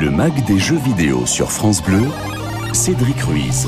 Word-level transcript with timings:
Le 0.00 0.12
mag 0.12 0.32
des 0.44 0.60
jeux 0.60 0.76
vidéo 0.76 1.26
sur 1.26 1.50
France 1.50 1.82
Bleu, 1.82 2.04
Cédric 2.72 3.20
Ruiz. 3.22 3.66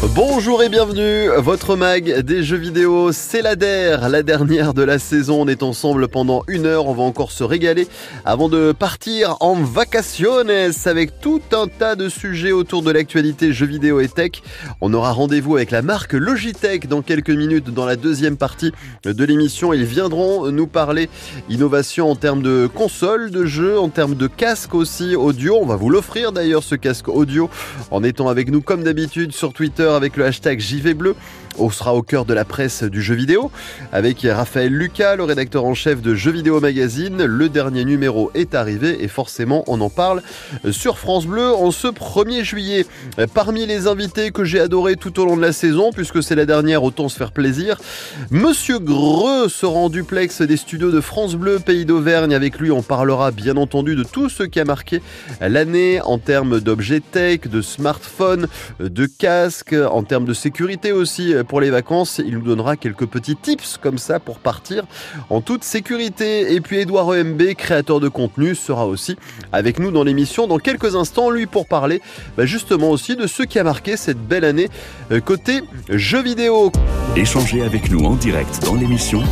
Bonjour 0.00 0.62
et 0.62 0.68
bienvenue, 0.68 1.28
votre 1.38 1.74
mag 1.74 2.20
des 2.20 2.44
jeux 2.44 2.56
vidéo, 2.56 3.10
c'est 3.10 3.42
la 3.42 3.56
DER, 3.56 4.08
la 4.08 4.22
dernière 4.22 4.72
de 4.72 4.84
la 4.84 5.00
saison. 5.00 5.42
On 5.42 5.48
est 5.48 5.64
ensemble 5.64 6.06
pendant 6.06 6.44
une 6.46 6.66
heure, 6.66 6.86
on 6.86 6.94
va 6.94 7.02
encore 7.02 7.32
se 7.32 7.42
régaler 7.42 7.88
avant 8.24 8.48
de 8.48 8.70
partir 8.70 9.36
en 9.40 9.54
vacaciones 9.54 10.70
avec 10.84 11.20
tout 11.20 11.42
un 11.50 11.66
tas 11.66 11.96
de 11.96 12.08
sujets 12.08 12.52
autour 12.52 12.82
de 12.82 12.92
l'actualité 12.92 13.52
jeux 13.52 13.66
vidéo 13.66 13.98
et 13.98 14.06
tech. 14.06 14.42
On 14.80 14.94
aura 14.94 15.10
rendez-vous 15.10 15.56
avec 15.56 15.72
la 15.72 15.82
marque 15.82 16.12
Logitech 16.12 16.86
dans 16.86 17.02
quelques 17.02 17.30
minutes 17.30 17.70
dans 17.70 17.84
la 17.84 17.96
deuxième 17.96 18.36
partie 18.36 18.70
de 19.02 19.24
l'émission. 19.24 19.72
Ils 19.72 19.84
viendront 19.84 20.48
nous 20.52 20.68
parler 20.68 21.10
innovation 21.48 22.08
en 22.08 22.14
termes 22.14 22.42
de 22.42 22.68
consoles, 22.72 23.32
de 23.32 23.46
jeux, 23.46 23.80
en 23.80 23.88
termes 23.88 24.14
de 24.14 24.28
casque 24.28 24.76
aussi 24.76 25.16
audio. 25.16 25.58
On 25.60 25.66
va 25.66 25.74
vous 25.74 25.90
l'offrir 25.90 26.30
d'ailleurs 26.30 26.62
ce 26.62 26.76
casque 26.76 27.08
audio 27.08 27.50
en 27.90 28.04
étant 28.04 28.28
avec 28.28 28.52
nous 28.52 28.62
comme 28.62 28.84
d'habitude 28.84 29.32
sur 29.32 29.52
Twitter 29.52 29.87
avec 29.94 30.16
le 30.16 30.26
hashtag 30.26 30.60
JV 30.60 30.94
Bleu. 30.94 31.16
On 31.60 31.70
sera 31.70 31.94
au 31.94 32.02
cœur 32.02 32.24
de 32.24 32.34
la 32.34 32.44
presse 32.44 32.84
du 32.84 33.02
jeu 33.02 33.14
vidéo 33.14 33.50
avec 33.92 34.24
Raphaël 34.28 34.72
Lucas, 34.72 35.16
le 35.16 35.24
rédacteur 35.24 35.64
en 35.64 35.74
chef 35.74 36.00
de 36.00 36.14
Jeux 36.14 36.30
Vidéo 36.30 36.60
Magazine. 36.60 37.24
Le 37.24 37.48
dernier 37.48 37.84
numéro 37.84 38.30
est 38.34 38.54
arrivé 38.54 39.02
et 39.02 39.08
forcément 39.08 39.64
on 39.66 39.80
en 39.80 39.90
parle 39.90 40.22
sur 40.70 40.98
France 40.98 41.26
Bleu 41.26 41.52
en 41.52 41.70
ce 41.70 41.88
1er 41.88 42.44
juillet. 42.44 42.86
Parmi 43.34 43.66
les 43.66 43.88
invités 43.88 44.30
que 44.30 44.44
j'ai 44.44 44.60
adoré 44.60 44.94
tout 44.96 45.18
au 45.20 45.24
long 45.24 45.36
de 45.36 45.42
la 45.42 45.52
saison, 45.52 45.90
puisque 45.92 46.22
c'est 46.22 46.36
la 46.36 46.46
dernière, 46.46 46.84
autant 46.84 47.08
se 47.08 47.16
faire 47.16 47.32
plaisir, 47.32 47.78
Monsieur 48.30 48.78
Greux 48.78 49.48
sera 49.48 49.78
en 49.78 49.88
duplex 49.88 50.42
des 50.42 50.56
studios 50.56 50.92
de 50.92 51.00
France 51.00 51.34
Bleu, 51.34 51.58
Pays 51.58 51.84
d'Auvergne. 51.84 52.34
Avec 52.34 52.58
lui, 52.58 52.70
on 52.70 52.82
parlera 52.82 53.30
bien 53.30 53.56
entendu 53.56 53.96
de 53.96 54.04
tout 54.04 54.28
ce 54.28 54.44
qui 54.44 54.60
a 54.60 54.64
marqué 54.64 55.02
l'année 55.40 56.00
en 56.02 56.18
termes 56.18 56.60
d'objets 56.60 57.00
tech, 57.00 57.40
de 57.50 57.62
smartphones, 57.62 58.46
de 58.78 59.06
casques, 59.06 59.74
en 59.90 60.02
termes 60.04 60.24
de 60.24 60.34
sécurité 60.34 60.92
aussi 60.92 61.34
pour 61.48 61.60
les 61.60 61.70
vacances. 61.70 62.20
Il 62.24 62.34
nous 62.34 62.42
donnera 62.42 62.76
quelques 62.76 63.06
petits 63.06 63.36
tips 63.36 63.78
comme 63.78 63.98
ça 63.98 64.20
pour 64.20 64.38
partir 64.38 64.84
en 65.30 65.40
toute 65.40 65.64
sécurité. 65.64 66.52
Et 66.54 66.60
puis 66.60 66.78
Edouard 66.78 67.14
EMB, 67.14 67.54
créateur 67.54 68.00
de 68.00 68.08
contenu, 68.08 68.54
sera 68.54 68.86
aussi 68.86 69.16
avec 69.52 69.78
nous 69.78 69.90
dans 69.90 70.04
l'émission 70.04 70.46
dans 70.46 70.58
quelques 70.58 70.94
instants, 70.94 71.30
lui 71.30 71.46
pour 71.46 71.66
parler 71.66 72.00
bah, 72.36 72.46
justement 72.46 72.90
aussi 72.90 73.16
de 73.16 73.26
ce 73.26 73.42
qui 73.42 73.58
a 73.58 73.64
marqué 73.64 73.96
cette 73.96 74.20
belle 74.20 74.44
année 74.44 74.68
euh, 75.10 75.20
côté 75.20 75.62
jeux 75.88 76.22
vidéo. 76.22 76.70
Échangez 77.16 77.62
avec 77.62 77.90
nous 77.90 78.04
en 78.04 78.14
direct 78.14 78.62
dans 78.64 78.74
l'émission 78.74 79.22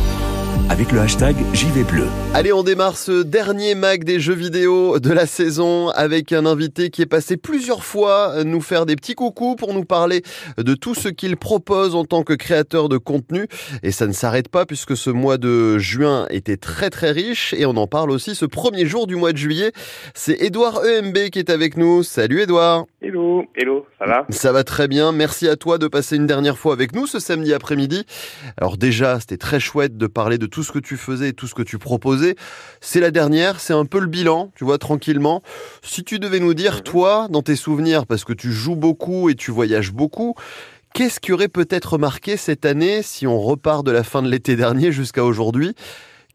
avec 0.69 0.91
le 0.91 0.99
hashtag 0.99 1.35
JV 1.53 1.83
Bleu. 1.83 2.07
Allez, 2.33 2.51
on 2.53 2.63
démarre 2.63 2.97
ce 2.97 3.23
dernier 3.23 3.75
mag 3.75 4.03
des 4.03 4.19
jeux 4.19 4.33
vidéo 4.33 4.99
de 4.99 5.11
la 5.11 5.25
saison 5.25 5.89
avec 5.89 6.33
un 6.33 6.45
invité 6.45 6.89
qui 6.89 7.01
est 7.01 7.07
passé 7.07 7.37
plusieurs 7.37 7.83
fois 7.83 8.43
nous 8.43 8.61
faire 8.61 8.85
des 8.85 8.95
petits 8.95 9.15
coucous 9.15 9.55
pour 9.55 9.73
nous 9.73 9.85
parler 9.85 10.23
de 10.57 10.73
tout 10.73 10.95
ce 10.95 11.09
qu'il 11.09 11.37
propose 11.37 11.95
en 11.95 12.05
tant 12.05 12.23
que 12.23 12.33
créateur 12.33 12.89
de 12.89 12.97
contenu. 12.97 13.47
Et 13.83 13.91
ça 13.91 14.07
ne 14.07 14.11
s'arrête 14.11 14.49
pas 14.49 14.65
puisque 14.65 14.97
ce 14.97 15.09
mois 15.09 15.37
de 15.37 15.77
juin 15.77 16.25
était 16.29 16.57
très 16.57 16.89
très 16.89 17.11
riche 17.11 17.53
et 17.57 17.65
on 17.65 17.77
en 17.77 17.87
parle 17.87 18.11
aussi 18.11 18.35
ce 18.35 18.45
premier 18.45 18.85
jour 18.85 19.07
du 19.07 19.15
mois 19.15 19.33
de 19.33 19.37
juillet. 19.37 19.71
C'est 20.15 20.41
Edouard 20.41 20.81
EMB 20.83 21.29
qui 21.29 21.39
est 21.39 21.49
avec 21.49 21.77
nous. 21.77 22.03
Salut 22.03 22.41
Edouard. 22.41 22.85
Hello, 23.01 23.45
hello, 23.55 23.85
ça 23.99 24.05
va? 24.05 24.25
Ça 24.29 24.51
va 24.51 24.63
très 24.63 24.87
bien. 24.87 25.11
Merci 25.11 25.47
à 25.47 25.55
toi 25.55 25.77
de 25.77 25.87
passer 25.87 26.15
une 26.15 26.25
dernière 26.27 26.57
fois 26.57 26.73
avec 26.73 26.95
nous 26.95 27.05
ce 27.05 27.19
samedi 27.19 27.53
après-midi. 27.53 28.05
Alors 28.57 28.77
déjà, 28.77 29.19
c'était 29.19 29.37
très 29.37 29.59
chouette 29.59 29.97
de 29.97 30.07
parler 30.07 30.37
de 30.37 30.46
tout 30.47 30.63
ce 30.63 30.71
que 30.71 30.79
tu 30.79 30.97
faisais, 30.97 31.33
tout 31.33 31.47
ce 31.47 31.55
que 31.55 31.61
tu 31.61 31.77
proposais. 31.77 32.35
C'est 32.81 32.99
la 32.99 33.11
dernière, 33.11 33.59
c'est 33.59 33.73
un 33.73 33.85
peu 33.85 33.99
le 33.99 34.07
bilan, 34.07 34.51
tu 34.55 34.63
vois, 34.63 34.77
tranquillement. 34.77 35.41
Si 35.81 36.03
tu 36.03 36.19
devais 36.19 36.39
nous 36.39 36.53
dire, 36.53 36.83
toi, 36.83 37.27
dans 37.29 37.41
tes 37.41 37.55
souvenirs, 37.55 38.05
parce 38.05 38.23
que 38.23 38.33
tu 38.33 38.51
joues 38.51 38.75
beaucoup 38.75 39.29
et 39.29 39.35
tu 39.35 39.51
voyages 39.51 39.91
beaucoup, 39.91 40.35
qu'est-ce 40.93 41.19
qui 41.19 41.31
aurait 41.31 41.47
peut-être 41.47 41.97
marqué 41.97 42.37
cette 42.37 42.65
année 42.65 43.01
si 43.03 43.27
on 43.27 43.39
repart 43.39 43.85
de 43.85 43.91
la 43.91 44.03
fin 44.03 44.21
de 44.21 44.29
l'été 44.29 44.55
dernier 44.57 44.91
jusqu'à 44.91 45.23
aujourd'hui 45.23 45.75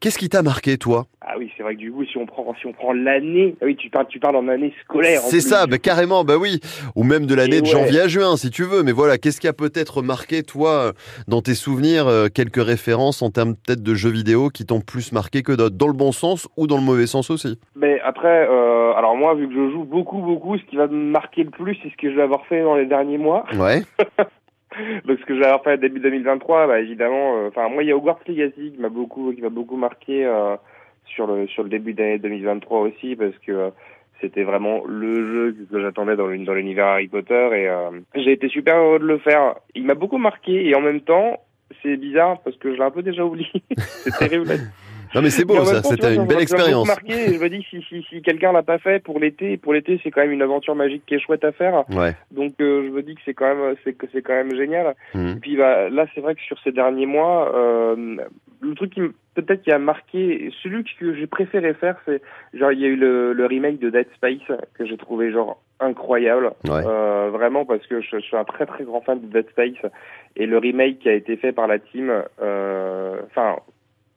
Qu'est-ce 0.02 0.18
qui 0.18 0.28
t'a 0.28 0.42
marqué, 0.42 0.78
toi 0.78 1.06
Ah 1.20 1.34
oui, 1.38 1.48
c'est 1.56 1.62
vrai 1.62 1.76
que 1.76 1.78
du 1.78 1.92
coup, 1.92 2.04
si 2.04 2.18
on 2.18 2.26
prend, 2.26 2.52
si 2.60 2.66
on 2.66 2.72
prend 2.72 2.92
l'année, 2.92 3.54
ah 3.62 3.66
oui, 3.66 3.76
tu 3.76 3.88
parles, 3.88 4.08
tu 4.08 4.18
parles 4.18 4.34
en 4.34 4.48
année 4.48 4.74
scolaire. 4.82 5.20
C'est 5.20 5.40
ça, 5.40 5.68
bah, 5.68 5.78
carrément, 5.78 6.24
bah 6.24 6.38
oui. 6.40 6.58
Ou 6.96 7.04
même 7.04 7.24
de 7.24 7.36
l'année 7.36 7.60
de 7.60 7.66
ouais. 7.66 7.70
janvier 7.70 8.00
à 8.00 8.08
juin, 8.08 8.36
si 8.36 8.50
tu 8.50 8.64
veux. 8.64 8.82
Mais 8.82 8.90
voilà, 8.90 9.16
qu'est-ce 9.16 9.40
qui 9.40 9.46
a 9.46 9.52
peut-être 9.52 10.02
marqué, 10.02 10.42
toi, 10.42 10.90
dans 11.28 11.40
tes 11.40 11.54
souvenirs, 11.54 12.08
euh, 12.08 12.26
quelques 12.26 12.60
références 12.60 13.22
en 13.22 13.30
termes 13.30 13.54
peut-être 13.54 13.84
de 13.84 13.94
jeux 13.94 14.10
vidéo 14.10 14.48
qui 14.48 14.66
t'ont 14.66 14.80
plus 14.80 15.12
marqué 15.12 15.44
que 15.44 15.52
d'autres, 15.52 15.76
dans 15.76 15.86
le 15.86 15.92
bon 15.92 16.10
sens 16.10 16.48
ou 16.56 16.66
dans 16.66 16.78
le 16.78 16.82
mauvais 16.82 17.06
sens 17.06 17.30
aussi? 17.30 17.60
Mais 17.76 18.00
après, 18.00 18.48
euh, 18.50 18.94
alors 18.94 19.14
moi, 19.14 19.36
vu 19.36 19.46
que 19.46 19.54
je 19.54 19.70
joue 19.70 19.84
beaucoup, 19.84 20.18
beaucoup, 20.18 20.58
ce 20.58 20.64
qui 20.64 20.74
va 20.74 20.88
me 20.88 21.12
marquer 21.12 21.44
le 21.44 21.50
plus, 21.50 21.78
c'est 21.80 21.90
ce 21.90 21.96
que 21.96 22.10
je 22.10 22.16
vais 22.16 22.22
avoir 22.22 22.44
fait 22.46 22.60
dans 22.64 22.74
les 22.74 22.86
derniers 22.86 23.18
mois. 23.18 23.44
Ouais. 23.56 23.82
Donc 25.04 25.18
ce 25.18 25.24
que 25.24 25.34
avoir 25.42 25.62
fait 25.62 25.78
début 25.78 26.00
2023, 26.00 26.66
bah 26.66 26.80
évidemment, 26.80 27.36
euh, 27.36 27.48
enfin 27.48 27.68
moi, 27.68 27.82
il 27.82 27.88
y 27.88 27.92
a 27.92 27.96
Hogwarts 27.96 28.20
Legacy 28.26 28.72
qui 28.72 28.80
m'a 28.80 28.88
beaucoup, 28.88 29.32
qui 29.32 29.42
m'a 29.42 29.48
beaucoup 29.48 29.76
marqué 29.76 30.24
euh, 30.24 30.56
sur 31.06 31.26
le 31.26 31.46
sur 31.48 31.62
le 31.62 31.68
début 31.68 31.94
d'année 31.94 32.18
2023 32.18 32.80
aussi, 32.80 33.16
parce 33.16 33.36
que 33.38 33.52
euh, 33.52 33.70
c'était 34.20 34.44
vraiment 34.44 34.82
le 34.86 35.32
jeu 35.32 35.56
que 35.70 35.80
j'attendais 35.80 36.16
dans 36.16 36.26
l'univers 36.26 36.86
Harry 36.86 37.08
Potter 37.08 37.50
et 37.52 37.68
euh, 37.68 37.90
j'ai 38.14 38.32
été 38.32 38.48
super 38.48 38.76
heureux 38.76 39.00
de 39.00 39.04
le 39.04 39.18
faire. 39.18 39.56
Il 39.74 39.84
m'a 39.84 39.94
beaucoup 39.94 40.18
marqué 40.18 40.68
et 40.68 40.74
en 40.74 40.80
même 40.80 41.00
temps, 41.00 41.40
c'est 41.82 41.96
bizarre 41.96 42.40
parce 42.42 42.56
que 42.56 42.72
je 42.72 42.76
l'ai 42.76 42.84
un 42.84 42.90
peu 42.90 43.02
déjà 43.02 43.24
oublié. 43.24 43.50
c'est 43.76 44.16
terrible. 44.16 44.52
Non, 45.14 45.22
mais 45.22 45.30
c'est 45.30 45.44
beau, 45.44 45.64
ça. 45.64 45.82
C'était 45.82 46.14
une 46.14 46.26
belle 46.26 46.40
expérience. 46.40 46.86
marqué 46.86 47.34
je 47.34 47.38
me 47.38 47.48
dis 47.48 47.64
si, 47.68 47.82
si, 47.88 48.02
si 48.08 48.22
quelqu'un 48.22 48.52
l'a 48.52 48.62
pas 48.62 48.78
fait 48.78 49.02
pour 49.02 49.18
l'été, 49.18 49.56
pour 49.56 49.72
l'été, 49.72 50.00
c'est 50.02 50.10
quand 50.10 50.22
même 50.22 50.32
une 50.32 50.42
aventure 50.42 50.74
magique 50.74 51.04
qui 51.06 51.14
est 51.14 51.18
chouette 51.18 51.44
à 51.44 51.52
faire. 51.52 51.84
Ouais. 51.90 52.14
Donc 52.30 52.54
euh, 52.60 52.84
je 52.86 52.90
me 52.90 53.02
dis 53.02 53.14
que 53.14 53.20
c'est 53.24 53.34
quand 53.34 53.54
même, 53.54 53.74
c'est 53.84 53.92
que 53.92 54.06
c'est 54.12 54.22
quand 54.22 54.34
même 54.34 54.54
génial. 54.54 54.94
Mhm. 55.14 55.28
Et 55.28 55.40
puis 55.40 55.56
bah, 55.56 55.88
là, 55.88 56.06
c'est 56.14 56.20
vrai 56.20 56.34
que 56.34 56.40
sur 56.42 56.58
ces 56.62 56.72
derniers 56.72 57.06
mois, 57.06 57.52
euh, 57.54 58.16
le 58.60 58.74
truc 58.74 58.94
qui 58.94 59.00
peut-être 59.34 59.62
qui 59.62 59.72
a 59.72 59.78
marqué, 59.78 60.50
celui 60.62 60.84
que 60.84 61.14
j'ai 61.14 61.26
préféré 61.26 61.74
faire, 61.74 61.96
c'est 62.04 62.22
genre 62.54 62.72
il 62.72 62.80
y 62.80 62.84
a 62.84 62.88
eu 62.88 62.96
le, 62.96 63.32
le 63.32 63.46
remake 63.46 63.78
de 63.78 63.90
Dead 63.90 64.06
Space 64.14 64.58
que 64.74 64.86
j'ai 64.86 64.96
trouvé 64.96 65.32
genre 65.32 65.60
incroyable, 65.80 66.52
Ouais. 66.64 66.82
Euh, 66.86 67.30
vraiment 67.32 67.64
parce 67.64 67.84
que 67.86 68.00
je, 68.00 68.08
je 68.12 68.20
suis 68.20 68.36
un 68.36 68.44
très 68.44 68.66
très 68.66 68.84
grand 68.84 69.00
fan 69.00 69.20
de 69.20 69.26
Dead 69.26 69.48
Space 69.50 69.90
et 70.36 70.46
le 70.46 70.58
remake 70.58 71.00
qui 71.00 71.08
a 71.08 71.14
été 71.14 71.36
fait 71.36 71.52
par 71.52 71.66
la 71.66 71.78
team, 71.78 72.12
euh, 72.40 73.20
enfin. 73.26 73.56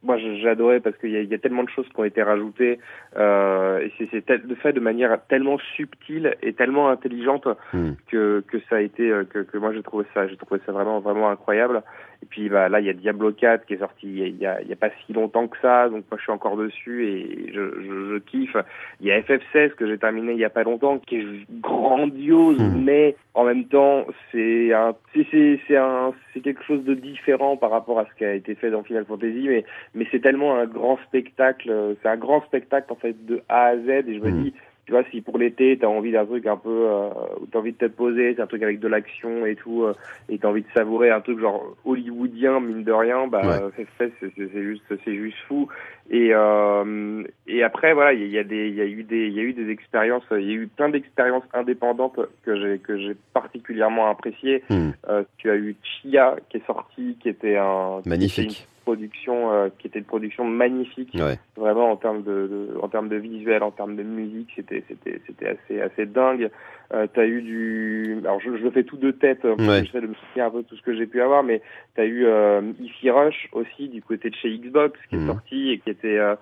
Moi, 0.05 0.17
adoré 0.49 0.79
parce 0.79 0.95
qu'il 0.97 1.09
y, 1.09 1.25
y 1.25 1.33
a 1.33 1.37
tellement 1.37 1.63
de 1.63 1.69
choses 1.69 1.87
qui 1.89 1.99
ont 1.99 2.03
été 2.05 2.21
rajoutées 2.23 2.79
euh, 3.17 3.79
et 3.79 3.91
c'est- 3.97 4.09
fait 4.55 4.73
de 4.73 4.79
manière 4.79 5.17
tellement 5.27 5.57
subtile 5.75 6.35
et 6.41 6.53
tellement 6.53 6.89
intelligente 6.89 7.47
Hmm. 7.73 7.93
que, 8.07 8.43
que 8.47 8.57
ça 8.69 8.77
a 8.77 8.81
été 8.81 9.09
euh, 9.11 9.23
que, 9.23 9.39
que 9.39 9.57
moi 9.57 9.73
j'ai 9.73 9.81
trouvé 9.83 10.05
ça 10.13 10.27
j'ai 10.27 10.37
trouvé 10.37 10.61
ça 10.65 10.71
vraiment 10.71 10.99
vraiment 10.99 11.29
incroyable 11.29 11.81
et 12.25 12.27
puis 12.27 12.49
bah 12.49 12.69
là 12.69 12.79
il 12.79 12.87
y 12.87 12.89
a 12.89 12.93
Diablo 12.93 13.31
4 13.31 13.65
qui 13.67 13.75
est 13.75 13.79
sorti 13.79 14.07
il 14.07 14.37
y 14.37 14.45
a, 14.47 14.57
pas 14.79 14.89
si 15.05 15.13
longtemps 15.13 15.47
que 15.47 15.57
ça 15.61 15.89
donc 15.89 16.05
moi 16.09 16.17
je 16.17 16.23
suis 16.23 16.31
encore 16.31 16.57
dessus 16.57 17.07
et 17.07 17.51
je, 17.53 17.61
je, 17.81 18.13
je 18.13 18.17
kiffe 18.17 18.57
il 18.99 19.07
y 19.07 19.11
a 19.11 19.19
FF16 19.21 19.75
que 19.75 19.85
j'ai 19.87 19.97
terminé 19.99 20.31
il 20.33 20.39
y 20.39 20.45
a 20.45 20.49
pas 20.49 20.63
longtemps 20.63 20.97
qui 20.99 21.17
est 21.17 21.25
grandiose 21.61 22.57
Hmm. 22.59 22.83
mais 22.83 23.15
en 23.33 23.43
même 23.43 23.65
temps 23.65 24.05
c'est 24.31 24.73
un 24.73 24.95
c'est 25.13 25.25
c'est 25.29 25.59
c'est 25.67 25.77
un 25.77 26.13
c'est 26.33 26.39
quelque 26.39 26.63
chose 26.63 26.83
de 26.83 26.93
différent 26.93 27.57
par 27.57 27.69
rapport 27.69 27.99
à 27.99 28.05
ce 28.05 28.17
qui 28.17 28.25
a 28.25 28.33
été 28.33 28.55
fait 28.55 28.71
dans 28.71 28.81
Final 28.83 29.05
Fantasy 29.05 29.45
mais 29.47 29.65
mais 29.93 30.07
c'est 30.11 30.19
tellement 30.21 30.55
un 30.57 30.65
grand 30.65 30.97
spectacle 31.07 31.69
euh, 31.69 31.93
c'est 32.01 32.09
un 32.09 32.17
grand 32.17 32.41
spectacle 32.45 32.91
en 32.91 32.95
fait 32.95 33.15
de 33.25 33.41
A 33.49 33.65
à 33.67 33.77
Z 33.77 33.89
et 34.07 34.15
je 34.15 34.19
me 34.19 34.29
Hmm. 34.31 34.43
dis 34.43 34.53
tu 34.85 34.91
vois, 34.91 35.03
si 35.11 35.21
pour 35.21 35.37
l'été, 35.39 35.77
t'as 35.79 35.87
envie 35.87 36.11
d'un 36.11 36.25
truc 36.25 36.45
un 36.45 36.57
peu, 36.57 36.69
euh, 36.69 37.09
où 37.41 37.47
t'as 37.47 37.59
envie 37.59 37.71
de 37.71 37.77
te 37.77 37.85
poser, 37.85 38.35
c'est 38.35 38.41
un 38.41 38.47
truc 38.47 38.61
avec 38.61 38.79
de 38.79 38.87
l'action 38.87 39.45
et 39.45 39.55
tout, 39.55 39.83
euh, 39.83 39.93
et 40.29 40.37
t'as 40.37 40.47
envie 40.49 40.61
de 40.61 40.67
savourer 40.75 41.09
un 41.09 41.21
truc 41.21 41.39
genre 41.39 41.75
hollywoodien, 41.85 42.59
mine 42.59 42.83
de 42.83 42.91
rien, 42.91 43.27
bah, 43.27 43.41
Ouais. 43.43 43.61
euh, 43.63 43.69
c'est 43.75 43.87
c'est 43.97 44.11
c'est- 44.19 44.31
c'est 44.53 44.63
juste, 44.63 44.83
c'est 45.03 45.15
juste 45.15 45.37
fou. 45.47 45.67
Et 46.11 46.29
euh, 46.33 47.23
et 47.47 47.63
après, 47.63 47.93
voilà, 47.93 48.13
il 48.13 48.21
y, 48.21 48.23
a- 48.25 48.27
y 48.27 48.37
a 48.39 48.43
des, 48.43 48.67
il 48.69 48.75
y 48.75 48.81
a 48.81 48.85
eu 48.85 49.03
des, 49.03 49.25
il 49.27 49.33
y 49.33 49.39
a 49.39 49.43
eu 49.43 49.53
des 49.53 49.69
expériences, 49.71 50.23
il 50.31 50.43
y 50.45 50.51
a 50.51 50.55
eu 50.55 50.67
plein 50.67 50.89
d'expériences 50.89 51.43
indépendantes 51.53 52.19
que 52.43 52.55
j'ai 52.59 52.77
que 52.77 52.97
j'ai 52.99 53.15
particulièrement 53.33 54.07
appréciées. 54.09 54.61
Euh, 55.09 55.23
tu 55.37 55.49
as 55.49 55.55
eu 55.55 55.75
Chia 55.81 56.35
qui 56.49 56.57
est 56.57 56.65
sorti, 56.67 57.17
qui 57.21 57.29
était 57.29 57.57
un 57.57 58.01
Magnifique. 58.05 58.67
Production, 58.85 59.51
euh, 59.51 59.69
qui 59.77 59.87
était 59.87 59.99
une 59.99 60.05
production 60.05 60.45
magnifique 60.45 61.11
Ouais. 61.15 61.37
vraiment 61.57 61.91
en 61.91 61.97
termes 61.97 62.23
de, 62.23 62.47
de 62.47 62.77
en 62.81 62.87
termes 62.87 63.09
de 63.09 63.15
visuel, 63.17 63.63
en 63.63 63.71
termes 63.71 63.95
de 63.95 64.03
musique, 64.03 64.51
c'était 64.55 64.83
c'était 64.87 65.19
c'était 65.27 65.47
assez 65.55 65.81
assez 65.81 66.05
dingue. 66.05 66.49
Euh, 66.93 67.07
t'as 67.11 67.25
eu 67.25 67.41
du, 67.41 68.17
alors 68.23 68.39
je, 68.39 68.55
je 68.57 68.69
fais 68.69 68.83
tout 68.83 68.97
de 68.97 69.09
tête, 69.11 69.41
parce 69.41 69.59
Ouais. 69.59 69.83
j'essaie 69.83 70.01
de 70.01 70.07
me 70.07 70.13
souvenir 70.13 70.45
un 70.45 70.51
peu 70.51 70.61
de 70.61 70.67
tout 70.67 70.75
ce 70.77 70.83
que 70.83 70.93
j'ai 70.95 71.07
pu 71.07 71.19
avoir, 71.19 71.41
mais 71.43 71.61
t'as 71.95 72.05
eu 72.05 72.25
euh, 72.25 72.61
Easy 72.79 73.09
Rush 73.09 73.49
aussi 73.53 73.89
du 73.89 74.01
côté 74.03 74.29
de 74.29 74.35
chez 74.35 74.55
Xbox 74.59 74.93
qui 75.09 75.15
Mhm. 75.15 75.23
est 75.23 75.27
sorti 75.27 75.71
et 75.71 75.79
qui 75.79 75.89
était 75.89 76.19
euh, 76.19 76.35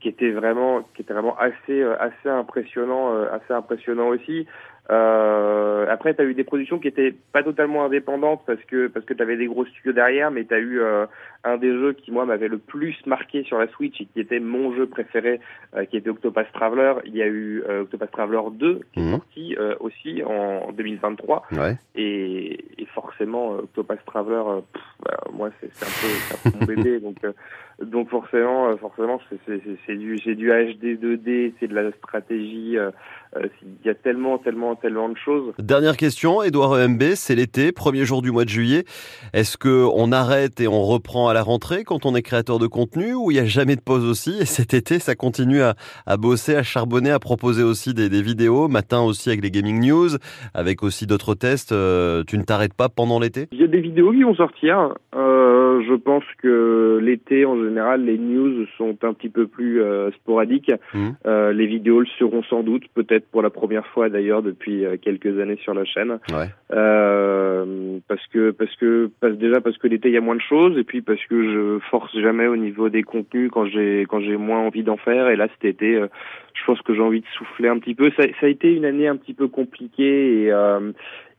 qui 0.00 0.08
était 0.08 0.32
vraiment 0.32 0.82
qui 0.94 1.02
était 1.02 1.14
vraiment 1.14 1.38
assez 1.38 1.80
euh, 1.80 1.94
assez 2.00 2.28
impressionnant 2.28 3.14
euh, 3.14 3.26
assez 3.32 3.54
impressionnant 3.54 4.08
aussi. 4.08 4.46
Euh, 4.90 5.86
après, 5.88 6.14
tu 6.14 6.20
as 6.20 6.24
eu 6.24 6.34
des 6.34 6.44
productions 6.44 6.78
qui 6.78 6.88
étaient 6.88 7.14
pas 7.32 7.42
totalement 7.42 7.84
indépendantes 7.84 8.42
parce 8.46 8.62
que 8.64 8.88
parce 8.88 9.06
que 9.06 9.14
tu 9.14 9.22
avais 9.22 9.36
des 9.36 9.46
gros 9.46 9.64
studios 9.64 9.92
derrière, 9.92 10.30
mais 10.30 10.44
tu 10.44 10.54
as 10.54 10.58
eu 10.58 10.80
euh, 10.80 11.06
un 11.44 11.56
des 11.58 11.70
jeux 11.70 11.92
qui 11.92 12.10
moi 12.10 12.24
m'avait 12.24 12.48
le 12.48 12.58
plus 12.58 12.96
marqué 13.06 13.44
sur 13.44 13.58
la 13.58 13.68
Switch 13.68 14.00
et 14.00 14.06
qui 14.06 14.20
était 14.20 14.40
mon 14.40 14.74
jeu 14.74 14.86
préféré, 14.86 15.40
euh, 15.76 15.84
qui 15.84 15.96
était 15.96 16.10
Octopath 16.10 16.52
Traveler. 16.52 16.94
Il 17.04 17.14
y 17.16 17.22
a 17.22 17.26
eu 17.26 17.62
euh, 17.68 17.82
Octopath 17.82 18.10
Traveler 18.12 18.40
2 18.52 18.80
qui 18.92 19.00
est 19.00 19.02
Mhm. 19.02 19.10
sorti 19.12 19.56
euh, 19.58 19.74
aussi 19.80 20.22
en 20.24 20.72
2023 20.72 21.44
Ouais. 21.52 21.76
et, 21.94 22.64
et 22.78 22.86
forcément 22.94 23.54
euh, 23.54 23.58
Octopath 23.64 24.04
Traveler, 24.06 24.42
pff, 24.72 24.82
bah, 25.04 25.16
moi 25.32 25.50
c'est 25.60 25.66
un 25.66 25.86
peu, 25.86 26.08
c'est 26.08 26.48
un 26.48 26.50
peu 26.50 26.58
mon 26.58 26.64
bébé 26.64 27.00
donc 27.00 27.16
donc 27.82 28.08
forcément 28.08 28.76
forcément 28.76 29.20
c'est 29.46 29.96
du 29.96 30.16
du 30.16 30.48
HD 30.50 30.96
2D, 31.02 31.52
c'est 31.58 31.66
de 31.68 31.74
la 31.74 31.90
stratégie. 31.92 32.76
Il 33.36 33.84
y 33.84 33.88
a 33.88 33.94
tellement 33.94 34.38
tellement 34.38 34.76
tellement 34.76 35.08
de 35.08 35.16
choses. 35.18 35.52
Dernière 35.58 35.96
question, 35.96 36.40
Edouard 36.44 36.78
EMB, 36.78 37.02
c'est 37.16 37.34
l'été, 37.34 37.72
premier 37.72 38.04
jour 38.04 38.22
du 38.22 38.30
mois 38.30 38.44
de 38.44 38.48
juillet. 38.48 38.84
Est-ce 39.32 39.56
que 39.58 39.84
on 39.92 40.12
arrête 40.12 40.60
et 40.60 40.68
on 40.68 40.84
reprend 40.84 41.28
à 41.28 41.33
la 41.34 41.42
rentrée 41.42 41.84
quand 41.84 42.06
on 42.06 42.14
est 42.14 42.22
créateur 42.22 42.58
de 42.58 42.66
contenu 42.66 43.12
ou 43.12 43.30
il 43.30 43.36
y 43.36 43.40
a 43.40 43.44
jamais 43.44 43.76
de 43.76 43.80
pause 43.80 44.08
aussi 44.08 44.38
Et 44.40 44.46
cet 44.46 44.72
été, 44.72 44.98
ça 44.98 45.14
continue 45.14 45.60
à, 45.60 45.74
à 46.06 46.16
bosser, 46.16 46.54
à 46.56 46.62
charbonner, 46.62 47.10
à 47.10 47.18
proposer 47.18 47.62
aussi 47.62 47.92
des, 47.92 48.08
des 48.08 48.22
vidéos, 48.22 48.68
matin 48.68 49.02
aussi 49.02 49.28
avec 49.28 49.42
les 49.42 49.50
gaming 49.50 49.86
news, 49.86 50.10
avec 50.54 50.82
aussi 50.82 51.06
d'autres 51.06 51.34
tests. 51.34 51.72
Euh, 51.72 52.22
tu 52.26 52.38
ne 52.38 52.44
t'arrêtes 52.44 52.74
pas 52.74 52.88
pendant 52.88 53.18
l'été? 53.18 53.48
Il 53.52 53.60
y 53.60 53.64
a 53.64 53.66
des 53.66 53.80
vidéos 53.80 54.12
qui 54.12 54.22
vont 54.22 54.34
sortir. 54.34 54.94
Euh, 55.16 55.82
je 55.88 55.94
pense 55.94 56.24
que 56.40 57.00
l'été, 57.02 57.44
en 57.44 57.56
général, 57.56 58.04
les 58.04 58.16
news 58.16 58.64
sont 58.78 58.96
un 59.02 59.12
petit 59.12 59.28
peu 59.28 59.46
plus 59.46 59.82
euh, 59.82 60.10
sporadiques. 60.12 60.72
Euh, 61.26 61.52
les 61.52 61.66
vidéos 61.66 62.00
le 62.00 62.06
seront 62.18 62.44
sans 62.44 62.62
doute, 62.62 62.84
peut-être 62.94 63.26
pour 63.30 63.42
la 63.42 63.50
première 63.50 63.86
fois 63.88 64.08
d'ailleurs 64.08 64.42
depuis 64.42 64.84
quelques 65.02 65.38
années 65.40 65.58
sur 65.62 65.74
la 65.74 65.84
chaîne. 65.84 66.18
Ouais. 66.32 66.48
Parce 68.34 68.50
que 68.50 68.50
parce 68.50 68.76
que 68.76 69.10
parce, 69.20 69.34
déjà 69.34 69.60
parce 69.60 69.78
que 69.78 69.86
l'été 69.86 70.08
il 70.08 70.14
y 70.14 70.16
a 70.16 70.20
moins 70.20 70.34
de 70.34 70.40
choses 70.40 70.76
et 70.76 70.82
puis 70.84 71.02
parce 71.02 71.24
que 71.26 71.42
je 71.52 71.78
force 71.90 72.16
jamais 72.18 72.46
au 72.48 72.56
niveau 72.56 72.88
des 72.88 73.02
contenus 73.02 73.50
quand 73.52 73.66
j'ai 73.66 74.06
quand 74.08 74.20
j'ai 74.20 74.36
moins 74.36 74.58
envie 74.58 74.82
d'en 74.82 74.96
faire 74.96 75.28
et 75.28 75.36
là 75.36 75.46
cet 75.54 75.64
été 75.64 75.94
euh, 75.96 76.08
je 76.54 76.64
pense 76.66 76.80
que 76.82 76.94
j'ai 76.94 77.00
envie 77.00 77.20
de 77.20 77.26
souffler 77.38 77.68
un 77.68 77.78
petit 77.78 77.94
peu 77.94 78.10
ça, 78.16 78.24
ça 78.40 78.46
a 78.46 78.48
été 78.48 78.72
une 78.72 78.84
année 78.84 79.06
un 79.06 79.16
petit 79.16 79.34
peu 79.34 79.46
compliquée 79.48 80.42
et 80.44 80.52
euh, 80.52 80.90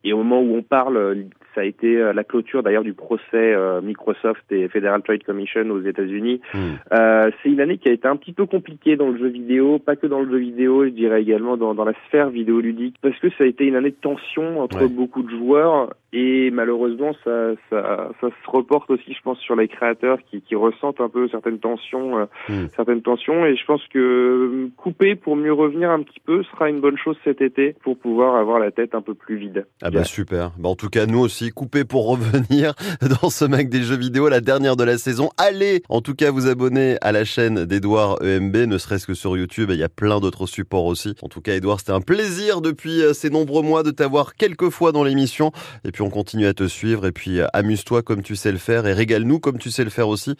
et 0.03 0.13
au 0.13 0.17
moment 0.17 0.41
où 0.41 0.55
on 0.55 0.61
parle 0.61 1.25
ça 1.55 1.61
a 1.61 1.63
été 1.63 1.97
euh, 1.97 2.13
la 2.13 2.23
clôture 2.23 2.61
d'ailleurs 2.63 2.83
du 2.83 2.93
procès 2.93 3.55
Microsoft 3.81 4.43
et 4.51 4.67
Federal 4.67 5.01
Trade 5.01 5.23
Commission 5.23 5.69
aux 5.71 5.81
États-Unis 5.81 6.41
Hmm. 6.53 6.75
euh, 6.93 7.31
c'est 7.41 7.49
une 7.49 7.59
année 7.61 7.77
qui 7.77 7.89
a 7.89 7.93
été 7.93 8.07
un 8.07 8.15
petit 8.17 8.33
peu 8.33 8.45
compliquée 8.45 8.95
dans 8.97 9.09
le 9.09 9.17
jeu 9.17 9.27
vidéo, 9.27 9.79
pas 9.79 9.95
que 9.95 10.05
dans 10.07 10.21
le 10.21 10.29
jeu 10.29 10.37
vidéo, 10.37 10.83
je 10.85 10.89
dirais 10.89 11.21
également 11.21 11.57
dans, 11.57 11.73
dans 11.73 11.85
la 11.85 11.93
sphère 12.07 12.29
vidéoludique, 12.29 12.95
parce 13.01 13.17
que 13.19 13.29
ça 13.31 13.43
a 13.43 13.47
été 13.47 13.65
une 13.65 13.75
année 13.75 13.89
de 13.91 13.95
tension 13.95 14.59
entre 14.61 14.81
Ouais. 14.83 14.89
beaucoup 14.89 15.23
de 15.23 15.29
joueurs 15.29 15.93
et 16.15 16.49
malheureusement 16.51 17.13
ça, 17.23 17.51
ça, 17.69 18.09
ça 18.21 18.29
se 18.29 18.49
reporte 18.49 18.89
aussi, 18.89 19.13
je 19.13 19.21
pense, 19.21 19.37
sur 19.39 19.55
les 19.55 19.67
créateurs 19.67 20.17
qui, 20.31 20.41
qui 20.41 20.55
ressentent 20.55 21.01
un 21.01 21.09
peu 21.09 21.27
certaines 21.29 21.59
tensions, 21.59 22.17
euh, 22.17 22.25
Mm. 22.49 22.67
certaines 22.75 23.01
tensions 23.01 23.45
et 23.45 23.55
je 23.55 23.65
pense 23.65 23.81
que 23.91 23.99
euh, 23.99 24.71
couper 24.77 25.15
pour 25.15 25.35
mieux 25.35 25.53
revenir 25.53 25.89
un 25.89 26.03
petit 26.03 26.19
peu 26.19 26.43
sera 26.43 26.69
une 26.69 26.79
bonne 26.79 26.97
chose 26.97 27.15
cet 27.23 27.41
été 27.41 27.75
pour 27.83 27.97
pouvoir 27.97 28.35
avoir 28.35 28.59
la 28.59 28.71
tête 28.71 28.93
un 28.93 29.01
peu 29.01 29.13
plus 29.13 29.37
vide. 29.37 29.65
Ah 29.81 29.89
bah 29.89 30.03
super. 30.03 30.51
Bah 30.57 30.69
en 30.69 30.75
tout 30.75 30.89
cas, 30.89 31.05
nous 31.05 31.19
aussi, 31.19 31.51
coupés 31.51 31.85
pour 31.85 32.07
revenir 32.09 32.73
dans 33.21 33.29
ce 33.29 33.45
Mac 33.45 33.69
des 33.69 33.81
jeux 33.81 33.97
vidéo, 33.97 34.29
la 34.29 34.41
dernière 34.41 34.75
de 34.75 34.83
la 34.83 34.97
saison. 34.97 35.29
Allez, 35.37 35.81
en 35.89 36.01
tout 36.01 36.13
cas, 36.13 36.31
vous 36.31 36.47
abonner 36.47 36.97
à 37.01 37.11
la 37.11 37.25
chaîne 37.25 37.65
d'Edouard 37.65 38.21
EMB, 38.21 38.55
ne 38.55 38.77
serait-ce 38.77 39.07
que 39.07 39.13
sur 39.13 39.37
YouTube. 39.37 39.69
Il 39.71 39.79
y 39.79 39.83
a 39.83 39.89
plein 39.89 40.19
d'autres 40.19 40.45
supports 40.45 40.85
aussi. 40.85 41.15
En 41.21 41.27
tout 41.29 41.41
cas, 41.41 41.53
Edouard, 41.53 41.79
c'était 41.79 41.91
un 41.91 42.01
plaisir 42.01 42.61
depuis 42.61 43.01
euh, 43.01 43.13
ces 43.13 43.29
nombreux 43.29 43.63
mois 43.63 43.83
de 43.83 43.91
t'avoir 43.91 44.35
quelques 44.35 44.69
fois 44.69 44.91
dans 44.91 45.03
l'émission. 45.03 45.51
Et 45.83 45.91
puis, 45.91 46.03
on 46.05 46.09
continue 46.09 46.45
à 46.45 46.53
te 46.53 46.67
suivre. 46.67 47.05
Et 47.07 47.11
puis, 47.11 47.39
euh, 47.39 47.47
amuse-toi 47.53 48.03
comme 48.03 48.21
tu 48.21 48.35
sais 48.35 48.51
le 48.51 48.59
faire 48.59 48.85
et 48.85 48.93
régale-nous 48.93 49.39
comme 49.39 49.57
tu 49.57 49.71
sais 49.71 49.83
le 49.83 49.89
faire 49.89 50.07
aussi 50.07 50.35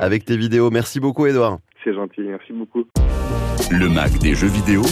avec 0.00 0.24
tes 0.24 0.36
vidéos. 0.36 0.70
Merci 0.70 0.98
beaucoup, 0.98 1.26
Edouard. 1.26 1.58
C'est 1.84 1.94
gentil, 1.94 2.22
merci 2.22 2.52
beaucoup. 2.52 2.84
Le 3.70 3.88
Mac 3.88 4.18
des 4.18 4.34
jeux 4.34 4.48
vidéo, 4.48 4.82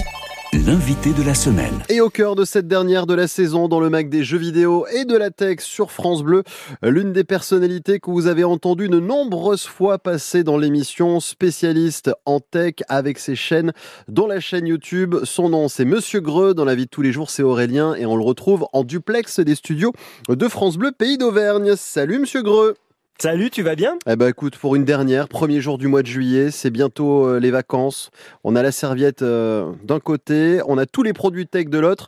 l'invité 0.53 1.13
de 1.13 1.23
la 1.23 1.35
semaine. 1.35 1.83
Et 1.89 2.01
au 2.01 2.09
cœur 2.09 2.35
de 2.35 2.45
cette 2.45 2.69
dernière 2.69 3.07
de 3.07 3.15
la 3.15 3.29
saison, 3.29 3.69
dans 3.69 3.81
le 3.81 3.91
Mac 3.91 4.09
des 4.09 4.25
jeux 4.25 4.39
vidéo 4.39 4.87
et 4.95 5.05
de 5.05 5.17
la 5.17 5.31
tech 5.31 5.61
sur 5.61 5.91
France 5.93 6.23
Bleu, 6.23 6.43
l'une 6.83 7.13
des 7.13 7.25
personnalités 7.25 8.01
que 8.01 8.11
vous 8.11 8.27
avez 8.27 8.45
entendu 8.45 8.89
de 8.89 8.99
nombreuses 8.99 9.67
fois 9.67 9.99
passer 9.99 10.45
dans 10.45 10.57
l'émission, 10.57 11.21
spécialiste 11.21 12.11
en 12.25 12.41
tech 12.41 12.75
avec 12.89 13.19
ses 13.19 13.37
chaînes, 13.37 13.73
dont 14.09 14.27
la 14.27 14.41
chaîne 14.41 14.67
YouTube. 14.67 15.17
Son 15.25 15.51
nom, 15.51 15.69
c'est 15.69 15.85
Monsieur 15.85 16.21
Greux. 16.21 16.55
Dans 16.55 16.65
la 16.65 16.75
vie 16.75 16.87
de 16.87 16.91
tous 16.91 17.03
les 17.03 17.13
jours, 17.13 17.31
c'est 17.31 17.43
Aurélien 17.43 17.95
et 17.95 18.07
on 18.07 18.17
le 18.17 18.25
retrouve 18.25 18.67
en 18.73 18.85
duplex 18.85 19.41
des 19.41 19.55
studios 19.55 19.93
de 20.29 20.49
France 20.49 20.79
Bleu, 20.79 20.93
pays 20.93 21.19
d'Auvergne. 21.19 21.75
Salut 21.77 22.21
Monsieur 22.21 22.43
Greux. 22.43 22.75
Salut, 23.21 23.51
tu 23.51 23.65
vas 23.65 23.75
bien? 23.75 23.99
Eh 24.07 24.15
ben 24.15 24.29
écoute, 24.29 24.57
pour 24.57 24.77
une 24.77 24.85
dernière, 24.85 25.27
premier 25.27 25.61
jour 25.61 25.77
du 25.77 25.89
mois 25.89 26.03
de 26.03 26.07
juillet, 26.07 26.53
c'est 26.53 26.71
bientôt 26.71 27.27
euh, 27.27 27.41
les 27.41 27.51
vacances. 27.51 28.13
On 28.45 28.55
a 28.55 28.63
la 28.63 28.71
serviette 28.71 29.23
euh, 29.23 29.73
d'un 29.83 29.99
côté, 29.99 30.61
on 30.69 30.79
a 30.79 30.87
tous 30.87 31.03
les 31.03 31.13
produits 31.13 31.49
tech 31.49 31.67
de 31.67 31.81
l'autre. 31.81 32.07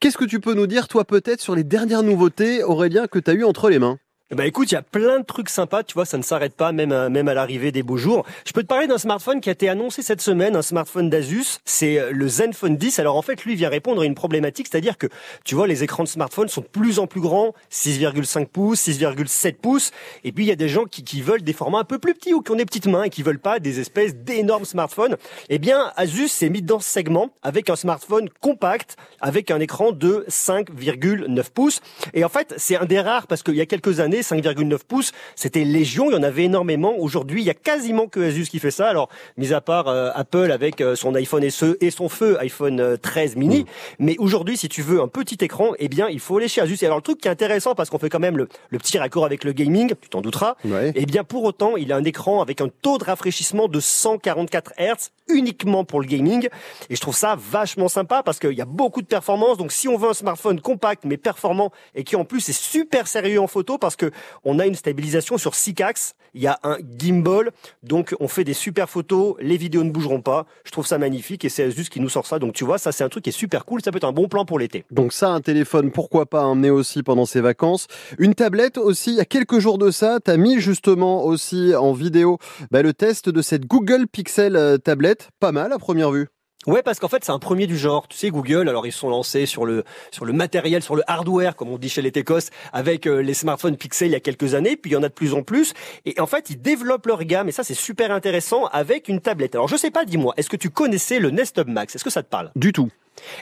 Qu'est-ce 0.00 0.18
que 0.18 0.24
tu 0.24 0.40
peux 0.40 0.54
nous 0.54 0.66
dire, 0.66 0.88
toi, 0.88 1.04
peut-être, 1.04 1.40
sur 1.40 1.54
les 1.54 1.62
dernières 1.62 2.02
nouveautés, 2.02 2.64
Aurélien, 2.64 3.06
que 3.06 3.20
tu 3.20 3.30
as 3.30 3.34
eu 3.34 3.44
entre 3.44 3.70
les 3.70 3.78
mains? 3.78 3.98
Bah 4.30 4.44
écoute, 4.44 4.70
il 4.70 4.74
y 4.74 4.76
a 4.76 4.82
plein 4.82 5.20
de 5.20 5.24
trucs 5.24 5.48
sympas, 5.48 5.82
tu 5.82 5.94
vois, 5.94 6.04
ça 6.04 6.18
ne 6.18 6.22
s'arrête 6.22 6.52
pas, 6.52 6.70
même 6.70 6.92
à, 6.92 7.08
même 7.08 7.28
à 7.28 7.34
l'arrivée 7.34 7.72
des 7.72 7.82
beaux 7.82 7.96
jours. 7.96 8.26
Je 8.44 8.52
peux 8.52 8.60
te 8.60 8.66
parler 8.66 8.86
d'un 8.86 8.98
smartphone 8.98 9.40
qui 9.40 9.48
a 9.48 9.52
été 9.52 9.70
annoncé 9.70 10.02
cette 10.02 10.20
semaine, 10.20 10.54
un 10.54 10.60
smartphone 10.60 11.08
d'Asus, 11.08 11.60
c'est 11.64 11.98
euh, 11.98 12.10
le 12.12 12.28
Zenfone 12.28 12.76
10. 12.76 12.98
Alors 12.98 13.16
en 13.16 13.22
fait, 13.22 13.46
lui 13.46 13.54
vient 13.54 13.70
répondre 13.70 14.02
à 14.02 14.04
une 14.04 14.14
problématique, 14.14 14.68
c'est-à-dire 14.70 14.98
que, 14.98 15.06
tu 15.44 15.54
vois, 15.54 15.66
les 15.66 15.82
écrans 15.82 16.02
de 16.02 16.08
smartphone 16.08 16.48
sont 16.48 16.60
de 16.60 16.66
plus 16.66 16.98
en 16.98 17.06
plus 17.06 17.22
grands, 17.22 17.54
6,5 17.72 18.48
pouces, 18.48 18.86
6,7 18.86 19.54
pouces, 19.54 19.92
et 20.24 20.32
puis 20.32 20.44
il 20.44 20.48
y 20.48 20.52
a 20.52 20.56
des 20.56 20.68
gens 20.68 20.84
qui, 20.84 21.04
qui 21.04 21.22
veulent 21.22 21.40
des 21.40 21.54
formats 21.54 21.78
un 21.78 21.84
peu 21.84 21.98
plus 21.98 22.12
petits 22.12 22.34
ou 22.34 22.42
qui 22.42 22.52
ont 22.52 22.56
des 22.56 22.66
petites 22.66 22.86
mains 22.86 23.04
et 23.04 23.10
qui 23.10 23.22
veulent 23.22 23.38
pas 23.38 23.60
des 23.60 23.80
espèces 23.80 24.14
d'énormes 24.14 24.66
smartphones. 24.66 25.16
Eh 25.48 25.58
bien, 25.58 25.90
Asus 25.96 26.28
s'est 26.28 26.50
mis 26.50 26.60
dans 26.60 26.80
ce 26.80 26.90
segment 26.90 27.30
avec 27.42 27.70
un 27.70 27.76
smartphone 27.76 28.28
compact, 28.42 28.96
avec 29.22 29.50
un 29.50 29.58
écran 29.58 29.92
de 29.92 30.26
5,9 30.28 31.50
pouces. 31.50 31.80
Et 32.12 32.24
en 32.24 32.28
fait, 32.28 32.52
c'est 32.58 32.76
un 32.76 32.84
des 32.84 33.00
rares 33.00 33.26
parce 33.26 33.42
qu'il 33.42 33.54
y 33.54 33.62
a 33.62 33.66
quelques 33.66 34.00
années, 34.00 34.17
5,9 34.20 34.78
pouces, 34.86 35.12
c'était 35.36 35.64
légion, 35.64 36.10
il 36.10 36.14
y 36.14 36.16
en 36.16 36.22
avait 36.22 36.44
énormément. 36.44 36.94
Aujourd'hui, 36.98 37.42
il 37.42 37.46
y 37.46 37.50
a 37.50 37.54
quasiment 37.54 38.06
que 38.06 38.20
Asus 38.20 38.46
qui 38.46 38.58
fait 38.58 38.70
ça. 38.70 38.88
Alors, 38.88 39.08
mis 39.36 39.52
à 39.52 39.60
part 39.60 39.88
euh, 39.88 40.10
Apple 40.14 40.50
avec 40.52 40.80
euh, 40.80 40.94
son 40.94 41.14
iPhone 41.14 41.48
SE 41.50 41.76
et 41.80 41.90
son 41.90 42.08
feu 42.08 42.38
iPhone 42.40 42.80
euh, 42.80 42.96
13 42.96 43.36
mini, 43.36 43.66
mais 43.98 44.16
aujourd'hui, 44.18 44.56
si 44.56 44.68
tu 44.68 44.82
veux 44.82 45.00
un 45.00 45.08
petit 45.08 45.38
écran, 45.40 45.72
eh 45.78 45.88
bien, 45.88 46.08
il 46.08 46.20
faut 46.20 46.36
aller 46.38 46.48
chez 46.48 46.60
Asus. 46.60 46.78
Et 46.82 46.86
alors, 46.86 46.98
le 46.98 47.02
truc 47.02 47.20
qui 47.20 47.28
est 47.28 47.30
intéressant 47.30 47.74
parce 47.74 47.90
qu'on 47.90 47.98
fait 47.98 48.08
quand 48.08 48.18
même 48.18 48.36
le, 48.36 48.48
le 48.70 48.78
petit 48.78 48.98
raccord 48.98 49.24
avec 49.24 49.44
le 49.44 49.52
gaming, 49.52 49.92
tu 50.00 50.08
t'en 50.08 50.20
douteras. 50.20 50.56
Ouais. 50.64 50.92
Eh 50.94 51.06
bien, 51.06 51.24
pour 51.24 51.44
autant, 51.44 51.76
il 51.76 51.92
a 51.92 51.96
un 51.96 52.04
écran 52.04 52.42
avec 52.42 52.60
un 52.60 52.68
taux 52.68 52.98
de 52.98 53.04
rafraîchissement 53.04 53.68
de 53.68 53.80
144 53.80 54.72
Hz 54.78 55.10
uniquement 55.28 55.84
pour 55.84 56.00
le 56.00 56.06
gaming. 56.06 56.48
Et 56.90 56.96
je 56.96 57.00
trouve 57.00 57.16
ça 57.16 57.36
vachement 57.38 57.88
sympa 57.88 58.22
parce 58.22 58.38
qu'il 58.38 58.52
y 58.52 58.60
a 58.60 58.66
beaucoup 58.66 59.02
de 59.02 59.06
performance. 59.06 59.58
Donc, 59.58 59.72
si 59.72 59.88
on 59.88 59.96
veut 59.96 60.10
un 60.10 60.14
smartphone 60.14 60.60
compact 60.60 61.04
mais 61.04 61.16
performant 61.16 61.72
et 61.94 62.04
qui 62.04 62.16
en 62.16 62.24
plus 62.24 62.48
est 62.48 62.58
super 62.58 63.06
sérieux 63.06 63.40
en 63.40 63.46
photo 63.46 63.78
parce 63.78 63.96
que 63.96 64.07
on 64.44 64.58
a 64.58 64.66
une 64.66 64.74
stabilisation 64.74 65.38
sur 65.38 65.54
6 65.54 65.74
axes, 65.80 66.14
il 66.34 66.42
y 66.42 66.46
a 66.46 66.58
un 66.62 66.76
gimbal, 66.98 67.50
donc 67.82 68.14
on 68.20 68.28
fait 68.28 68.44
des 68.44 68.54
super 68.54 68.88
photos, 68.88 69.34
les 69.40 69.56
vidéos 69.56 69.84
ne 69.84 69.90
bougeront 69.90 70.20
pas. 70.20 70.46
Je 70.64 70.70
trouve 70.70 70.86
ça 70.86 70.98
magnifique 70.98 71.44
et 71.44 71.48
c'est 71.48 71.64
Asus 71.64 71.84
qui 71.84 72.00
nous 72.00 72.08
sort 72.08 72.26
ça. 72.26 72.38
Donc, 72.38 72.54
tu 72.54 72.64
vois, 72.64 72.78
ça 72.78 72.92
c'est 72.92 73.04
un 73.04 73.08
truc 73.08 73.24
qui 73.24 73.30
est 73.30 73.32
super 73.32 73.64
cool. 73.64 73.82
Ça 73.82 73.90
peut 73.90 73.96
être 73.96 74.04
un 74.04 74.12
bon 74.12 74.28
plan 74.28 74.44
pour 74.44 74.58
l'été. 74.58 74.84
Donc 74.90 75.12
ça, 75.12 75.30
un 75.30 75.40
téléphone, 75.40 75.90
pourquoi 75.90 76.26
pas 76.26 76.44
emmener 76.44 76.70
aussi 76.70 77.02
pendant 77.02 77.26
ses 77.26 77.40
vacances. 77.40 77.86
Une 78.18 78.34
tablette 78.34 78.78
aussi, 78.78 79.10
il 79.10 79.16
y 79.16 79.20
a 79.20 79.24
quelques 79.24 79.58
jours 79.58 79.78
de 79.78 79.90
ça, 79.90 80.18
tu 80.24 80.30
as 80.30 80.36
mis 80.36 80.60
justement 80.60 81.24
aussi 81.24 81.74
en 81.74 81.92
vidéo 81.92 82.38
bah, 82.70 82.82
le 82.82 82.92
test 82.92 83.28
de 83.28 83.42
cette 83.42 83.66
Google 83.66 84.06
Pixel 84.06 84.56
euh, 84.56 84.78
tablette. 84.78 85.30
Pas 85.40 85.52
mal 85.52 85.72
à 85.72 85.78
première 85.78 86.10
vue. 86.10 86.28
Ouais, 86.66 86.82
parce 86.82 86.98
qu'en 86.98 87.08
fait, 87.08 87.24
c'est 87.24 87.30
un 87.32 87.38
premier 87.38 87.66
du 87.66 87.78
genre. 87.78 88.08
Tu 88.08 88.18
sais, 88.18 88.30
Google, 88.30 88.68
alors 88.68 88.86
ils 88.86 88.92
sont 88.92 89.08
lancés 89.08 89.46
sur 89.46 89.64
le 89.64 89.84
sur 90.10 90.24
le 90.24 90.32
matériel, 90.32 90.82
sur 90.82 90.96
le 90.96 91.02
hardware, 91.06 91.54
comme 91.54 91.68
on 91.68 91.78
dit 91.78 91.88
chez 91.88 92.02
les 92.02 92.10
techos, 92.10 92.50
avec 92.72 93.06
euh, 93.06 93.22
les 93.22 93.32
smartphones 93.32 93.76
Pixel 93.76 94.08
il 94.08 94.12
y 94.12 94.16
a 94.16 94.20
quelques 94.20 94.54
années, 94.54 94.76
puis 94.76 94.90
il 94.90 94.94
y 94.94 94.96
en 94.96 95.02
a 95.04 95.08
de 95.08 95.14
plus 95.14 95.34
en 95.34 95.42
plus. 95.42 95.72
Et 96.04 96.20
en 96.20 96.26
fait, 96.26 96.50
ils 96.50 96.60
développent 96.60 97.06
leur 97.06 97.22
gamme, 97.24 97.48
et 97.48 97.52
ça, 97.52 97.62
c'est 97.62 97.74
super 97.74 98.10
intéressant, 98.10 98.66
avec 98.66 99.08
une 99.08 99.20
tablette. 99.20 99.54
Alors, 99.54 99.68
je 99.68 99.76
sais 99.76 99.92
pas, 99.92 100.04
dis-moi, 100.04 100.34
est-ce 100.36 100.50
que 100.50 100.56
tu 100.56 100.68
connaissais 100.68 101.20
le 101.20 101.30
Nest 101.30 101.56
Hub 101.58 101.68
Max? 101.68 101.94
Est-ce 101.94 102.04
que 102.04 102.10
ça 102.10 102.24
te 102.24 102.28
parle? 102.28 102.50
Du 102.56 102.72
tout. 102.72 102.90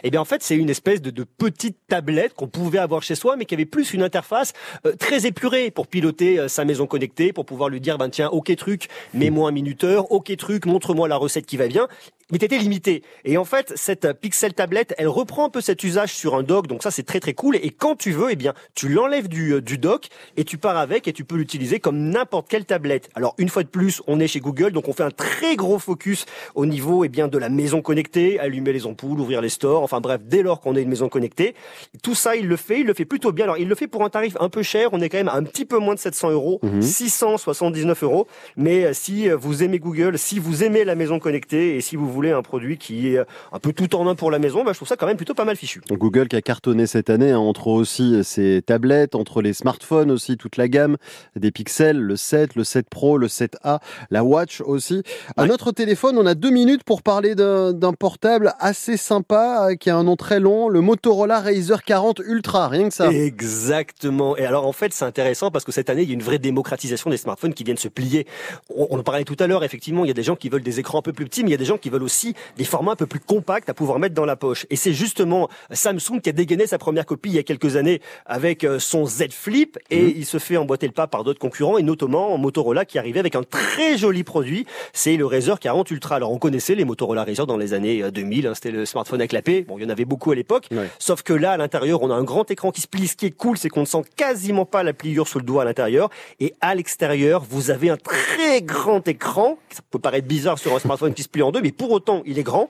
eh 0.04 0.10
bien, 0.10 0.20
en 0.20 0.24
fait, 0.24 0.42
c'est 0.42 0.56
une 0.56 0.70
espèce 0.70 1.00
de, 1.02 1.10
de 1.10 1.24
petite 1.24 1.78
tablette 1.88 2.34
qu'on 2.34 2.48
pouvait 2.48 2.78
avoir 2.78 3.02
chez 3.02 3.14
soi, 3.14 3.36
mais 3.36 3.44
qui 3.44 3.54
avait 3.54 3.66
plus 3.66 3.92
une 3.94 4.02
interface 4.02 4.52
euh, 4.86 4.94
très 4.94 5.26
épurée 5.26 5.70
pour 5.70 5.86
piloter 5.86 6.38
euh, 6.38 6.48
sa 6.48 6.64
maison 6.64 6.86
connectée, 6.86 7.32
pour 7.32 7.46
pouvoir 7.46 7.70
lui 7.70 7.80
dire, 7.80 7.98
ben 7.98 8.08
tiens, 8.10 8.28
ok 8.28 8.54
truc, 8.56 8.88
mets-moi 9.14 9.48
un 9.48 9.52
minuteur, 9.52 10.12
ok 10.12 10.36
truc, 10.36 10.66
montre-moi 10.66 11.08
la 11.08 11.16
recette 11.16 11.46
qui 11.46 11.56
va 11.56 11.66
bien. 11.66 11.88
Mais 12.30 12.38
t'étais 12.38 12.58
limité. 12.58 13.02
Et 13.24 13.36
en 13.38 13.44
fait, 13.44 13.72
cette 13.76 14.12
Pixel 14.20 14.52
tablette, 14.52 14.94
elle 14.98 15.08
reprend 15.08 15.46
un 15.46 15.50
peu 15.50 15.60
cet 15.60 15.84
usage 15.84 16.12
sur 16.12 16.34
un 16.34 16.42
dock, 16.42 16.66
donc 16.66 16.82
ça 16.82 16.90
c'est 16.90 17.04
très 17.04 17.20
très 17.20 17.34
cool. 17.34 17.56
Et 17.56 17.70
quand 17.70 17.96
tu 17.96 18.10
veux, 18.12 18.30
eh 18.30 18.36
bien, 18.36 18.54
tu 18.74 18.88
l'enlèves 18.88 19.28
du, 19.28 19.52
euh, 19.52 19.60
du 19.60 19.78
dock 19.78 20.08
et 20.36 20.44
tu 20.44 20.58
pars 20.58 20.76
avec 20.76 21.06
et 21.06 21.12
tu 21.12 21.24
peux 21.24 21.36
l'utiliser 21.36 21.78
comme 21.78 21.98
n'importe 21.98 22.48
quelle 22.48 22.64
tablette. 22.64 23.10
Alors 23.14 23.34
une 23.38 23.48
fois 23.48 23.62
de 23.62 23.68
plus, 23.68 24.02
on 24.06 24.18
est 24.18 24.26
chez 24.26 24.40
Google, 24.40 24.72
donc 24.72 24.88
on 24.88 24.92
fait 24.92 25.04
un 25.04 25.10
très 25.10 25.56
gros 25.56 25.78
focus 25.78 26.26
au 26.54 26.66
niveau 26.66 27.04
eh 27.04 27.08
bien 27.08 27.28
de 27.28 27.38
la 27.38 27.48
maison 27.48 27.80
connectée, 27.80 28.40
allumer 28.40 28.72
les 28.72 28.86
ampoules, 28.86 29.20
ouvrir 29.20 29.40
les 29.40 29.48
stores, 29.48 29.82
enfin 29.82 30.00
bref, 30.00 30.22
dès 30.24 30.42
lors 30.42 30.60
qu'on 30.60 30.74
a 30.74 30.80
une 30.80 30.88
maison 30.88 31.08
connectée, 31.08 31.54
tout 32.02 32.14
ça 32.14 32.34
il 32.34 32.48
le 32.48 32.56
fait, 32.56 32.80
il 32.80 32.86
le 32.86 32.94
fait 32.94 33.04
plutôt 33.04 33.32
bien. 33.32 33.44
Alors 33.44 33.58
il 33.58 33.68
le 33.68 33.74
fait 33.74 33.86
pour 33.86 34.04
un 34.04 34.10
tarif 34.10 34.36
un 34.40 34.48
peu 34.48 34.62
cher, 34.62 34.88
on 34.92 35.00
est 35.00 35.08
quand 35.08 35.18
même 35.18 35.30
un 35.32 35.44
petit 35.44 35.64
peu 35.64 35.78
moins 35.78 35.94
de 35.94 36.00
700 36.00 36.30
euros, 36.30 36.60
679 36.80 38.02
mhm. 38.02 38.08
euros. 38.08 38.26
Mais 38.56 38.84
euh, 38.84 38.92
si 38.92 39.30
euh, 39.30 39.36
vous 39.36 39.62
aimez 39.62 39.78
Google, 39.78 40.18
si 40.18 40.38
vous 40.38 40.64
aimez 40.64 40.84
la 40.84 40.94
maison 40.94 41.18
connectée 41.18 41.76
et 41.76 41.80
si 41.80 41.94
vous 41.94 42.15
voulez 42.16 42.32
un 42.32 42.42
produit 42.42 42.78
qui 42.78 43.08
est 43.08 43.18
un 43.52 43.58
peu 43.58 43.72
tout 43.72 43.94
en 43.94 44.08
un 44.08 44.14
pour 44.14 44.30
la 44.30 44.38
maison, 44.38 44.64
bah, 44.64 44.72
je 44.72 44.78
trouve 44.78 44.88
ça 44.88 44.96
quand 44.96 45.06
même 45.06 45.16
plutôt 45.16 45.34
pas 45.34 45.44
mal 45.44 45.56
fichu. 45.56 45.80
Google 45.90 46.28
qui 46.28 46.36
a 46.36 46.42
cartonné 46.42 46.86
cette 46.86 47.10
année 47.10 47.30
hein, 47.30 47.38
entre 47.38 47.68
aussi 47.68 48.24
ses 48.24 48.62
tablettes, 48.62 49.14
entre 49.14 49.42
les 49.42 49.52
smartphones 49.52 50.10
aussi, 50.10 50.36
toute 50.36 50.56
la 50.56 50.68
gamme 50.68 50.96
des 51.36 51.50
pixels, 51.50 51.98
le 51.98 52.16
7, 52.16 52.54
le 52.56 52.64
7 52.64 52.88
Pro, 52.88 53.18
le 53.18 53.28
7A, 53.28 53.78
la 54.10 54.24
Watch 54.24 54.60
aussi. 54.62 55.02
Un 55.36 55.50
autre 55.50 55.72
téléphone, 55.72 56.16
on 56.18 56.26
a 56.26 56.34
deux 56.34 56.50
minutes 56.50 56.84
pour 56.84 57.02
parler 57.02 57.34
d'un 57.34 57.92
portable 57.92 58.54
assez 58.58 58.96
sympa 58.96 59.68
euh, 59.70 59.74
qui 59.74 59.90
a 59.90 59.96
un 59.96 60.04
nom 60.04 60.16
très 60.16 60.40
long, 60.40 60.68
le 60.68 60.80
Motorola 60.80 61.40
Razer 61.40 61.82
40 61.82 62.20
Ultra, 62.26 62.68
rien 62.68 62.88
que 62.88 62.94
ça. 62.94 63.10
Exactement. 63.12 64.36
Et 64.36 64.46
alors 64.46 64.66
en 64.66 64.72
fait, 64.72 64.92
c'est 64.92 65.04
intéressant 65.04 65.50
parce 65.50 65.64
que 65.64 65.72
cette 65.72 65.90
année, 65.90 66.02
il 66.02 66.08
y 66.08 66.12
a 66.12 66.14
une 66.14 66.22
vraie 66.22 66.38
démocratisation 66.38 67.10
des 67.10 67.16
smartphones 67.16 67.54
qui 67.54 67.64
viennent 67.64 67.76
se 67.76 67.88
plier. 67.88 68.26
On, 68.74 68.86
on 68.90 68.98
en 68.98 69.02
parlait 69.02 69.24
tout 69.24 69.36
à 69.38 69.46
l'heure, 69.46 69.64
effectivement, 69.64 70.04
il 70.04 70.08
y 70.08 70.10
a 70.10 70.14
des 70.14 70.22
gens 70.22 70.36
qui 70.36 70.48
veulent 70.48 70.62
des 70.62 70.80
écrans 70.80 70.98
un 70.98 71.02
peu 71.02 71.12
plus 71.12 71.26
petits, 71.26 71.42
mais 71.42 71.50
il 71.50 71.52
y 71.52 71.56
a 71.56 71.58
des 71.58 71.64
gens 71.64 71.78
qui 71.78 71.90
veulent 71.90 72.02
aussi 72.06 72.34
des 72.56 72.64
formats 72.64 72.92
un 72.92 72.96
peu 72.96 73.06
plus 73.06 73.20
compacts 73.20 73.68
à 73.68 73.74
pouvoir 73.74 73.98
mettre 73.98 74.14
dans 74.14 74.24
la 74.24 74.36
poche. 74.36 74.66
Et 74.70 74.76
c'est 74.76 74.92
justement 74.92 75.48
Samsung 75.70 76.20
qui 76.22 76.30
a 76.30 76.32
dégainé 76.32 76.66
sa 76.66 76.78
première 76.78 77.04
copie 77.04 77.28
il 77.30 77.34
y 77.34 77.38
a 77.38 77.42
quelques 77.42 77.76
années 77.76 78.00
avec 78.24 78.64
euh, 78.64 78.78
son 78.78 79.04
Z 79.04 79.30
Flip 79.30 79.78
et 79.90 80.02
mhm. 80.02 80.12
il 80.16 80.24
se 80.24 80.38
fait 80.38 80.56
emboîter 80.56 80.86
le 80.86 80.92
pas 80.92 81.06
par 81.06 81.24
d'autres 81.24 81.38
concurrents 81.38 81.76
et 81.76 81.82
notamment 81.82 82.38
Motorola 82.38 82.84
qui 82.84 82.98
arrivait 82.98 83.20
avec 83.20 83.34
un 83.34 83.42
très 83.42 83.98
joli 83.98 84.24
produit, 84.24 84.66
c'est 84.92 85.16
le 85.16 85.26
Razer 85.26 85.58
40 85.58 85.90
Ultra. 85.90 86.16
Alors 86.16 86.32
on 86.32 86.38
connaissait 86.38 86.74
les 86.74 86.84
Motorola 86.84 87.24
Razer 87.24 87.46
dans 87.46 87.56
les 87.56 87.74
années 87.74 88.10
2000, 88.10 88.46
euh, 88.46 88.50
hein, 88.50 88.54
c'était 88.54 88.70
le 88.70 88.86
smartphone 88.86 89.20
à 89.20 89.26
clapper. 89.26 89.62
Bon, 89.62 89.78
il 89.78 89.82
y 89.82 89.86
en 89.86 89.90
avait 89.90 90.04
beaucoup 90.04 90.30
à 90.30 90.34
l'époque, 90.34 90.68
sauf 90.98 91.22
que 91.22 91.32
là 91.32 91.52
à 91.52 91.56
l'intérieur, 91.56 92.02
on 92.02 92.10
a 92.10 92.14
un 92.14 92.24
grand 92.24 92.50
écran 92.50 92.70
qui 92.70 92.80
se 92.80 92.88
plie. 92.88 93.08
Ce 93.08 93.16
qui 93.16 93.26
est 93.26 93.30
cool, 93.30 93.58
c'est 93.58 93.68
qu'on 93.68 93.80
ne 93.80 93.86
sent 93.86 94.02
quasiment 94.16 94.64
pas 94.64 94.82
la 94.82 94.92
pliure 94.92 95.28
sous 95.28 95.38
le 95.38 95.44
doigt 95.44 95.62
à 95.62 95.64
l'intérieur 95.64 96.10
et 96.40 96.54
à 96.60 96.74
l'extérieur, 96.74 97.44
vous 97.48 97.70
avez 97.70 97.90
un 97.90 97.96
très 97.96 98.62
grand 98.62 99.06
écran. 99.08 99.58
Ça 99.70 99.80
peut 99.90 99.98
paraître 99.98 100.26
bizarre 100.26 100.58
sur 100.58 100.74
un 100.74 100.78
smartphone 100.78 101.14
qui 101.14 101.22
se 101.22 101.28
plie 101.28 101.42
en 101.42 101.52
deux, 101.52 101.60
mais 101.60 101.72
pour 101.72 101.90
autant, 101.96 102.22
il 102.24 102.38
est 102.38 102.42
grand. 102.42 102.68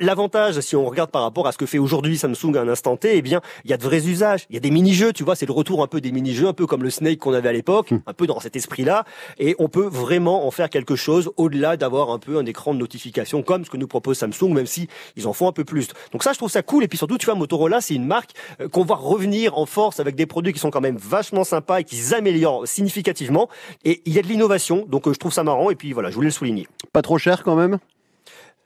L'avantage, 0.00 0.60
si 0.60 0.76
on 0.76 0.84
regarde 0.86 1.10
par 1.10 1.22
rapport 1.22 1.46
à 1.46 1.52
ce 1.52 1.58
que 1.58 1.66
fait 1.66 1.78
aujourd'hui 1.78 2.16
Samsung 2.16 2.56
à 2.56 2.60
un 2.60 2.68
instant 2.68 2.96
T, 2.96 3.16
eh 3.16 3.22
bien, 3.22 3.40
il 3.64 3.70
y 3.70 3.74
a 3.74 3.76
de 3.76 3.82
vrais 3.82 4.06
usages. 4.06 4.46
Il 4.48 4.54
y 4.54 4.56
a 4.56 4.60
des 4.60 4.70
mini-jeux, 4.70 5.12
tu 5.12 5.24
vois, 5.24 5.36
c'est 5.36 5.46
le 5.46 5.52
retour 5.52 5.82
un 5.82 5.86
peu 5.86 6.00
des 6.00 6.12
mini-jeux, 6.12 6.48
un 6.48 6.52
peu 6.52 6.66
comme 6.66 6.82
le 6.82 6.90
Snake 6.90 7.18
qu'on 7.18 7.34
avait 7.34 7.48
à 7.48 7.52
l'époque, 7.52 7.90
hmm. 7.90 8.00
un 8.06 8.12
peu 8.12 8.26
dans 8.26 8.40
cet 8.40 8.56
esprit-là. 8.56 9.04
Et 9.38 9.54
on 9.58 9.68
peut 9.68 9.86
vraiment 9.86 10.46
en 10.46 10.50
faire 10.50 10.70
quelque 10.70 10.96
chose 10.96 11.30
au-delà 11.36 11.76
d'avoir 11.76 12.10
un 12.10 12.18
peu 12.18 12.38
un 12.38 12.46
écran 12.46 12.74
de 12.74 12.78
notification 12.78 13.42
comme 13.42 13.64
ce 13.64 13.70
que 13.70 13.76
nous 13.76 13.88
propose 13.88 14.18
Samsung, 14.18 14.52
même 14.52 14.66
si 14.66 14.88
ils 15.16 15.26
en 15.26 15.32
font 15.32 15.48
un 15.48 15.52
peu 15.52 15.64
plus. 15.64 15.88
Donc 16.12 16.22
ça, 16.22 16.32
je 16.32 16.38
trouve 16.38 16.50
ça 16.50 16.62
cool. 16.62 16.84
Et 16.84 16.88
puis 16.88 16.98
surtout, 16.98 17.18
tu 17.18 17.26
vois, 17.26 17.34
Motorola, 17.34 17.80
c'est 17.80 17.94
une 17.94 18.06
marque 18.06 18.30
euh, 18.60 18.68
qu'on 18.68 18.84
va 18.84 18.94
revenir 18.94 19.58
en 19.58 19.66
force 19.66 20.00
avec 20.00 20.14
des 20.14 20.26
produits 20.26 20.52
qui 20.52 20.58
sont 20.58 20.70
quand 20.70 20.80
même 20.80 20.96
vachement 20.96 21.44
sympas 21.44 21.80
et 21.80 21.84
qui 21.84 21.96
s'améliorent 21.96 22.66
significativement. 22.66 23.48
Et 23.84 24.02
il 24.04 24.12
y 24.12 24.18
a 24.18 24.22
de 24.22 24.28
l'innovation, 24.28 24.86
donc 24.88 25.06
euh, 25.06 25.12
je 25.12 25.18
trouve 25.18 25.32
ça 25.32 25.44
marrant. 25.44 25.70
Et 25.70 25.74
puis 25.74 25.92
voilà, 25.92 26.10
je 26.10 26.14
voulais 26.14 26.28
le 26.28 26.32
souligner. 26.32 26.66
Pas 26.92 27.02
trop 27.02 27.18
cher 27.18 27.42
quand 27.42 27.56
même? 27.56 27.78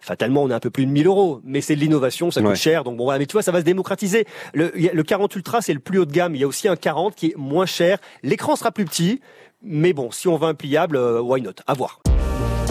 Fatalement, 0.05 0.43
on 0.43 0.51
est 0.51 0.55
un 0.55 0.61
peu 0.61 0.69
plus 0.69 0.85
de 0.85 0.91
1000 0.91 1.07
euros, 1.07 1.41
mais 1.45 1.63
c'est 1.63 1.75
de 1.75 1.81
l'innovation, 1.81 2.31
ça 2.31 2.43
coûte 2.43 2.57
cher. 2.57 2.85
Donc 2.85 2.99
bon, 2.99 3.05
voilà, 3.05 3.19
mais 3.19 3.25
tu 3.25 3.33
vois, 3.33 3.43
ça 3.43 3.53
va 3.53 3.61
se 3.61 3.65
démocratiser. 3.65 4.27
Le, 4.53 4.71
le 4.75 5.03
40 5.03 5.35
Ultra, 5.35 5.63
c'est 5.63 5.73
le 5.73 5.79
plus 5.79 5.99
haut 5.99 6.05
de 6.05 6.13
gamme. 6.13 6.35
Il 6.35 6.43
y 6.43 6.45
a 6.45 6.47
aussi 6.47 6.69
un 6.69 6.77
40 6.77 7.15
qui 7.15 7.29
est 7.29 7.37
moins 7.39 7.65
cher. 7.65 7.97
L'écran 8.23 8.55
sera 8.55 8.71
plus 8.71 8.85
petit, 8.85 9.23
mais 9.63 9.95
bon, 9.95 10.11
si 10.11 10.29
on 10.29 10.37
veut 10.37 10.49
un 10.49 10.55
pliable, 10.55 10.97
euh, 10.97 11.23
why 11.23 11.41
not? 11.41 11.55
À 11.67 11.73
voir. 11.73 12.01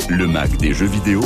Le 0.09 0.27
Mac 0.27 0.55
des 0.57 0.73
jeux 0.73 0.85
vidéo, 0.85 1.21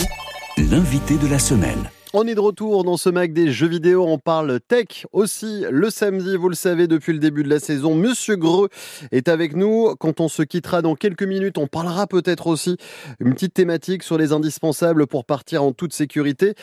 l'invité 0.58 1.18
de 1.18 1.28
la 1.28 1.40
semaine. 1.40 1.90
On 2.14 2.26
est 2.26 2.36
de 2.36 2.40
retour 2.40 2.86
dans 2.86 2.96
ce 2.96 3.10
Mac 3.10 3.34
des 3.34 3.52
jeux 3.52 3.68
vidéo. 3.68 4.06
On 4.08 4.18
parle 4.18 4.62
tech 4.62 5.06
aussi 5.12 5.66
le 5.70 5.90
samedi. 5.90 6.38
Vous 6.38 6.48
le 6.48 6.56
savez, 6.56 6.88
depuis 6.88 7.12
le 7.12 7.20
début 7.20 7.44
de 7.44 7.50
la 7.50 7.60
saison, 7.60 7.96
Monsieur 7.96 8.38
Greux 8.38 8.70
est 9.12 9.28
avec 9.28 9.58
nous. 9.58 9.94
Quand 10.00 10.22
on 10.22 10.30
se 10.30 10.42
quittera 10.42 10.82
dans 10.82 10.96
quelques 10.96 11.24
minutes, 11.24 11.58
on 11.58 11.68
parlera 11.68 12.08
peut-être 12.08 12.48
aussi 12.48 12.78
une 13.20 13.34
petite 13.34 13.54
thématique 13.54 14.04
sur 14.04 14.18
les 14.18 14.32
indispensables 14.32 15.06
pour 15.06 15.26
partir 15.26 15.64
en 15.64 15.74
toute 15.74 15.92
sécurité. 15.92 16.54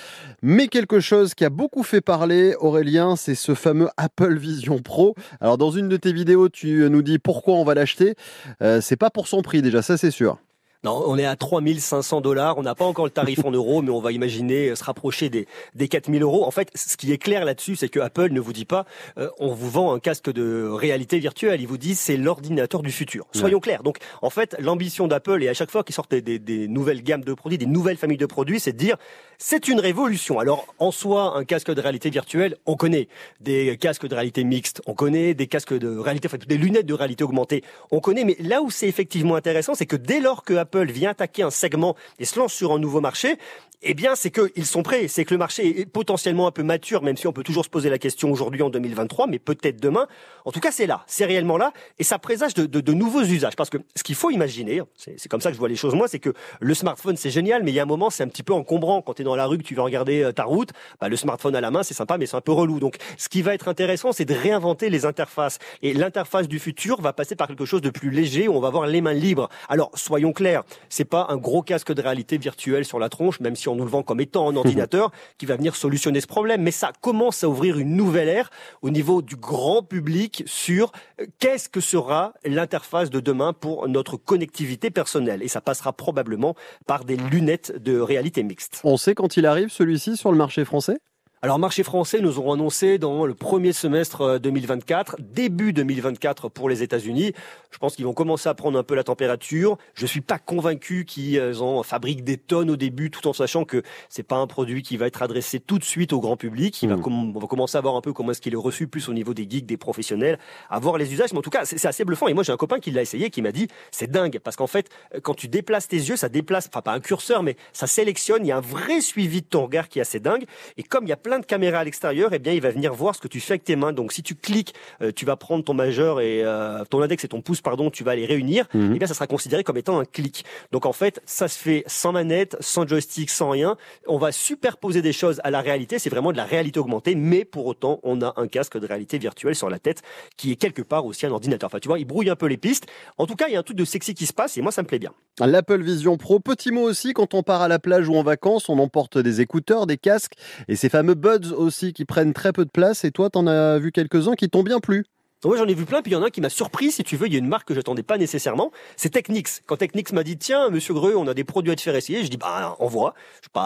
Mais 0.40 0.68
quelque 0.68 0.98
chose 0.98 1.34
qui 1.34 1.44
a 1.44 1.50
beaucoup 1.50 1.82
fait 1.82 2.00
parler, 2.00 2.54
Aurélien, 2.58 3.14
c'est 3.14 3.34
ce 3.34 3.54
fameux 3.54 3.90
Apple 3.98 4.38
Vision 4.38 4.78
Pro. 4.78 5.14
Alors, 5.42 5.58
dans 5.58 5.70
une 5.70 5.90
de 5.90 5.98
tes 5.98 6.14
vidéos, 6.14 6.48
tu 6.48 6.88
nous 6.88 7.02
dis 7.02 7.18
pourquoi 7.18 7.56
on 7.56 7.64
va 7.64 7.74
l'acheter. 7.74 8.14
Euh, 8.62 8.80
c'est 8.80 8.96
pas 8.96 9.10
pour 9.10 9.28
son 9.28 9.42
prix 9.42 9.60
déjà, 9.60 9.82
ça 9.82 9.98
c'est 9.98 10.10
sûr. 10.10 10.38
Non, 10.84 11.02
on 11.06 11.16
est 11.16 11.24
à 11.24 11.34
3500 11.34 12.20
dollars. 12.20 12.58
On 12.58 12.62
n'a 12.62 12.74
pas 12.74 12.84
encore 12.84 13.06
le 13.06 13.10
tarif 13.10 13.42
en 13.44 13.50
euros, 13.50 13.80
mais 13.80 13.90
on 13.90 14.00
va 14.00 14.12
imaginer 14.12 14.68
euh, 14.68 14.74
se 14.74 14.84
rapprocher 14.84 15.30
des, 15.30 15.48
des 15.74 15.88
4000 15.88 16.22
euros. 16.22 16.44
En 16.44 16.50
fait, 16.50 16.70
ce 16.74 16.98
qui 16.98 17.10
est 17.10 17.18
clair 17.18 17.46
là-dessus, 17.46 17.74
c'est 17.74 17.88
que 17.88 18.00
Apple 18.00 18.30
ne 18.30 18.40
vous 18.40 18.52
dit 18.52 18.66
pas, 18.66 18.84
euh, 19.16 19.30
on 19.38 19.54
vous 19.54 19.70
vend 19.70 19.94
un 19.94 19.98
casque 19.98 20.30
de 20.30 20.68
réalité 20.68 21.18
virtuelle. 21.18 21.62
Ils 21.62 21.66
vous 21.66 21.78
disent, 21.78 21.98
c'est 21.98 22.18
l'ordinateur 22.18 22.82
du 22.82 22.92
futur. 22.92 23.26
Soyons 23.32 23.60
clairs. 23.60 23.82
Donc, 23.82 23.96
en 24.20 24.28
fait, 24.28 24.56
l'ambition 24.58 25.08
d'Apple, 25.08 25.42
et 25.42 25.48
à 25.48 25.54
chaque 25.54 25.70
fois 25.70 25.84
qu'ils 25.84 25.94
sortent 25.94 26.14
des, 26.14 26.38
des, 26.38 26.68
nouvelles 26.68 27.02
gammes 27.02 27.24
de 27.24 27.32
produits, 27.32 27.56
des 27.56 27.66
nouvelles 27.66 27.96
familles 27.96 28.18
de 28.18 28.26
produits, 28.26 28.60
c'est 28.60 28.72
de 28.72 28.78
dire, 28.78 28.96
c'est 29.38 29.68
une 29.68 29.80
révolution. 29.80 30.38
Alors, 30.38 30.66
en 30.78 30.90
soi, 30.90 31.36
un 31.36 31.44
casque 31.44 31.72
de 31.72 31.80
réalité 31.80 32.10
virtuelle, 32.10 32.56
on 32.66 32.76
connaît. 32.76 33.08
Des 33.40 33.76
casques 33.78 34.06
de 34.06 34.14
réalité 34.14 34.44
mixte, 34.44 34.82
on 34.86 34.94
connaît. 34.94 35.34
Des 35.34 35.46
casques 35.46 35.74
de 35.74 35.96
réalité, 35.98 36.28
enfin, 36.28 36.38
des 36.46 36.56
lunettes 36.56 36.86
de 36.86 36.94
réalité 36.94 37.24
augmentée, 37.24 37.62
on 37.90 38.00
connaît. 38.00 38.24
Mais 38.24 38.36
là 38.40 38.62
où 38.62 38.70
c'est 38.70 38.88
effectivement 38.88 39.36
intéressant, 39.36 39.74
c'est 39.74 39.86
que 39.86 39.96
dès 39.96 40.20
lors 40.20 40.44
que 40.44 40.54
Apple 40.54 40.90
vient 40.90 41.10
attaquer 41.10 41.42
un 41.42 41.50
segment 41.50 41.96
et 42.18 42.24
se 42.24 42.38
lance 42.38 42.52
sur 42.52 42.72
un 42.72 42.78
nouveau 42.78 43.00
marché, 43.00 43.38
eh 43.86 43.94
bien, 43.94 44.14
c'est 44.14 44.30
qu'ils 44.30 44.66
sont 44.66 44.82
prêts. 44.82 45.08
C'est 45.08 45.24
que 45.24 45.34
le 45.34 45.38
marché 45.38 45.80
est 45.80 45.86
potentiellement 45.86 46.46
un 46.46 46.50
peu 46.50 46.62
mature, 46.62 47.02
même 47.02 47.16
si 47.16 47.26
on 47.26 47.32
peut 47.32 47.42
toujours 47.42 47.64
se 47.64 47.70
poser 47.70 47.90
la 47.90 47.98
question 47.98 48.32
aujourd'hui 48.32 48.62
en 48.62 48.70
2023, 48.70 49.26
mais 49.26 49.38
peut-être 49.38 49.80
demain. 49.80 50.06
En 50.44 50.52
tout 50.52 50.60
cas, 50.60 50.70
c'est 50.70 50.86
là, 50.86 51.04
c'est 51.06 51.26
réellement 51.26 51.58
là, 51.58 51.72
et 51.98 52.04
ça 52.04 52.18
présage 52.18 52.54
de, 52.54 52.66
de, 52.66 52.80
de 52.80 52.92
nouveaux 52.92 53.22
usages. 53.22 53.56
Parce 53.56 53.70
que 53.70 53.78
ce 53.94 54.02
qu'il 54.02 54.14
faut 54.14 54.30
imaginer, 54.30 54.80
c'est 54.96 55.28
comme 55.28 55.40
ça 55.40 55.50
que 55.50 55.54
je 55.54 55.58
vois 55.58 55.68
les 55.68 55.76
choses 55.76 55.94
moi, 55.94 56.08
c'est 56.08 56.18
que 56.18 56.32
le 56.60 56.74
smartphone 56.74 57.16
c'est 57.16 57.30
génial, 57.30 57.62
mais 57.62 57.70
il 57.70 57.74
y 57.74 57.80
a 57.80 57.82
un 57.82 57.86
moment 57.86 58.10
c'est 58.10 58.22
un 58.22 58.28
petit 58.28 58.42
peu 58.42 58.52
encombrant. 58.52 59.02
Quand 59.02 59.20
es 59.24 59.26
dans 59.26 59.36
la 59.36 59.46
rue, 59.46 59.58
que 59.58 59.62
tu 59.62 59.74
vas 59.74 59.82
regarder 59.82 60.22
euh, 60.22 60.32
ta 60.32 60.44
route, 60.44 60.70
bah, 61.00 61.08
le 61.08 61.16
smartphone 61.16 61.56
à 61.56 61.60
la 61.60 61.70
main 61.70 61.82
c'est 61.82 61.94
sympa, 61.94 62.18
mais 62.18 62.26
c'est 62.26 62.36
un 62.36 62.40
peu 62.40 62.52
relou. 62.52 62.80
Donc, 62.80 62.96
ce 63.16 63.28
qui 63.28 63.42
va 63.42 63.54
être 63.54 63.68
intéressant, 63.68 64.12
c'est 64.12 64.24
de 64.24 64.34
réinventer 64.34 64.90
les 64.90 65.06
interfaces. 65.06 65.58
Et 65.82 65.92
l'interface 65.94 66.48
du 66.48 66.58
futur 66.58 67.00
va 67.00 67.12
passer 67.12 67.36
par 67.36 67.48
quelque 67.48 67.64
chose 67.64 67.80
de 67.80 67.90
plus 67.90 68.10
léger 68.10 68.48
où 68.48 68.54
on 68.54 68.60
va 68.60 68.68
avoir 68.68 68.86
les 68.86 69.00
mains 69.00 69.12
libres. 69.12 69.48
Alors, 69.68 69.90
soyons 69.94 70.32
clairs, 70.32 70.64
c'est 70.88 71.04
pas 71.04 71.26
un 71.28 71.36
gros 71.36 71.62
casque 71.62 71.92
de 71.92 72.02
réalité 72.02 72.38
virtuelle 72.38 72.84
sur 72.84 72.98
la 72.98 73.08
tronche, 73.08 73.40
même 73.40 73.56
si 73.56 73.68
on 73.68 73.74
nous 73.74 73.84
le 73.84 73.90
vend 73.90 74.02
comme 74.02 74.20
étant 74.20 74.48
un 74.48 74.56
ordinateur 74.64 75.10
qui 75.38 75.46
va 75.46 75.56
venir 75.56 75.76
solutionner 75.76 76.20
ce 76.20 76.26
problème. 76.26 76.62
Mais 76.62 76.70
ça 76.70 76.92
commence 77.00 77.44
à 77.44 77.48
ouvrir 77.48 77.78
une 77.78 77.96
nouvelle 77.96 78.28
ère 78.28 78.50
au 78.82 78.90
niveau 78.90 79.22
du 79.22 79.36
grand 79.36 79.82
public 79.82 80.42
sur 80.46 80.92
euh, 81.20 81.26
qu'est-ce 81.38 81.68
que 81.68 81.80
sera 81.80 82.34
l'interface 82.44 83.10
de 83.10 83.20
demain 83.20 83.52
pour 83.52 83.88
notre 83.88 84.16
connectivité 84.16 84.90
personnelle. 84.90 85.42
Et 85.42 85.48
ça 85.48 85.60
passera 85.60 85.92
probablement 85.92 86.54
par 86.86 87.04
des 87.04 87.16
lunettes 87.16 87.82
de 87.82 87.98
réalité 87.98 88.42
mixte. 88.42 88.80
On 88.84 88.96
sait 88.96 89.13
quand 89.14 89.36
il 89.36 89.46
arrive 89.46 89.70
celui-ci 89.70 90.16
sur 90.16 90.30
le 90.32 90.38
marché 90.38 90.64
français? 90.64 90.98
Alors, 91.44 91.58
marché 91.58 91.82
français, 91.82 92.22
nous 92.22 92.38
aurons 92.38 92.54
annoncé 92.54 92.96
dans 92.96 93.26
le 93.26 93.34
premier 93.34 93.74
semestre 93.74 94.40
2024, 94.40 95.16
euh, 95.18 95.22
début 95.22 95.74
2024 95.74 96.48
pour 96.48 96.70
les 96.70 96.82
États-Unis. 96.82 97.34
Je 97.70 97.76
pense 97.76 97.96
qu'ils 97.96 98.06
vont 98.06 98.14
commencer 98.14 98.48
à 98.48 98.54
prendre 98.54 98.78
un 98.78 98.82
peu 98.82 98.94
la 98.94 99.04
température. 99.04 99.76
Je 99.92 100.06
suis 100.06 100.22
pas 100.22 100.38
convaincu 100.38 101.04
qu'ils 101.04 101.60
en 101.60 101.82
fabriquent 101.82 102.24
des 102.24 102.38
tonnes 102.38 102.70
au 102.70 102.76
début, 102.76 103.10
tout 103.10 103.28
en 103.28 103.34
sachant 103.34 103.66
que 103.66 103.82
c'est 104.08 104.22
pas 104.22 104.36
un 104.36 104.46
produit 104.46 104.82
qui 104.82 104.96
va 104.96 105.06
être 105.06 105.20
adressé 105.20 105.60
tout 105.60 105.78
de 105.78 105.84
suite 105.84 106.14
au 106.14 106.20
grand 106.20 106.38
public. 106.38 106.82
Il 106.82 106.88
va 106.88 106.96
hmm. 106.96 107.34
on 107.36 107.38
va 107.38 107.46
commencer 107.46 107.76
à 107.76 107.82
voir 107.82 107.94
un 107.96 108.00
peu 108.00 108.14
comment 108.14 108.30
est-ce 108.30 108.40
qu'il 108.40 108.54
est 108.54 108.56
reçu 108.56 108.86
plus 108.86 109.10
au 109.10 109.12
niveau 109.12 109.34
des 109.34 109.46
geeks, 109.46 109.66
des 109.66 109.76
professionnels, 109.76 110.38
à 110.70 110.78
voir 110.78 110.96
les 110.96 111.12
usages. 111.12 111.34
Mais 111.34 111.40
en 111.40 111.42
tout 111.42 111.50
cas, 111.50 111.66
c'est 111.66 111.84
assez 111.84 112.06
bluffant. 112.06 112.26
Et 112.26 112.32
moi, 112.32 112.42
j'ai 112.42 112.52
un 112.52 112.56
copain 112.56 112.80
qui 112.80 112.90
l'a 112.90 113.02
essayé, 113.02 113.28
qui 113.28 113.42
m'a 113.42 113.52
dit, 113.52 113.68
c'est 113.90 114.10
dingue, 114.10 114.38
parce 114.42 114.56
qu'en 114.56 114.66
fait, 114.66 114.88
quand 115.22 115.34
tu 115.34 115.48
déplaces 115.48 115.88
tes 115.88 115.98
yeux, 115.98 116.16
ça 116.16 116.30
déplace, 116.30 116.68
enfin 116.68 116.80
pas 116.80 116.94
un 116.94 117.00
curseur, 117.00 117.42
mais 117.42 117.56
ça 117.74 117.86
sélectionne. 117.86 118.46
Il 118.46 118.48
y 118.48 118.52
a 118.52 118.56
un 118.56 118.62
vrai 118.62 119.02
suivi 119.02 119.42
de 119.42 119.46
ton 119.46 119.64
regard 119.64 119.90
qui 119.90 119.98
est 119.98 120.02
assez 120.02 120.20
dingue. 120.20 120.44
Et 120.78 120.82
comme 120.82 121.04
il 121.04 121.10
y 121.10 121.12
a 121.12 121.18
plein 121.18 121.33
plein 121.34 121.40
de 121.40 121.46
caméras 121.46 121.80
à 121.80 121.84
l'extérieur, 121.84 122.32
eh 122.32 122.38
bien, 122.38 122.52
il 122.52 122.60
va 122.60 122.70
venir 122.70 122.94
voir 122.94 123.16
ce 123.16 123.20
que 123.20 123.26
tu 123.26 123.40
fais 123.40 123.54
avec 123.54 123.64
tes 123.64 123.74
mains. 123.74 123.92
Donc, 123.92 124.12
si 124.12 124.22
tu 124.22 124.36
cliques, 124.36 124.72
euh, 125.02 125.10
tu 125.10 125.24
vas 125.24 125.34
prendre 125.34 125.64
ton 125.64 125.74
majeur 125.74 126.20
et 126.20 126.44
euh, 126.44 126.84
ton 126.84 127.02
index 127.02 127.24
et 127.24 127.28
ton 127.28 127.40
pouce, 127.40 127.60
pardon, 127.60 127.90
tu 127.90 128.04
vas 128.04 128.14
les 128.14 128.24
réunir. 128.24 128.68
Mhm. 128.72 128.92
Eh 128.94 128.98
bien, 128.98 129.08
ça 129.08 129.14
sera 129.14 129.26
considéré 129.26 129.64
comme 129.64 129.76
étant 129.76 129.98
un 129.98 130.04
clic. 130.04 130.44
Donc, 130.70 130.86
en 130.86 130.92
fait, 130.92 131.20
ça 131.26 131.48
se 131.48 131.58
fait 131.58 131.82
sans 131.88 132.12
manette, 132.12 132.56
sans 132.60 132.86
joystick, 132.86 133.30
sans 133.30 133.50
rien. 133.50 133.76
On 134.06 134.16
va 134.16 134.30
superposer 134.30 135.02
des 135.02 135.12
choses 135.12 135.40
à 135.42 135.50
la 135.50 135.60
réalité. 135.60 135.98
C'est 135.98 136.08
vraiment 136.08 136.30
de 136.30 136.36
la 136.36 136.44
réalité 136.44 136.78
augmentée, 136.78 137.16
mais 137.16 137.44
pour 137.44 137.66
autant, 137.66 137.98
on 138.04 138.22
a 138.22 138.32
un 138.36 138.46
casque 138.46 138.78
de 138.78 138.86
réalité 138.86 139.18
virtuelle 139.18 139.56
sur 139.56 139.68
la 139.68 139.80
tête 139.80 140.02
qui 140.36 140.52
est 140.52 140.56
quelque 140.56 140.82
part 140.82 141.04
aussi 141.04 141.26
un 141.26 141.32
ordinateur. 141.32 141.66
Enfin, 141.66 141.80
tu 141.80 141.88
vois, 141.88 141.98
il 141.98 142.04
brouille 142.04 142.30
un 142.30 142.36
peu 142.36 142.46
les 142.46 142.58
pistes. 142.58 142.86
En 143.18 143.26
tout 143.26 143.34
cas, 143.34 143.46
il 143.48 143.54
y 143.54 143.56
a 143.56 143.58
un 143.58 143.64
truc 143.64 143.76
de 143.76 143.84
sexy 143.84 144.14
qui 144.14 144.26
se 144.26 144.32
passe 144.32 144.56
et 144.56 144.60
moi, 144.60 144.70
ça 144.70 144.82
me 144.82 144.86
plaît 144.86 145.00
bien. 145.00 145.10
L'Apple 145.40 145.82
Vision 145.82 146.16
Pro, 146.16 146.38
petit 146.38 146.70
mot 146.70 146.82
aussi, 146.82 147.12
quand 147.12 147.34
on 147.34 147.42
part 147.42 147.60
à 147.60 147.66
la 147.66 147.80
plage 147.80 148.08
ou 148.08 148.14
en 148.14 148.22
vacances, 148.22 148.68
on 148.68 148.78
emporte 148.78 149.18
des 149.18 149.40
écouteurs, 149.40 149.88
des 149.88 149.96
casques 149.96 150.34
et 150.68 150.76
ces 150.76 150.88
fameux 150.88 151.16
buds 151.24 151.54
aussi 151.56 151.94
qui 151.94 152.04
prennent 152.04 152.34
très 152.34 152.52
peu 152.52 152.64
de 152.66 152.70
place. 152.70 153.04
Et 153.04 153.10
toi, 153.10 153.30
t'en 153.30 153.46
as 153.46 153.78
vu 153.78 153.92
quelques-uns 153.92 154.34
qui 154.34 154.50
t'ont 154.50 154.62
bien 154.62 154.78
plu. 154.78 155.04
Oui, 155.44 155.58
j'en 155.58 155.66
ai 155.66 155.74
vu 155.74 155.84
plein, 155.84 156.00
puis 156.00 156.12
il 156.12 156.14
y 156.14 156.16
en 156.16 156.22
a 156.22 156.26
un 156.26 156.30
qui 156.30 156.40
m'a 156.40 156.48
surpris, 156.48 156.90
si 156.90 157.04
tu 157.04 157.16
veux, 157.18 157.26
il 157.26 157.32
y 157.34 157.36
a 157.36 157.38
une 157.38 157.48
marque 157.48 157.68
que 157.68 157.74
j'attendais 157.74 158.02
pas 158.02 158.16
nécessairement, 158.16 158.72
c'est 158.96 159.10
Technics. 159.10 159.62
Quand 159.66 159.76
Technics 159.76 160.10
m'a 160.12 160.22
dit, 160.22 160.38
tiens, 160.38 160.70
monsieur 160.70 160.94
Greux, 160.94 161.16
on 161.16 161.26
a 161.26 161.34
des 161.34 161.44
produits 161.44 161.70
à 161.70 161.76
te 161.76 161.82
faire 161.82 161.94
essayer, 161.94 162.24
je 162.24 162.30
dis, 162.30 162.38
bah, 162.38 162.76
on 162.78 162.86
voit. 162.86 163.12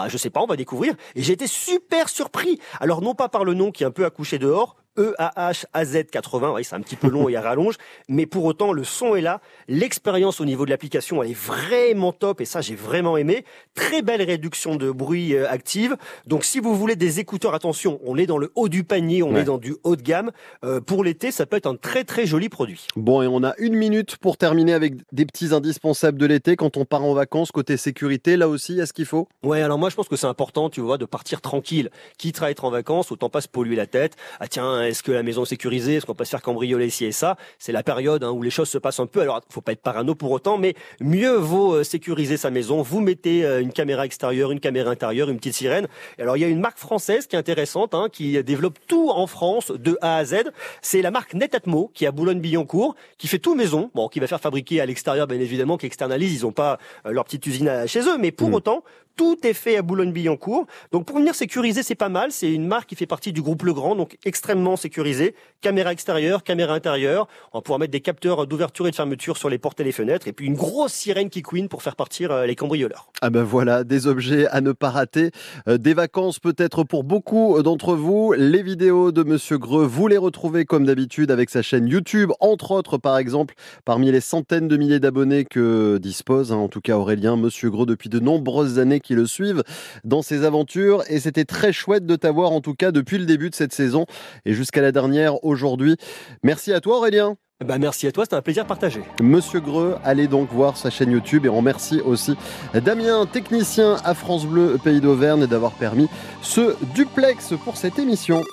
Je, 0.09 0.17
sais 0.17 0.29
pas, 0.29 0.41
on 0.41 0.45
va 0.45 0.57
découvrir. 0.57 0.95
Et 1.15 1.23
j'ai 1.23 1.31
été 1.31 1.47
super 1.47 2.09
surpris. 2.09 2.59
Alors, 2.81 3.01
non 3.01 3.15
pas 3.15 3.29
par 3.29 3.45
le 3.45 3.53
nom 3.53 3.71
qui 3.71 3.83
est 3.83 3.85
un 3.85 3.91
peu 3.91 4.03
accouché 4.03 4.39
dehors, 4.39 4.75
EAH-AZ80, 4.97 6.53
oui, 6.55 6.63
c'est 6.63 6.75
un 6.75 6.81
petit 6.81 6.95
peu 6.95 7.09
long 7.09 7.29
et 7.29 7.35
à 7.35 7.41
rallonge, 7.41 7.75
mais 8.09 8.25
pour 8.25 8.45
autant, 8.45 8.73
le 8.73 8.83
son 8.83 9.15
est 9.15 9.21
là, 9.21 9.41
l'expérience 9.67 10.41
au 10.41 10.45
niveau 10.45 10.65
de 10.65 10.69
l'application, 10.71 11.23
elle 11.23 11.31
est 11.31 11.37
vraiment 11.37 12.11
top, 12.11 12.41
et 12.41 12.45
ça, 12.45 12.61
j'ai 12.61 12.75
vraiment 12.75 13.17
aimé. 13.17 13.45
Très 13.75 14.01
belle 14.01 14.21
réduction 14.21 14.75
de 14.75 14.91
bruit 14.91 15.35
euh, 15.35 15.49
active. 15.49 15.95
Donc, 16.25 16.43
si 16.43 16.59
vous 16.59 16.75
voulez 16.75 16.95
des 16.95 17.19
écouteurs, 17.19 17.53
attention, 17.53 17.99
on 18.03 18.17
est 18.17 18.25
dans 18.25 18.37
le 18.37 18.51
haut 18.55 18.69
du 18.69 18.83
panier, 18.83 19.23
on 19.23 19.29
Ouais. 19.33 19.41
est 19.41 19.45
dans 19.45 19.57
du 19.57 19.75
haut 19.83 19.95
de 19.95 20.01
gamme. 20.01 20.31
Euh, 20.65 20.81
pour 20.81 21.03
l'été, 21.03 21.31
ça 21.31 21.45
peut 21.45 21.55
être 21.57 21.67
un 21.67 21.75
très 21.75 22.03
très 22.03 22.25
joli 22.25 22.49
produit. 22.49 22.87
Bon, 22.95 23.21
et 23.21 23.27
on 23.27 23.43
a 23.43 23.53
une 23.59 23.75
minute 23.75 24.17
pour 24.17 24.37
terminer 24.37 24.73
avec 24.73 24.95
des 25.11 25.25
petits 25.25 25.53
indispensables 25.53 26.17
de 26.17 26.25
l'été 26.25 26.55
quand 26.55 26.77
on 26.77 26.85
part 26.85 27.03
en 27.03 27.13
vacances. 27.13 27.51
Côté 27.51 27.77
sécurité, 27.77 28.37
là 28.37 28.47
aussi, 28.49 28.73
il 28.73 28.77
y 28.77 28.81
a 28.81 28.85
ce 28.85 28.93
qu'il 28.93 29.05
faut? 29.05 29.27
Ouais, 29.43 29.61
alors 29.61 29.77
moi 29.77 29.89
je 29.89 29.95
pense 29.95 30.07
que 30.07 30.15
c'est 30.15 30.27
important, 30.27 30.69
tu 30.69 30.81
vois, 30.81 30.97
de 30.97 31.05
partir 31.05 31.41
tranquille. 31.41 31.89
Quitte 32.17 32.41
à 32.41 32.49
être 32.49 32.65
en 32.65 32.71
vacances, 32.71 33.11
autant 33.11 33.29
pas 33.29 33.41
se 33.41 33.47
polluer 33.47 33.75
la 33.75 33.85
tête. 33.87 34.15
Ah 34.39 34.47
tiens, 34.47 34.78
est-ce 34.81 35.03
que 35.03 35.11
la 35.11 35.23
maison 35.23 35.43
est 35.43 35.47
sécurisée 35.47 35.95
Est-ce 35.95 36.05
qu'on 36.05 36.15
peut 36.15 36.25
se 36.25 36.29
faire 36.31 36.41
cambrioler 36.41 36.89
ci 36.89 37.05
et 37.05 37.11
ça? 37.11 37.37
C'est 37.57 37.71
la 37.71 37.83
période 37.83 38.23
hein, 38.23 38.31
où 38.31 38.41
les 38.41 38.49
choses 38.49 38.69
se 38.69 38.77
passent 38.77 38.99
un 38.99 39.05
peu. 39.05 39.21
Alors 39.21 39.41
faut 39.49 39.61
pas 39.61 39.71
être 39.73 39.81
parano 39.81 40.15
pour 40.15 40.31
autant, 40.31 40.57
mais 40.57 40.73
mieux 41.01 41.35
vaut 41.35 41.73
euh, 41.75 41.83
sécuriser 41.83 42.37
sa 42.37 42.49
maison. 42.51 42.81
Vous 42.81 42.99
mettez 43.01 43.45
euh, 43.45 43.61
une 43.61 43.71
caméra 43.73 44.05
extérieure, 44.05 44.51
une 44.51 44.59
caméra 44.59 44.89
intérieure, 44.91 45.29
une 45.29 45.37
petite 45.37 45.53
sirène. 45.55 45.87
Et 46.17 46.21
alors 46.21 46.37
il 46.37 46.41
y 46.41 46.43
a 46.43 46.47
une 46.47 46.59
marque 46.59 46.77
française 46.77 47.27
qui 47.27 47.35
est 47.35 47.39
intéressante, 47.39 47.93
hein, 47.93 48.07
qui 48.11 48.41
développe 48.43 48.77
tout 48.87 49.09
en 49.09 49.27
France 49.27 49.71
de 49.71 49.97
A 50.01 50.17
à 50.17 50.25
Z. 50.25 50.35
C'est 50.81 51.01
la 51.01 51.11
marque 51.11 51.33
Netatmo 51.33 51.91
qui 51.93 52.05
est 52.05 52.07
à 52.07 52.11
Boulogne-Billancourt, 52.11 52.95
qui 53.17 53.27
fait 53.27 53.39
tout 53.39 53.55
maison. 53.55 53.91
Bon, 53.95 54.07
qui 54.07 54.19
va 54.19 54.27
faire 54.27 54.41
fabriquer 54.41 54.81
à 54.81 54.85
l'extérieur, 54.85 55.27
bien 55.27 55.39
évidemment, 55.39 55.77
qui 55.77 55.85
externalise. 55.85 56.33
Ils 56.33 56.45
ont 56.45 56.51
pas 56.51 56.79
euh, 57.05 57.11
leur 57.11 57.25
petite 57.25 57.45
usine 57.47 57.67
à- 57.67 57.87
chez 57.87 58.01
eux, 58.01 58.17
mais 58.17 58.31
pour 58.31 58.49
Mm. 58.49 58.53
autant, 58.55 58.83
tout 59.19 59.37
est 59.43 59.53
fait 59.53 59.75
à 59.75 59.81
Boulogne-Billancourt. 59.81 60.65
Donc 60.93 61.03
pour 61.05 61.17
venir 61.17 61.35
sécuriser, 61.35 61.83
c'est 61.83 61.93
pas 61.93 62.07
mal. 62.07 62.31
C'est 62.31 62.53
une 62.53 62.65
marque 62.65 62.87
qui 62.87 62.95
fait 62.95 63.05
partie 63.05 63.33
du 63.33 63.41
groupe 63.41 63.63
Legrand, 63.63 63.93
donc 63.97 64.17
extrêmement 64.23 64.77
sécurisée. 64.77 65.35
Caméra 65.59 65.91
extérieure, 65.91 66.41
caméra 66.41 66.73
intérieure. 66.73 67.27
On 67.51 67.57
va 67.57 67.61
pouvoir 67.61 67.79
mettre 67.79 67.91
des 67.91 67.99
capteurs 67.99 68.47
d'ouverture 68.47 68.87
et 68.87 68.91
de 68.91 68.95
fermeture 68.95 69.35
sur 69.35 69.49
les 69.49 69.57
portes 69.57 69.81
et 69.81 69.83
les 69.83 69.91
fenêtres. 69.91 70.29
Et 70.29 70.31
puis 70.31 70.45
une 70.47 70.53
grosse 70.53 70.93
sirène 70.93 71.29
qui 71.29 71.41
couine 71.41 71.67
pour 71.67 71.83
faire 71.83 71.97
partir 71.97 72.31
euh, 72.31 72.45
les 72.45 72.55
cambrioleurs. 72.55 73.11
Ah 73.21 73.29
ben 73.29 73.43
voilà, 73.43 73.83
des 73.83 74.07
objets 74.07 74.47
à 74.47 74.61
ne 74.61 74.71
pas 74.71 74.89
rater, 74.89 75.31
Euh, 75.67 75.77
des 75.77 75.93
vacances 75.93 76.39
peut-être 76.39 76.85
pour 76.85 77.03
beaucoup 77.03 77.61
d'entre 77.61 77.95
vous. 77.95 78.33
Les 78.37 78.63
vidéos 78.63 79.11
de 79.11 79.23
Monsieur 79.23 79.57
Greux, 79.57 79.83
vous 79.85 80.07
les 80.07 80.17
retrouvez 80.17 80.63
comme 80.63 80.85
d'habitude 80.85 81.29
avec 81.29 81.49
sa 81.49 81.61
chaîne 81.61 81.89
YouTube, 81.89 82.31
entre 82.39 82.71
autres 82.71 82.97
par 82.97 83.17
exemple, 83.17 83.55
parmi 83.83 84.13
les 84.13 84.21
centaines 84.21 84.69
de 84.69 84.77
milliers 84.77 85.01
d'abonnés 85.01 85.43
que 85.43 85.97
dispose, 85.97 86.53
hein, 86.53 86.55
en 86.55 86.69
tout 86.69 86.79
cas 86.79 86.95
Aurélien, 86.95 87.35
Monsieur 87.35 87.69
Greux 87.69 87.85
depuis 87.85 88.07
de 88.07 88.21
nombreuses 88.21 88.79
années 88.79 89.01
qui 89.09 89.15
le 89.15 89.25
suivent 89.25 89.63
dans 90.03 90.21
ses 90.21 90.45
aventures. 90.45 91.03
Et 91.09 91.19
c'était 91.19 91.45
très 91.45 91.73
chouette 91.73 92.05
de 92.05 92.15
t'avoir 92.15 92.51
en 92.51 92.61
tout 92.61 92.75
cas 92.75 92.91
depuis 92.91 93.17
le 93.17 93.25
début 93.25 93.49
de 93.49 93.55
cette 93.55 93.73
saison 93.73 94.05
et 94.45 94.53
jusqu'à 94.53 94.81
la 94.81 94.91
dernière 94.91 95.43
aujourd'hui. 95.43 95.95
Merci 96.43 96.71
à 96.73 96.79
toi 96.79 96.97
Aurélien. 96.97 97.35
Bah 97.65 97.79
merci 97.79 98.07
à 98.07 98.11
toi, 98.11 98.23
c'était 98.23 98.35
un 98.35 98.41
plaisir 98.41 98.65
partagé. 98.65 99.01
Monsieur 99.19 99.59
Greux, 99.59 99.97
allez 100.05 100.27
donc 100.27 100.49
voir 100.53 100.77
sa 100.77 100.91
chaîne 100.91 101.11
YouTube 101.11 101.45
et 101.45 101.49
on 101.49 101.57
remercie 101.57 101.99
aussi 101.99 102.37
Damien, 102.73 103.25
technicien 103.25 103.97
à 104.05 104.13
France 104.13 104.45
Bleu 104.45 104.77
Pays 104.81 105.01
d'Auvergne, 105.01 105.45
d'avoir 105.47 105.73
permis 105.73 106.07
ce 106.41 106.75
duplex 106.93 107.53
pour 107.65 107.75
cette 107.75 107.97
émission. 107.97 108.43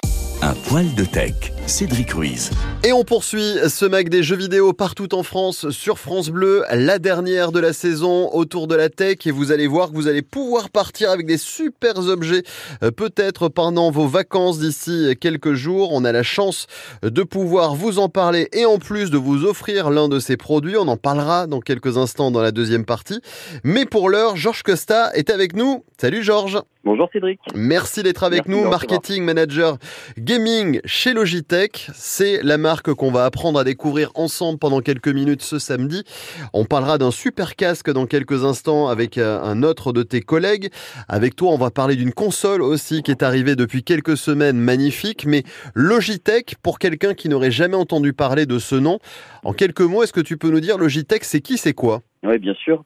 Un 0.43 0.52
poil 0.69 0.95
de 0.95 1.05
tech. 1.05 1.33
Cédric 1.66 2.12
Ruiz. 2.12 2.50
Et 2.85 2.93
on 2.93 3.02
poursuit 3.02 3.55
ce 3.69 3.85
mag 3.87 4.09
des 4.09 4.23
jeux 4.23 4.37
vidéo 4.37 4.73
partout 4.73 5.14
en 5.14 5.23
France 5.23 5.71
sur 5.71 5.99
France 5.99 6.28
Bleu, 6.28 6.62
la 6.71 6.99
dernière 6.99 7.50
de 7.50 7.59
la 7.59 7.73
saison 7.73 8.31
autour 8.33 8.69
de 8.69 8.76
la 8.76 8.88
tech 8.88 9.26
et 9.26 9.31
vous 9.31 9.50
allez 9.50 9.66
voir 9.66 9.90
que 9.90 9.95
vous 9.95 10.07
allez 10.07 10.23
pouvoir 10.23 10.71
partir 10.71 11.11
avec 11.11 11.26
des 11.26 11.38
super 11.38 11.99
objets 11.99 12.45
euh, 12.85 12.90
peut-être 12.93 13.49
pendant 13.49 13.90
vos 13.90 14.07
vacances 14.07 14.61
d'ici 14.61 15.16
quelques 15.21 15.55
jours. 15.55 15.90
On 15.93 16.05
a 16.05 16.12
la 16.12 16.23
chance 16.23 16.66
de 17.02 17.23
pouvoir 17.23 17.75
vous 17.75 17.99
en 17.99 18.09
parler 18.09 18.49
et 18.52 18.64
en 18.64 18.78
plus 18.78 19.11
de 19.11 19.19
vous 19.19 19.45
offrir 19.45 19.90
l'un 19.90 20.09
de 20.09 20.21
ces 20.21 20.37
produits. 20.37 20.76
On 20.76 20.87
en 20.87 20.97
parlera 20.97 21.47
dans 21.47 21.61
quelques 21.61 21.97
instants 21.97 22.31
dans 22.31 22.43
la 22.43 22.52
deuxième 22.52 22.85
partie. 22.85 23.21
Mais 23.64 23.87
pour 23.87 24.09
l'heure, 24.09 24.37
Georges 24.37 24.62
Costa 24.62 25.11
est 25.14 25.31
avec 25.31 25.57
nous. 25.57 25.85
Salut 25.99 26.23
Georges. 26.23 26.61
Bonjour 26.87 27.09
Cédric. 27.12 27.40
Merci 27.57 28.05
d'être 28.05 28.23
avec 28.23 28.47
Merci 28.47 28.62
nous, 28.62 28.71
marketing 28.71 29.25
manager 29.25 29.76
gaming 30.19 30.81
chez 30.85 31.14
Logitech. 31.14 31.88
C'est 31.93 32.40
la 32.45 32.59
marque 32.59 32.95
qu'on 32.95 33.11
va 33.11 33.25
apprendre 33.25 33.59
à 33.59 33.64
découvrir 33.64 34.12
ensemble 34.14 34.60
pendant 34.60 34.78
quelques 34.78 35.08
minutes 35.08 35.43
ce 35.43 35.58
samedi. 35.58 36.04
On 36.52 36.65
parlera 36.65 36.97
d'un 36.97 37.10
super 37.10 37.56
casque 37.56 37.91
dans 37.91 38.06
quelques 38.06 38.45
instants 38.45 38.87
avec 38.87 39.19
euh, 39.19 39.43
un 39.43 39.65
autre 39.65 39.93
de 39.93 40.04
tes 40.04 40.21
collègues. 40.21 40.71
Avec 41.08 41.34
toi, 41.34 41.50
on 41.50 41.58
va 41.58 41.73
parler 41.73 41.97
d'une 41.97 42.13
console 42.13 42.63
aussi 42.63 43.02
qui 43.02 43.10
est 43.10 43.25
arrivée 43.25 43.56
depuis 43.56 43.82
quelques 43.82 44.17
semaines, 44.17 44.56
magnifique. 44.56 45.26
Mais 45.26 45.43
Logitech, 45.75 46.54
pour 46.63 46.78
quelqu'un 46.78 47.15
qui 47.15 47.28
n'aurait 47.28 47.50
jamais 47.50 47.75
entendu 47.75 48.13
parler 48.13 48.47
de 48.47 48.60
ce 48.60 48.76
nom, 48.76 49.00
en 49.43 49.52
quelques 49.52 49.80
mots, 49.80 50.04
est-ce 50.04 50.13
que 50.13 50.21
tu 50.21 50.37
peux 50.37 50.50
nous 50.50 50.60
dire 50.60 50.78
Logitech, 50.78 51.25
c'est 51.25 51.41
qui, 51.41 51.58
c'est 51.58 51.75
quoi? 51.75 52.02
Oui, 52.23 52.39
bien 52.39 52.54
sûr. 52.54 52.84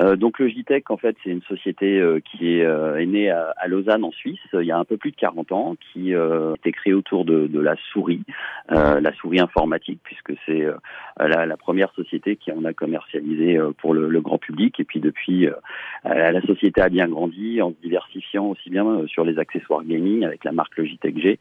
Euh, 0.00 0.16
donc 0.16 0.38
Logitech, 0.38 0.90
en 0.90 0.96
fait, 0.96 1.16
c'est 1.22 1.30
une 1.30 1.42
société 1.42 1.98
euh, 1.98 2.20
qui 2.20 2.54
est, 2.54 2.64
euh, 2.64 3.04
née 3.04 3.30
à, 3.30 3.66
Lausanne, 3.66 4.04
en 4.04 4.12
Suisse, 4.12 4.38
il 4.52 4.62
y 4.62 4.70
a 4.70 4.78
un 4.78 4.84
peu 4.84 4.96
plus 4.96 5.10
de 5.10 5.16
40 5.16 5.52
ans, 5.52 5.76
qui 5.92 6.14
a 6.14 6.54
été 6.56 6.72
créée 6.72 6.94
autour 6.94 7.24
de, 7.24 7.60
la 7.60 7.74
souris, 7.92 8.22
la 8.70 9.12
souris 9.14 9.40
informatique, 9.40 10.00
puisque 10.02 10.32
c'est 10.46 10.66
la, 11.18 11.56
première 11.56 11.92
société 11.92 12.36
qui 12.36 12.52
en 12.52 12.64
a 12.64 12.72
commercialisé 12.72 13.58
pour 13.78 13.94
le, 13.94 14.08
le 14.08 14.20
grand 14.20 14.38
public. 14.38 14.78
Et 14.80 14.84
puis 14.84 15.00
depuis, 15.00 15.48
la 16.04 16.40
société 16.42 16.80
a 16.80 16.88
bien 16.88 17.08
grandi 17.08 17.60
en 17.60 17.70
se 17.70 17.76
diversifiant 17.82 18.46
aussi 18.46 18.70
bien 18.70 19.06
sur 19.06 19.24
les 19.24 19.38
accessoires 19.38 19.84
gaming 19.84 20.24
avec 20.24 20.44
la 20.44 20.52
marque 20.52 20.76
Logitech 20.76 21.18
G 21.18 21.38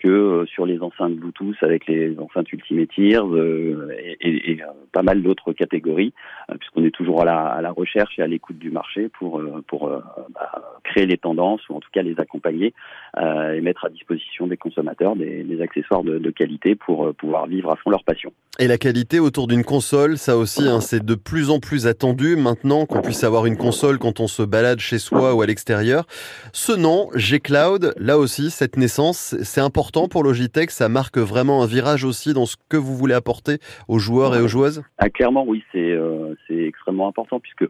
que 0.00 0.08
euh, 0.08 0.46
sur 0.46 0.66
les 0.66 0.80
enceintes 0.80 1.14
Bluetooth 1.14 1.56
avec 1.62 1.86
les 1.86 2.18
enceintes 2.18 2.52
Ultimate 2.52 2.88
Ears 2.98 3.34
euh, 3.34 3.88
et, 4.20 4.58
euh, 4.60 4.66
pas 4.92 5.02
mal 5.02 5.22
d'autres 5.22 5.52
catégories 5.52 6.12
puisqu'on 6.58 6.84
est 6.84 6.90
toujours 6.90 7.22
à 7.22 7.24
la, 7.60 7.70
recherche 7.70 8.18
et 8.18 8.22
à 8.22 8.26
l'écoute 8.26 8.58
du 8.58 8.70
marché 8.72 9.08
pour, 9.08 9.40
pour 9.68 9.88
bah, 10.34 10.80
créer 10.82 11.06
les 11.06 11.16
tendances 11.16 11.60
ou 11.68 11.76
en 11.76 11.80
tout 11.80 11.90
cas 11.92 12.02
les 12.02 12.18
accompagner 12.18 12.74
et 13.16 13.60
mettre 13.60 13.84
à 13.84 13.88
disposition 13.88 14.48
des 14.48 14.56
consommateurs 14.56 15.14
des, 15.14 15.60
accessoires 15.62 16.02
de, 16.02 16.30
qualité 16.30 16.74
pour 16.74 17.14
pouvoir 17.14 17.46
vivre 17.46 17.70
à 17.70 17.76
fond 17.76 17.90
leur 17.90 18.02
passion. 18.02 18.32
Et 18.58 18.66
la 18.66 18.78
qualité 18.78 19.20
autour 19.20 19.46
d'une 19.46 19.62
console, 19.62 20.18
ça 20.18 20.36
aussi, 20.36 20.66
hein, 20.66 20.80
c'est 20.80 21.04
de 21.04 21.14
plus 21.14 21.50
en 21.50 21.60
plus 21.60 21.86
attendu 21.86 22.34
maintenant 22.34 22.84
qu'on 22.84 23.00
puisse 23.00 23.22
avoir 23.22 23.46
une 23.46 23.56
console 23.56 23.98
quand 23.98 24.18
on 24.18 24.26
se 24.26 24.42
balade 24.42 24.80
chez 24.80 24.98
soi 24.98 25.34
ou 25.34 25.42
à 25.42 25.46
l'extérieur. 25.46 26.06
Ce 26.52 26.72
nom, 26.72 27.08
G-Cloud, 27.14 27.94
là 27.96 28.18
aussi, 28.18 28.50
cette 28.50 28.76
naissance, 28.76 29.36
c'est 29.42 29.60
important 29.60 29.89
pour 29.92 30.22
Logitech. 30.24 30.70
Ça 30.70 30.88
marque 30.88 31.18
vraiment 31.18 31.62
un 31.62 31.66
virage 31.66 32.04
aussi 32.04 32.32
dans 32.32 32.46
ce 32.46 32.56
que 32.68 32.76
vous 32.76 32.94
voulez 32.96 33.14
apporter 33.14 33.58
aux 33.88 33.98
joueurs 33.98 34.34
et 34.36 34.40
aux 34.40 34.48
joueuses? 34.48 34.82
Ah, 34.98 35.10
clairement, 35.10 35.44
oui, 35.46 35.62
c'est 35.72 35.90
euh, 35.92 36.34
c'est 36.46 36.62
extrêmement 36.64 37.08
important 37.08 37.40
puisque 37.40 37.66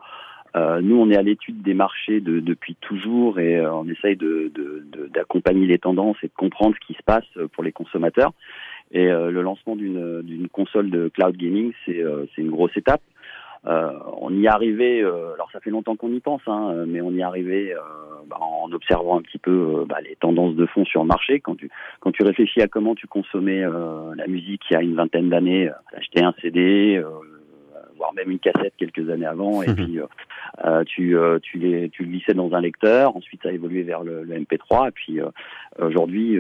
euh, 0.57 0.81
nous, 0.81 0.97
on 0.97 1.11
est 1.11 1.17
à 1.17 1.23
l'étude 1.23 1.63
des 1.63 1.75
marchés 1.75 2.21
de- 2.21 2.41
depuis 2.41 2.75
toujours 2.81 3.39
et 3.39 3.57
euh, 3.57 3.73
on 3.73 3.89
essaye 3.89 4.17
de- 4.17 4.51
de- 4.55 4.85
d'accompagner 5.15 5.67
les 5.67 5.79
tendances 5.79 6.17
et 6.23 6.27
de 6.27 6.33
comprendre 6.37 6.75
ce 6.81 6.87
qui 6.87 6.95
se 6.95 7.03
passe 7.05 7.25
pour 7.53 7.63
les 7.65 7.73
consommateurs. 7.73 8.33
Et 8.93 9.07
le 9.07 9.41
lancement 9.43 9.77
d'une 9.77 10.49
console 10.53 10.91
de 10.91 11.09
cloud 11.15 11.37
gaming, 11.37 11.73
c'est 11.87 12.03
une 12.39 12.51
grosse 12.51 12.77
étape. 12.77 13.01
Euh, 13.67 13.93
on 14.21 14.33
y 14.33 14.47
arrivé, 14.47 15.03
euh, 15.03 15.35
alors 15.35 15.51
ça 15.53 15.61
fait 15.61 15.71
longtemps 15.71 15.97
qu'on 15.97 16.13
y 16.13 16.21
pense, 16.21 16.41
hein, 16.47 16.85
mais 16.87 17.01
on 17.01 17.11
y 17.11 17.23
arrivé 17.23 17.75
euh, 17.75 17.81
bah, 18.27 18.39
en 18.41 18.73
observant 18.73 19.19
un 19.19 19.23
petit 19.23 19.39
peu 19.39 19.51
euh, 19.81 19.85
bah, 19.85 20.01
les 20.03 20.17
tendances 20.17 20.55
de 20.55 20.67
fond 20.67 20.85
sur 20.85 21.03
le 21.03 21.09
marché. 21.09 21.41
Quand 21.41 21.57
tu, 21.57 21.71
quand 22.01 22.13
tu 22.13 22.23
réfléchis 22.23 22.63
à 22.63 22.69
comment 22.69 22.95
tu 22.95 23.07
consommais 23.07 23.63
euh, 23.63 24.15
la 24.15 24.27
musique 24.27 24.63
il 24.71 24.75
y 24.75 24.77
a 24.77 24.83
une 24.83 24.95
vingtaine 24.95 25.29
d'années, 25.29 25.69
euh, 25.69 25.97
acheter 25.97 26.23
un 26.23 26.35
CD, 26.41 26.97
euh, 26.97 27.05
voire 28.01 28.15
même 28.15 28.31
une 28.31 28.39
cassette 28.39 28.73
quelques 28.79 29.11
années 29.11 29.27
avant, 29.27 29.63
et 29.63 29.75
puis 29.75 29.99
tu 30.87 31.17
tu 31.43 31.59
les 31.59 31.91
tu 31.91 32.05
le 32.05 32.09
glissais 32.09 32.33
dans 32.33 32.55
un 32.55 32.61
lecteur. 32.61 33.15
Ensuite, 33.15 33.43
ça 33.43 33.51
a 33.51 33.53
évolué 33.53 33.83
vers 33.83 34.03
le, 34.03 34.25
le 34.25 34.35
MP3, 34.37 34.89
et 34.89 34.91
puis 34.91 35.19
aujourd'hui, 35.79 36.39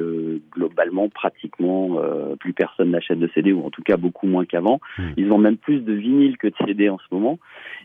globalement, 0.50 1.10
pratiquement 1.10 2.00
plus 2.38 2.54
personne 2.54 2.90
n'achète 2.90 3.18
de 3.18 3.28
CD, 3.34 3.52
ou 3.52 3.66
en 3.66 3.70
tout 3.70 3.82
cas 3.82 3.98
beaucoup 3.98 4.26
moins 4.26 4.46
qu'avant. 4.46 4.80
Hmm. 4.98 5.10
Ils 5.18 5.30
ont 5.32 5.38
même 5.38 5.58
plus 5.58 5.80
de 5.80 5.92
vinyle 5.92 6.38
que 6.38 6.48
de 6.48 6.54
CD 6.64 6.88
en 6.88 6.98
ce 6.98 7.14
moment, 7.14 7.38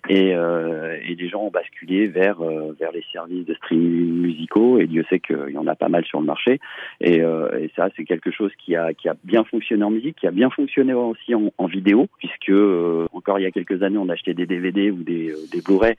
et 0.07 0.29
et 0.29 1.15
les 1.15 1.29
gens 1.29 1.41
ont 1.41 1.51
basculé 1.51 2.07
vers 2.07 2.39
vers 2.79 2.91
les 2.93 3.03
services 3.11 3.45
de 3.45 3.53
streaming 3.55 4.13
musicaux, 4.21 4.79
et 4.79 4.87
Dieu 4.87 5.05
sait 5.09 5.19
qu'il 5.19 5.51
y 5.51 5.57
en 5.57 5.67
a 5.67 5.75
pas 5.75 5.89
mal 5.89 6.05
sur 6.05 6.21
le 6.21 6.25
marché. 6.25 6.59
Et, 7.01 7.17
et 7.17 7.71
ça, 7.75 7.89
c'est 7.97 8.05
quelque 8.05 8.31
chose 8.31 8.51
qui 8.63 8.75
a 8.75 8.93
qui 8.93 9.09
a 9.09 9.15
bien 9.23 9.43
fonctionné 9.43 9.83
en 9.83 9.91
musique, 9.91 10.15
qui 10.17 10.27
a 10.27 10.31
bien 10.31 10.49
fonctionné 10.49 10.93
aussi 10.93 11.35
en, 11.35 11.51
en 11.57 11.67
vidéo, 11.67 12.07
puisque 12.17 12.49
euh, 12.49 13.07
encore 13.13 13.39
il 13.39 13.43
y 13.43 13.45
a 13.45 13.51
quelques 13.51 13.64
années, 13.71 13.97
on 13.97 14.09
achetait 14.09 14.33
des 14.33 14.45
DVD 14.45 14.91
ou 14.91 15.03
des, 15.03 15.31
euh, 15.31 15.37
des 15.51 15.61
Blu-ray, 15.61 15.95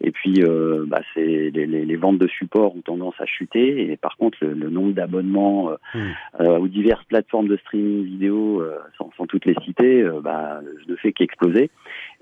et 0.00 0.10
puis 0.10 0.42
euh, 0.42 0.84
bah, 0.86 1.00
c'est 1.14 1.50
les, 1.50 1.66
les, 1.66 1.96
ventes 1.96 2.18
de 2.18 2.28
support 2.28 2.76
ont 2.76 2.80
tendance 2.80 3.14
à 3.18 3.26
chuter, 3.26 3.90
et 3.90 3.96
par 3.96 4.16
contre 4.16 4.38
le, 4.44 4.70
nombre 4.70 4.92
d'abonnements 4.92 5.70
mmh. 5.94 6.46
aux 6.46 6.68
diverses 6.68 7.04
plateformes 7.04 7.48
de 7.48 7.56
streaming 7.56 8.04
vidéo, 8.04 8.64
sans, 8.96 9.10
sans, 9.16 9.26
toutes 9.26 9.44
les 9.44 9.54
citer, 9.64 10.08
bah, 10.22 10.60
ne 10.88 10.96
fait 10.96 11.12
qu'exploser. 11.12 11.70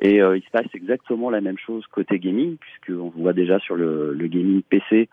Et 0.01 0.17
il 0.17 0.43
se 0.43 0.51
passe 0.51 0.67
exactement 0.75 1.31
la 1.31 1.41
même 1.41 1.59
chose 1.59 1.85
côté 1.87 2.19
gaming, 2.19 2.57
puisqu'on 2.57 3.11
voit 3.11 3.33
déjà 3.33 3.59
sur 3.61 3.77
le, 3.77 4.13
le 4.15 4.27
gaming 4.27 4.63
PC, 4.63 5.09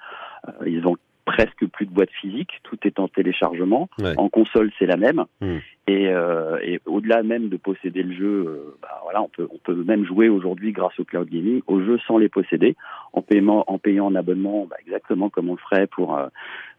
ils 0.65 0.87
ont 0.87 0.95
presque 1.25 1.65
plus 1.67 1.85
de 1.85 1.91
boîte 1.91 2.11
physique, 2.21 2.51
tout 2.63 2.77
est 2.83 2.99
en 2.99 3.07
téléchargement. 3.07 3.89
En 4.17 4.29
console, 4.29 4.71
c'est 4.79 4.85
la 4.85 4.97
même. 4.97 5.25
Hmm. 5.41 5.57
Et, 5.87 6.07
euh, 6.07 6.57
et 6.63 6.79
au-delà 6.87 7.21
même 7.21 7.49
de 7.49 7.57
posséder 7.57 8.01
le 8.01 8.13
jeu, 8.15 8.45
euh, 8.47 8.75
bah, 8.81 8.99
voilà, 9.03 9.21
on 9.21 9.27
peut, 9.29 9.47
on 9.53 9.59
peut 9.59 9.75
même 9.83 10.03
jouer 10.03 10.29
aujourd'hui 10.29 10.71
grâce 10.71 10.99
au 10.99 11.03
cloud 11.03 11.29
gaming 11.29 11.61
aux 11.67 11.79
jeux 11.79 11.99
sans 12.07 12.17
les 12.17 12.27
posséder, 12.27 12.75
en 13.13 13.21
paiement, 13.21 13.63
en 13.67 13.77
payant 13.77 14.09
un 14.09 14.15
abonnement, 14.15 14.65
bah, 14.67 14.77
exactement 14.83 15.29
comme 15.29 15.49
on 15.49 15.53
le 15.53 15.59
ferait 15.59 15.85
pour 15.85 16.17
euh, 16.17 16.25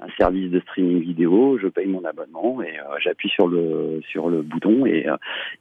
un 0.00 0.08
service 0.18 0.50
de 0.50 0.58
streaming 0.58 1.00
vidéo. 1.00 1.56
Je 1.56 1.68
paye 1.68 1.86
mon 1.86 2.04
abonnement 2.04 2.60
et 2.62 2.80
euh, 2.80 2.96
j'appuie 2.98 3.28
sur 3.28 3.46
le 3.46 4.00
sur 4.10 4.28
le 4.28 4.42
bouton 4.42 4.86
et 4.86 5.06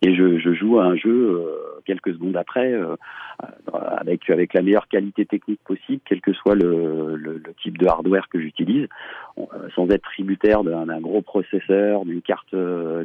et 0.02 0.16
je, 0.16 0.40
je 0.40 0.54
joue 0.54 0.80
à 0.80 0.86
un 0.86 0.96
jeu 0.96 1.46
quelques 1.86 2.14
secondes 2.14 2.38
après 2.38 2.74
avec 3.72 4.28
avec 4.30 4.54
la 4.54 4.64
meilleure 4.64 4.88
qualité 4.88 5.26
technique 5.26 5.60
possible, 5.64 6.02
quel 6.06 6.22
que 6.22 6.34
soit 6.34 6.56
le, 6.56 7.16
le, 7.16 7.34
le 7.38 7.54
type 7.62 7.78
de 7.78 7.88
hardware 7.88 8.28
que 8.28 8.40
j'utilise, 8.40 8.88
sans 9.76 9.90
être 9.90 10.04
tributaire 10.04 10.64
d'un 10.64 11.00
gros 11.00 11.22
processeur, 11.22 12.06
d'une 12.06 12.22
carte 12.22 12.56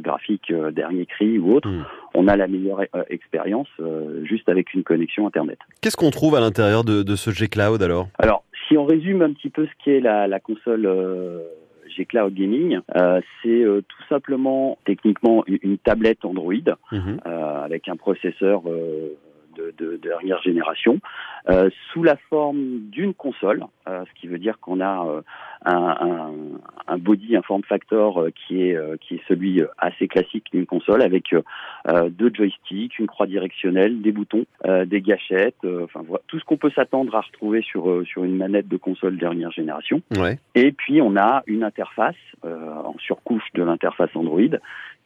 graphique 0.01 0.30
euh, 0.51 0.71
dernier 0.71 1.05
cri 1.05 1.39
ou 1.39 1.53
autre, 1.53 1.69
hmm. 1.69 1.85
on 2.13 2.27
a 2.27 2.35
la 2.35 2.47
meilleure 2.47 2.81
euh, 2.95 3.03
expérience 3.09 3.67
euh, 3.79 4.23
juste 4.25 4.49
avec 4.49 4.73
une 4.73 4.83
connexion 4.83 5.27
Internet. 5.27 5.59
Qu'est-ce 5.81 5.97
qu'on 5.97 6.11
trouve 6.11 6.35
à 6.35 6.39
l'intérieur 6.39 6.83
de, 6.83 7.15
ce 7.15 7.31
G-Cloud 7.31 7.81
alors? 7.81 8.07
Alors, 8.19 8.43
si 8.67 8.77
on 8.77 8.85
résume 8.85 9.21
un 9.21 9.33
petit 9.33 9.49
peu 9.49 9.65
ce 9.65 9.71
qu'est 9.83 9.99
la, 9.99 10.27
la 10.27 10.39
console 10.39 10.89
G-Cloud 11.95 12.33
Gaming, 12.33 12.79
c'est 13.43 13.63
tout 13.63 14.03
simplement 14.09 14.77
techniquement 14.85 15.43
une, 15.47 15.77
tablette 15.77 16.23
Android 16.23 16.53
mhm. 16.91 17.19
avec 17.25 17.89
un 17.89 17.95
processeur 17.95 18.63
de, 19.57 19.73
de, 19.77 19.97
dernière 19.97 20.41
génération, 20.41 20.99
euh, 21.49 21.69
sous 21.91 22.03
la 22.03 22.15
forme 22.29 22.89
d'une 22.89 23.13
console, 23.13 23.63
euh, 23.87 24.03
ce 24.05 24.19
qui 24.19 24.27
veut 24.27 24.37
dire 24.37 24.59
qu'on 24.59 24.79
a 24.79 25.05
euh, 25.05 25.21
un, 25.65 25.73
un, 25.75 26.31
un, 26.87 26.97
body, 26.97 27.35
un 27.35 27.41
form 27.41 27.63
factor 27.63 28.27
qui 28.35 28.63
est 28.63 28.77
qui 28.99 29.15
est 29.15 29.21
celui 29.27 29.61
assez 29.77 30.07
classique 30.07 30.45
d'une 30.51 30.65
console, 30.65 31.01
avec 31.01 31.35
deux 32.09 32.31
joysticks, 32.33 32.97
une 32.99 33.07
croix 33.07 33.27
directionnelle, 33.27 34.01
des 34.01 34.11
boutons, 34.11 34.45
des 34.85 35.01
gâchettes, 35.01 35.63
enfin 35.83 36.01
voilà, 36.07 36.23
tout 36.27 36.39
ce 36.39 36.45
qu'on 36.45 36.57
peut 36.57 36.71
s'attendre 36.71 37.15
à 37.15 37.21
retrouver 37.21 37.61
sur 37.61 38.05
sur 38.07 38.23
une 38.23 38.37
manette 38.37 38.67
de 38.67 38.77
console 38.77 39.17
dernière 39.17 39.51
génération. 39.51 40.01
Ouais. 40.17 40.39
Et 40.55 40.71
puis 40.71 41.01
on 41.01 41.15
a 41.15 41.43
une 41.45 41.63
interface 41.63 42.15
en 42.43 42.97
surcouche 42.97 43.43
de 43.53 43.63
l'interface 43.63 44.09
Android 44.15 44.57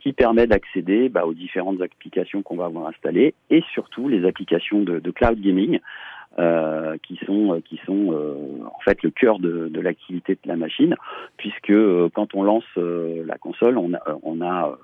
qui 0.05 0.13
permet 0.13 0.45
d'accéder 0.45 1.09
bah, 1.09 1.25
aux 1.25 1.33
différentes 1.33 1.81
applications 1.81 2.43
qu'on 2.43 2.57
va 2.57 2.65
avoir 2.65 2.85
installées 2.85 3.33
et 3.49 3.63
surtout 3.73 4.07
les 4.07 4.23
applications 4.27 4.83
de, 4.83 4.99
de 4.99 5.11
cloud 5.11 5.41
gaming 5.41 5.79
euh, 6.37 6.95
qui 7.01 7.19
sont 7.25 7.59
qui 7.65 7.79
sont 7.87 8.11
euh, 8.11 8.35
en 8.65 8.79
fait 8.81 9.01
le 9.01 9.09
cœur 9.09 9.39
de, 9.39 9.67
de 9.67 9.79
l'activité 9.79 10.35
de 10.35 10.47
la 10.47 10.57
machine 10.57 10.95
puisque 11.37 11.71
euh, 11.71 12.07
quand 12.13 12.35
on 12.35 12.43
lance 12.43 12.63
euh, 12.77 13.23
la 13.25 13.39
console 13.39 13.79
on 13.79 13.95
a, 13.95 14.01
on 14.21 14.41
a 14.41 14.77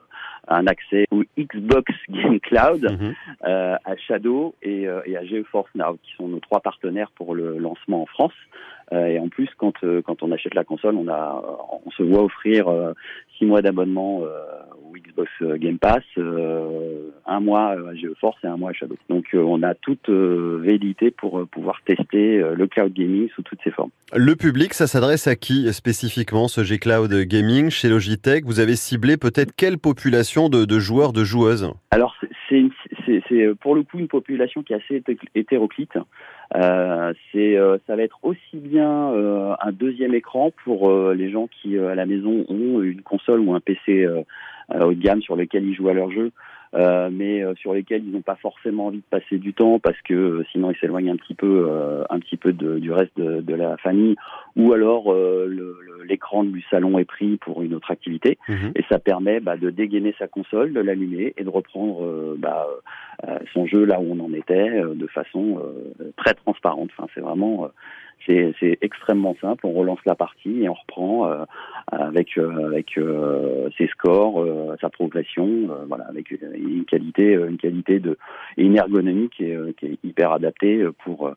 un 0.48 0.66
accès 0.66 1.06
au 1.12 1.24
Xbox 1.38 1.94
Game 2.10 2.40
Cloud, 2.40 2.82
mhm. 2.82 3.14
à 3.44 3.96
Shadow 4.08 4.56
et, 4.64 4.88
et, 5.06 5.16
à 5.16 5.24
GeForce 5.24 5.70
Now, 5.76 5.98
qui 6.02 6.14
sont 6.16 6.28
nos 6.28 6.40
trois 6.40 6.62
partenaires 6.62 7.12
pour 7.12 7.36
le 7.36 7.60
lancement 7.60 8.02
en 8.02 8.06
France. 8.08 8.34
et 8.92 9.20
en 9.20 9.30
plus, 9.30 9.50
quand, 9.58 9.74
quand 10.04 10.24
on 10.24 10.32
achète 10.32 10.56
la 10.56 10.64
console, 10.64 10.96
on, 10.96 11.08
a, 11.10 11.44
on 11.86 11.92
se 11.92 12.02
voit 12.02 12.24
offrir 12.24 12.66
six 13.42 13.46
mois 13.48 13.64
d'abonnement 13.64 14.24
Xbox 15.12 15.30
euh, 15.42 15.58
Game 15.58 15.78
Pass, 15.78 16.04
euh, 16.18 17.12
un 17.26 17.40
mois 17.40 17.72
à 17.72 17.96
GeForce 17.96 18.38
et 18.44 18.48
un 18.48 18.58
mois 18.58 18.72
à 18.72 18.74
Shadow. 18.74 18.98
Donc 19.10 19.26
euh, 19.34 19.40
on 19.40 19.64
a 19.64 19.74
toute 19.74 20.10
vérité 20.10 21.12
pour 21.12 21.46
pouvoir 21.48 21.82
tester 21.86 22.42
le 22.56 22.68
cloud 22.68 22.94
gaming 22.94 23.30
sous 23.36 23.42
toutes 23.42 23.60
ses 23.64 23.72
formes. 23.72 23.90
Le 24.16 24.36
public, 24.36 24.74
ça 24.74 24.88
s'adresse 24.88 25.28
à 25.28 25.36
qui 25.36 25.72
spécifiquement 25.74 26.48
ce 26.48 26.64
G-Cloud 26.64 27.14
Gaming 27.24 27.70
chez 27.70 27.90
Logitech? 27.90 28.46
Vous 28.46 28.60
avez 28.60 28.76
ciblé 28.76 29.18
peut-être 29.18 29.54
quelle 29.56 29.78
population 29.78 30.50
de, 30.50 30.80
joueurs, 30.80 31.14
de 31.14 31.24
joueuses? 31.24 31.72
Alors 31.92 32.16
c'est 32.50 33.56
pour 33.62 33.76
le 33.76 33.84
coup 33.84 34.00
une 34.00 34.08
population 34.08 34.62
qui 34.64 34.74
est 34.74 34.78
assez 34.78 35.04
hétéroclite. 35.36 35.98
Euh, 36.56 37.14
c'est, 37.32 37.58
ça 37.88 37.96
va 37.96 38.04
être 38.04 38.20
aussi 38.24 38.58
bien 38.58 39.14
un 39.60 39.72
deuxième 39.72 40.14
écran 40.14 40.52
pour 40.64 40.92
les 41.14 41.30
gens 41.32 41.48
qui 41.48 41.78
à 41.78 41.96
la 41.96 42.06
maison 42.06 42.46
ont 42.50 42.82
une 42.82 43.02
console 43.02 43.40
ou 43.40 43.54
un 43.54 43.60
PC 43.60 44.08
euh, 44.76 44.86
haut 44.86 44.94
de 44.94 45.02
gamme 45.02 45.22
sur 45.22 45.36
lesquels 45.36 45.66
ils 45.66 45.76
jouent 45.76 45.90
à 45.90 45.94
leur 45.94 46.12
jeu, 46.12 46.32
euh, 46.76 47.10
mais 47.12 47.44
euh, 47.44 47.56
sur 47.56 47.74
lesquels 47.74 48.04
ils 48.06 48.12
n'ont 48.12 48.22
pas 48.22 48.36
forcément 48.36 48.88
envie 48.88 49.00
de 49.00 49.20
passer 49.20 49.38
du 49.38 49.54
temps 49.54 49.80
parce 49.80 50.00
que 50.02 50.44
sinon 50.52 50.72
ils 50.72 50.78
s'éloignent 50.78 51.12
un 51.12 51.18
petit 51.18 51.34
peu, 51.34 51.70
un 52.10 52.20
petit 52.20 52.38
peu 52.38 52.54
de, 52.54 52.80
du 52.80 52.92
reste 52.92 53.18
de, 53.18 53.42
de, 53.42 53.56
la 53.56 53.78
famille, 53.78 54.16
ou 54.56 54.74
alors 54.74 55.14
l'écran 56.06 56.44
du 56.44 56.62
salon 56.70 57.00
est 57.00 57.06
pris 57.06 57.38
pour 57.38 57.62
une 57.62 57.74
autre 57.74 57.92
activité, 57.92 58.38
mhm. 58.48 58.72
et 58.76 58.84
ça 58.90 59.00
permet 59.00 59.40
bah, 59.40 59.58
de 59.58 59.70
dégainer 59.70 60.14
sa 60.20 60.28
console, 60.28 60.74
de 60.74 60.80
l'allumer 60.80 61.34
et 61.38 61.44
de 61.44 61.50
reprendre 61.50 62.36
bah, 62.38 62.68
son 63.54 63.66
jeu 63.66 63.86
là 63.86 64.00
où 64.00 64.12
on 64.12 64.20
en 64.20 64.34
était 64.34 64.82
de 64.82 65.08
façon 65.08 65.62
très 66.18 66.34
transparente. 66.34 66.90
Enfin, 66.98 67.08
c'est 67.14 67.22
vraiment 67.22 67.70
c'est 68.26 68.78
extrêmement 68.82 69.36
simple. 69.42 69.66
On 69.66 69.72
relance 69.72 70.00
la 70.06 70.16
partie 70.16 70.64
et 70.64 70.70
on 70.70 70.74
reprend 70.74 71.30
euh, 71.30 71.44
avec 71.92 72.38
euh, 72.38 72.68
avec 72.68 72.98
euh, 72.98 73.70
ses 73.78 73.88
scores, 73.88 74.46
sa 74.80 74.90
progression, 74.90 75.70
voilà, 75.88 76.06
avec 76.06 76.32
une 76.32 76.86
qualité 76.86 77.34
une 77.34 77.58
qualité 77.58 78.00
de 78.00 78.18
et 78.58 78.64
une 78.64 78.78
ergonomie 78.78 79.30
qui 79.30 79.46
est, 79.46 79.78
qui 79.78 79.88
est 79.88 79.98
hyper 80.04 80.32
adaptée 80.32 80.84
pour 81.04 81.32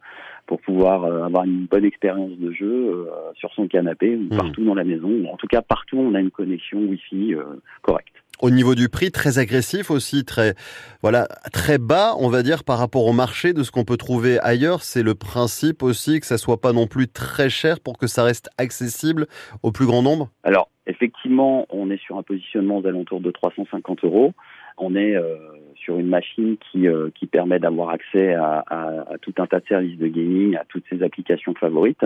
pour 0.47 0.61
pouvoir 0.61 1.05
avoir 1.25 1.45
une 1.45 1.67
bonne 1.67 1.85
expérience 1.85 2.33
de 2.39 2.53
jeu 2.53 3.09
sur 3.35 3.53
son 3.55 3.67
canapé 3.67 4.15
ou 4.15 4.23
mmh. 4.25 4.37
partout 4.37 4.65
dans 4.65 4.75
la 4.75 4.85
maison. 4.85 5.31
En 5.33 5.37
tout 5.37 5.47
cas, 5.47 5.63
partout 5.63 5.99
on 5.99 6.15
a 6.15 6.21
une 6.21 6.31
connexion 6.31 6.79
Wi-Fi 6.79 7.35
correcte. 7.83 8.15
Au 8.41 8.51
niveau 8.51 8.75
du 8.75 8.89
prix, 8.89 9.13
très 9.13 9.39
agressif 9.39 9.91
aussi, 9.91 10.25
très 10.25 10.55
voilà, 11.03 11.29
très 11.53 11.79
bas, 11.79 12.15
on 12.19 12.29
va 12.29 12.43
dire 12.43 12.65
par 12.65 12.79
rapport 12.79 13.07
au 13.07 13.13
marché 13.13 13.53
de 13.53 13.63
ce 13.63 13.71
qu'on 13.71 13.85
peut 13.85 13.97
trouver 13.97 14.41
ailleurs. 14.41 14.83
C'est 14.83 15.03
le 15.03 15.15
principe 15.15 15.83
aussi 15.83 16.19
que 16.19 16.27
ça 16.27 16.37
soit 16.37 16.61
pas 16.61 16.73
non 16.73 16.87
plus 16.87 17.07
très 17.09 17.49
cher 17.49 17.79
pour 17.79 17.97
que 17.97 18.07
ça 18.07 18.25
reste 18.25 18.51
accessible 18.59 19.27
au 19.63 19.71
plus 19.71 19.87
grand 19.87 20.03
nombre. 20.03 20.31
Alors 20.43 20.69
effectivement, 20.87 21.67
on 21.71 21.91
est 21.91 22.01
sur 22.01 22.19
un 22.19 22.23
positionnement 22.23 22.79
aux 22.79 22.87
alentours 22.87 23.21
de 23.21 23.31
350 23.31 24.05
euros. 24.05 24.33
On 24.77 24.95
est 24.95 25.17
euh, 25.17 25.37
sur 25.85 25.99
une 25.99 26.09
machine 26.09 26.57
qui, 26.57 26.89
euh, 26.89 27.11
qui 27.15 27.27
permet 27.27 27.59
d'avoir 27.59 27.91
accès 27.91 28.35
à, 28.35 28.65
à, 28.67 29.13
à, 29.13 29.19
tout 29.21 29.35
un 29.39 29.47
tas 29.47 29.61
de 29.61 29.67
services 29.67 29.99
de 29.99 30.09
gaming, 30.09 30.57
à 30.57 30.65
toutes 30.69 30.85
ses 30.89 31.03
applications 31.03 31.55
favorites. 31.55 32.05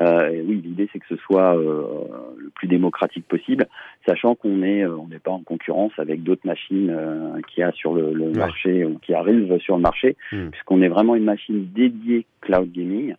Euh, 0.00 0.30
et 0.30 0.42
oui, 0.42 0.62
l'idée 0.64 0.88
c'est 0.92 0.98
que 0.98 1.06
ce 1.08 1.16
soit 1.16 1.56
euh, 1.56 1.84
le 2.38 2.50
plus 2.50 2.68
démocratique 2.68 3.26
possible, 3.26 3.66
sachant 4.06 4.34
qu'on 4.34 4.62
est 4.62 4.86
on 4.86 5.08
n'est 5.08 5.18
pas 5.18 5.32
en 5.32 5.42
concurrence 5.42 5.92
avec 5.98 6.22
d'autres 6.22 6.46
machines 6.46 6.96
qui 7.48 7.62
a 7.62 7.72
sur 7.72 7.92
le, 7.92 8.12
le 8.12 8.30
marché 8.30 8.84
ou 8.84 8.98
qui 8.98 9.14
arrivent 9.14 9.58
sur 9.58 9.76
le 9.76 9.82
marché, 9.82 10.16
hmm. 10.32 10.50
puisqu'on 10.50 10.80
est 10.82 10.88
vraiment 10.88 11.14
une 11.14 11.24
machine 11.24 11.66
dédiée 11.74 12.24
cloud 12.40 12.70
gaming. 12.72 13.14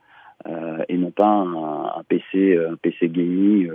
et 0.90 0.98
non 0.98 1.12
pas 1.12 1.28
un, 1.28 1.86
un 2.00 2.04
PC 2.08 2.58
un 2.58 2.76
PC 2.78 3.10
gaming 3.10 3.70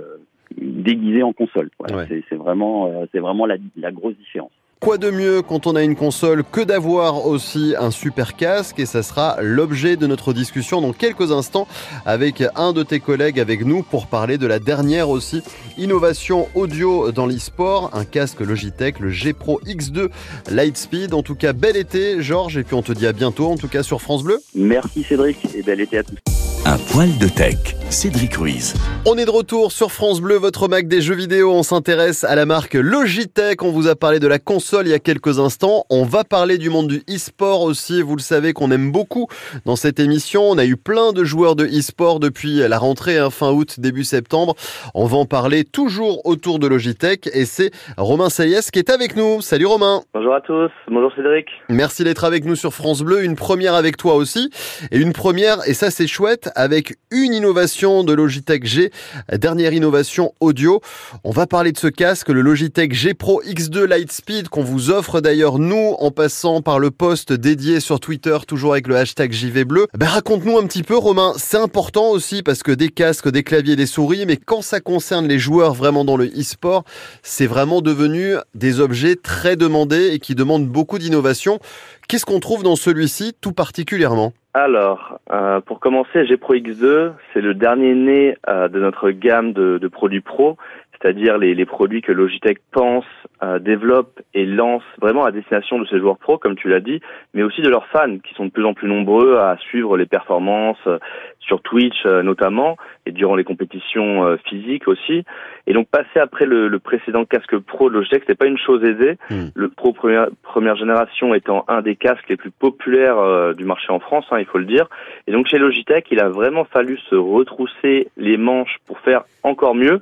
déguisé 0.56 1.22
en 1.22 1.32
console. 1.32 1.70
Voilà, 1.78 2.06
c'est 2.06 2.36
vraiment 2.36 3.06
c'est 3.12 3.20
vraiment 3.20 3.46
la, 3.46 3.56
la 3.76 3.92
grosse 3.92 4.16
différence. 4.16 4.52
Quoi 4.80 4.98
de 4.98 5.10
mieux 5.10 5.40
quand 5.40 5.66
on 5.66 5.74
a 5.74 5.82
une 5.82 5.96
console 5.96 6.44
que 6.44 6.60
d'avoir 6.60 7.26
aussi 7.26 7.74
un 7.78 7.90
super 7.90 8.36
casque 8.36 8.78
et 8.78 8.84
ça 8.84 9.02
sera 9.02 9.38
l'objet 9.40 9.96
de 9.96 10.06
notre 10.06 10.34
discussion 10.34 10.82
dans 10.82 10.92
quelques 10.92 11.32
instants 11.32 11.66
avec 12.04 12.44
un 12.54 12.72
de 12.74 12.82
tes 12.82 13.00
collègues 13.00 13.40
avec 13.40 13.64
nous 13.64 13.82
pour 13.82 14.06
parler 14.06 14.36
de 14.36 14.46
la 14.46 14.58
dernière 14.58 15.08
aussi 15.08 15.42
innovation 15.78 16.48
audio 16.54 17.10
dans 17.10 17.26
l'e-sport, 17.26 17.90
un 17.94 18.04
casque 18.04 18.40
Logitech, 18.40 19.00
le 19.00 19.10
G 19.10 19.32
Pro 19.32 19.60
X2 19.66 20.10
Lightspeed. 20.50 21.14
En 21.14 21.22
tout 21.22 21.36
cas, 21.36 21.54
bel 21.54 21.76
été 21.76 22.22
Georges 22.22 22.58
et 22.58 22.62
puis 22.62 22.74
on 22.74 22.82
te 22.82 22.92
dit 22.92 23.06
à 23.06 23.12
bientôt 23.12 23.46
en 23.50 23.56
tout 23.56 23.68
cas 23.68 23.82
sur 23.82 24.02
France 24.02 24.22
Bleu. 24.22 24.40
Merci 24.54 25.02
Cédric 25.02 25.38
et 25.54 25.62
bel 25.62 25.80
été 25.80 25.98
à 25.98 26.02
tous. 26.02 26.35
Un 26.68 26.78
poil 26.78 27.16
de 27.18 27.28
tech, 27.28 27.76
Cédric 27.90 28.34
Ruiz. 28.34 28.74
On 29.08 29.16
est 29.16 29.24
de 29.24 29.30
retour 29.30 29.70
sur 29.70 29.92
France 29.92 30.20
Bleu, 30.20 30.34
votre 30.34 30.66
Mac 30.66 30.88
des 30.88 31.00
jeux 31.00 31.14
vidéo. 31.14 31.52
On 31.52 31.62
s'intéresse 31.62 32.24
à 32.24 32.34
la 32.34 32.44
marque 32.44 32.74
Logitech. 32.74 33.62
On 33.62 33.70
vous 33.70 33.86
a 33.86 33.94
parlé 33.94 34.18
de 34.18 34.26
la 34.26 34.40
console 34.40 34.88
il 34.88 34.90
y 34.90 34.92
a 34.92 34.98
quelques 34.98 35.38
instants. 35.38 35.84
On 35.90 36.02
va 36.02 36.24
parler 36.24 36.58
du 36.58 36.68
monde 36.68 36.88
du 36.88 37.04
e-sport 37.08 37.62
aussi. 37.62 38.02
Vous 38.02 38.16
le 38.16 38.20
savez 38.20 38.52
qu'on 38.52 38.72
aime 38.72 38.90
beaucoup 38.90 39.28
dans 39.64 39.76
cette 39.76 40.00
émission. 40.00 40.42
On 40.42 40.58
a 40.58 40.64
eu 40.64 40.76
plein 40.76 41.12
de 41.12 41.22
joueurs 41.22 41.54
de 41.54 41.66
e-sport 41.66 42.18
depuis 42.18 42.56
la 42.56 42.78
rentrée 42.78 43.16
hein, 43.16 43.30
fin 43.30 43.52
août, 43.52 43.78
début 43.78 44.02
septembre. 44.02 44.56
On 44.92 45.06
va 45.06 45.18
en 45.18 45.24
parler 45.24 45.62
toujours 45.62 46.26
autour 46.26 46.58
de 46.58 46.66
Logitech 46.66 47.28
et 47.32 47.44
c'est 47.44 47.70
Romain 47.96 48.28
Sayès 48.28 48.72
qui 48.72 48.80
est 48.80 48.90
avec 48.90 49.14
nous. 49.14 49.40
Salut 49.40 49.66
Romain. 49.66 50.02
Bonjour 50.14 50.34
à 50.34 50.40
tous. 50.40 50.72
Bonjour 50.88 51.12
Cédric. 51.14 51.46
Merci 51.68 52.02
d'être 52.02 52.24
avec 52.24 52.44
nous 52.44 52.56
sur 52.56 52.74
France 52.74 53.02
Bleu. 53.02 53.22
Une 53.22 53.36
première 53.36 53.74
avec 53.74 53.96
toi 53.96 54.16
aussi. 54.16 54.50
Et 54.90 54.98
une 54.98 55.12
première, 55.12 55.58
et 55.68 55.72
ça 55.74 55.92
c'est 55.92 56.08
chouette, 56.08 56.50
avec 56.56 56.96
une 57.10 57.34
innovation 57.34 58.02
de 58.02 58.12
Logitech 58.12 58.64
G, 58.64 58.90
dernière 59.32 59.72
innovation 59.72 60.32
audio. 60.40 60.80
On 61.22 61.30
va 61.30 61.46
parler 61.46 61.70
de 61.70 61.78
ce 61.78 61.86
casque, 61.86 62.28
le 62.30 62.40
Logitech 62.40 62.92
G 62.92 63.14
Pro 63.14 63.42
X2 63.42 63.84
Lightspeed 63.84 64.48
qu'on 64.48 64.64
vous 64.64 64.90
offre 64.90 65.20
d'ailleurs 65.20 65.58
nous 65.58 65.94
en 65.98 66.10
passant 66.10 66.62
par 66.62 66.78
le 66.78 66.90
post 66.90 67.32
dédié 67.32 67.78
sur 67.78 68.00
Twitter, 68.00 68.36
toujours 68.46 68.72
avec 68.72 68.88
le 68.88 68.96
hashtag 68.96 69.32
JV 69.32 69.64
bleu. 69.64 69.86
Ben, 69.96 70.06
raconte-nous 70.06 70.58
un 70.58 70.66
petit 70.66 70.82
peu 70.82 70.96
Romain, 70.96 71.34
c'est 71.36 71.58
important 71.58 72.10
aussi 72.10 72.42
parce 72.42 72.62
que 72.62 72.72
des 72.72 72.88
casques, 72.88 73.30
des 73.30 73.42
claviers, 73.42 73.76
des 73.76 73.86
souris, 73.86 74.24
mais 74.26 74.36
quand 74.36 74.62
ça 74.62 74.80
concerne 74.80 75.28
les 75.28 75.38
joueurs 75.38 75.74
vraiment 75.74 76.04
dans 76.04 76.16
le 76.16 76.26
e-sport, 76.26 76.84
c'est 77.22 77.46
vraiment 77.46 77.82
devenu 77.82 78.34
des 78.54 78.80
objets 78.80 79.16
très 79.16 79.56
demandés 79.56 80.08
et 80.12 80.18
qui 80.18 80.34
demandent 80.34 80.68
beaucoup 80.68 80.98
d'innovation. 80.98 81.60
Qu'est-ce 82.08 82.24
qu'on 82.24 82.40
trouve 82.40 82.62
dans 82.62 82.76
celui-ci 82.76 83.34
tout 83.40 83.52
particulièrement? 83.52 84.32
Alors, 84.62 85.20
euh, 85.30 85.60
pour 85.60 85.80
commencer, 85.80 86.24
G 86.24 86.38
Pro 86.38 86.54
X2, 86.54 87.12
c'est 87.34 87.42
le 87.42 87.52
dernier 87.52 87.94
né 87.94 88.38
euh, 88.48 88.68
de 88.68 88.80
notre 88.80 89.10
gamme 89.10 89.52
de, 89.52 89.88
produits 89.88 90.22
pro, 90.22 90.56
c'est-à-dire 90.92 91.36
les, 91.36 91.66
produits 91.66 92.00
que 92.00 92.10
Logitech 92.10 92.58
pense, 92.72 93.04
euh, 93.42 93.58
développe 93.58 94.20
et 94.34 94.46
lance 94.46 94.82
vraiment 95.00 95.24
à 95.24 95.30
destination 95.30 95.78
de 95.78 95.86
ses 95.86 95.98
joueurs 95.98 96.18
pro, 96.18 96.38
comme 96.38 96.56
tu 96.56 96.68
l'as 96.68 96.80
dit, 96.80 97.00
mais 97.34 97.42
aussi 97.42 97.62
de 97.62 97.68
leurs 97.68 97.86
fans, 97.88 98.18
qui 98.18 98.34
sont 98.34 98.46
de 98.46 98.50
plus 98.50 98.64
en 98.64 98.74
plus 98.74 98.88
nombreux 98.88 99.36
à 99.36 99.56
suivre 99.58 99.96
les 99.96 100.06
performances 100.06 100.78
euh, 100.86 100.98
sur 101.40 101.60
Twitch 101.62 102.04
euh, 102.06 102.22
notamment, 102.22 102.76
et 103.06 103.12
durant 103.12 103.36
les 103.36 103.44
compétitions 103.44 104.24
euh, 104.24 104.36
physiques 104.48 104.88
aussi. 104.88 105.24
Et 105.66 105.72
donc 105.72 105.88
passer 105.88 106.18
après 106.20 106.46
le, 106.46 106.68
le 106.68 106.78
précédent 106.78 107.24
casque 107.24 107.56
pro 107.58 107.88
de 107.88 107.94
Logitech, 107.94 108.24
c'est 108.26 108.38
pas 108.38 108.46
une 108.46 108.58
chose 108.58 108.82
aisée. 108.84 109.18
Hmm. 109.30 109.48
Le 109.54 109.68
Pro 109.68 109.92
première, 109.92 110.28
première 110.42 110.76
génération 110.76 111.34
étant 111.34 111.64
un 111.68 111.82
des 111.82 111.96
casques 111.96 112.28
les 112.28 112.36
plus 112.36 112.50
populaires 112.50 113.18
euh, 113.18 113.52
du 113.52 113.64
marché 113.64 113.92
en 113.92 114.00
France, 114.00 114.26
hein, 114.30 114.38
il 114.38 114.46
faut 114.46 114.58
le 114.58 114.64
dire. 114.64 114.88
Et 115.26 115.32
donc 115.32 115.46
chez 115.46 115.58
Logitech, 115.58 116.06
il 116.10 116.20
a 116.20 116.28
vraiment 116.28 116.64
fallu 116.64 116.98
se 117.10 117.14
retrousser 117.14 118.08
les 118.16 118.36
manches 118.36 118.76
pour 118.86 118.98
faire 119.00 119.24
encore 119.42 119.74
mieux. 119.74 120.00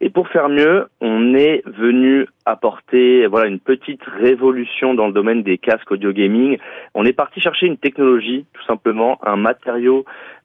Et 0.00 0.10
pour 0.10 0.28
faire 0.28 0.48
mieux, 0.48 0.86
on 1.00 1.34
est 1.34 1.62
venu 1.66 2.26
apporter 2.46 3.26
voilà 3.26 3.48
une 3.48 3.58
petite 3.58 4.02
révolution 4.04 4.94
dans 4.94 5.08
le 5.08 5.12
domaine 5.12 5.42
des 5.42 5.58
casques 5.58 5.90
audio 5.90 6.12
gaming. 6.12 6.58
On 6.94 7.04
est 7.04 7.12
parti 7.12 7.40
chercher 7.40 7.66
une 7.66 7.78
technologie, 7.78 8.46
tout 8.52 8.64
simplement, 8.64 9.18
un 9.24 9.36
matériau 9.36 10.04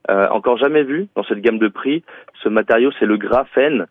euh, 0.10 0.28
encore 0.30 0.58
jamais 0.58 0.84
vu 0.84 1.08
dans 1.16 1.24
cette 1.24 1.40
gamme 1.40 1.60
de 1.60 1.68
prix. 1.68 2.04
Ce 2.44 2.50
matériau, 2.50 2.92
c'est 3.00 3.06
le 3.06 3.18
graphène. 3.18 3.86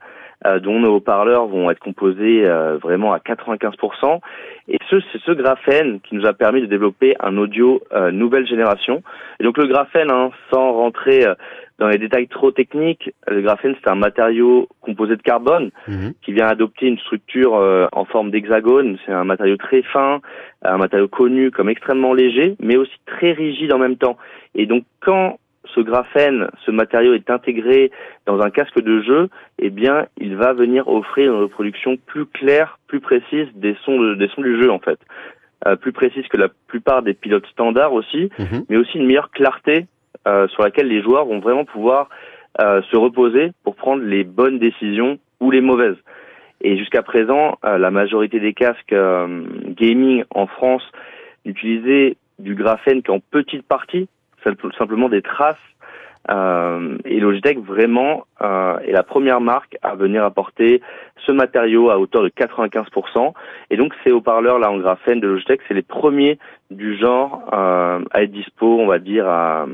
Euh, 0.45 0.59
dont 0.59 0.81
nos 0.81 0.97
haut-parleurs 0.97 1.47
vont 1.47 1.71
être 1.71 1.79
composés 1.79 2.45
euh, 2.45 2.77
vraiment 2.77 3.13
à 3.13 3.19
95%. 3.19 4.19
Et 4.67 4.79
ce, 4.91 4.97
c'est 5.13 5.21
ce 5.23 5.31
graphène 5.31 6.01
qui 6.01 6.17
nous 6.17 6.27
a 6.27 6.33
permis 6.33 6.61
de 6.61 6.67
développer 6.67 7.15
un 7.21 7.37
audio 7.37 7.81
euh, 7.93 8.11
nouvelle 8.11 8.47
génération. 8.47 9.05
Et 9.39 9.45
donc 9.45 9.57
le 9.57 9.67
graphène, 9.67 10.11
hein, 10.11 10.31
sans 10.53 10.73
rentrer 10.73 11.25
dans 11.79 11.89
les 11.89 11.99
détails 11.99 12.27
trop 12.27 12.51
techniques, 12.51 13.13
le 13.29 13.41
graphène 13.41 13.75
c'est 13.83 13.91
un 13.91 13.95
matériau 13.95 14.69
composé 14.81 15.17
de 15.17 15.23
carbone 15.23 15.71
mmh. 15.87 16.11
qui 16.23 16.33
vient 16.33 16.47
adopter 16.47 16.87
une 16.87 16.99
structure 16.99 17.55
en 17.93 18.05
forme 18.05 18.31
d'hexagone. 18.31 18.99
C'est 19.05 19.13
un 19.13 19.25
matériau 19.25 19.57
très 19.57 19.83
fin, 19.83 20.21
un 20.65 20.77
matériau 20.77 21.09
connu 21.09 21.51
comme 21.51 21.69
extrêmement 21.69 22.15
léger, 22.15 22.57
mais 22.61 22.77
aussi 22.77 22.95
très 23.07 23.33
rigide 23.33 23.73
en 23.73 23.79
même 23.79 23.97
temps. 23.97 24.17
Et 24.55 24.67
donc 24.67 24.85
quand 25.01 25.39
ce 25.65 25.81
graphène, 25.81 26.49
ce 26.67 26.71
matériau 26.71 27.15
est 27.15 27.31
intégré 27.31 27.91
dans 28.27 28.41
un 28.41 28.51
casque 28.51 28.81
de 28.81 29.01
jeu, 29.03 29.29
eh 29.59 29.71
bien, 29.71 30.07
il 30.19 30.37
va 30.37 30.53
venir 30.53 30.89
offrir 30.89 31.33
une 31.33 31.41
reproduction 31.41 31.97
plus 31.97 32.27
claire, 32.27 32.79
plus 32.89 33.01
précise 33.01 33.49
des 33.55 33.77
sons, 33.85 34.15
des 34.15 34.29
sons 34.29 34.43
du 34.43 34.61
jeu 34.61 34.71
en 34.71 34.79
fait, 34.79 34.99
euh, 35.67 35.77
plus 35.77 35.93
précise 35.93 36.27
que 36.29 36.37
la 36.37 36.49
plupart 36.67 37.03
des 37.03 37.15
pilotes 37.15 37.47
standards 37.47 37.93
aussi, 37.93 38.31
mhm. 38.39 38.65
mais 38.69 38.77
aussi 38.77 38.99
une 38.99 39.07
meilleure 39.07 39.31
clarté 39.31 39.87
euh, 40.27 40.49
sur 40.49 40.63
laquelle 40.63 40.89
les 40.89 41.03
joueurs 41.03 41.27
vont 41.27 41.41
vraiment 41.41 41.65
pouvoir 41.65 42.09
euh, 42.61 42.83
se 42.91 42.97
reposer 42.97 43.53
pour 43.65 43.77
prendre 43.77 44.03
les 44.03 44.25
bonnes 44.25 44.59
décisions 44.59 45.19
ou 45.41 45.51
les 45.51 45.63
mauvaises. 45.63 45.97
Et 46.61 46.77
jusqu'à 46.77 47.03
présent, 47.03 47.59
euh, 47.65 47.79
la 47.79 47.91
majorité 47.91 48.41
des 48.41 48.53
casques 48.53 48.93
euh, 48.93 49.43
gaming 49.69 50.25
en 50.31 50.47
France 50.47 50.83
utilisaient 51.45 52.17
du 52.39 52.55
graphène 52.55 53.03
qu'en 53.03 53.21
petite 53.21 53.67
partie, 53.67 54.09
simplement 54.79 55.09
des 55.09 55.23
traces. 55.23 55.57
Euh, 56.31 56.99
et 57.05 57.19
Logitech 57.19 57.59
vraiment 57.59 58.27
euh, 58.43 58.79
est 58.79 58.93
la 58.93 59.03
première 59.03 59.41
marque 59.41 59.77
à 59.83 59.97
venir 59.97 60.25
apporter 60.25 60.81
ce 61.27 61.33
matériau 61.33 61.91
à 61.91 61.99
hauteur 61.99 62.23
de 62.23 62.29
95%. 62.29 63.33
Et 63.71 63.77
donc 63.77 63.93
ces 64.05 64.13
haut-parleurs 64.13 64.59
là 64.59 64.71
en 64.71 64.79
graphène 64.79 65.21
de 65.21 65.27
Logitech, 65.27 65.61
c'est 65.67 65.75
les 65.75 65.83
premiers 65.83 66.39
du 66.71 66.97
genre 66.97 67.43
euh, 67.53 68.01
à 68.13 68.23
être 68.23 68.31
dispo, 68.31 68.79
on 68.81 68.87
va 68.87 69.01
dire, 69.01 69.27
à, 69.27 69.67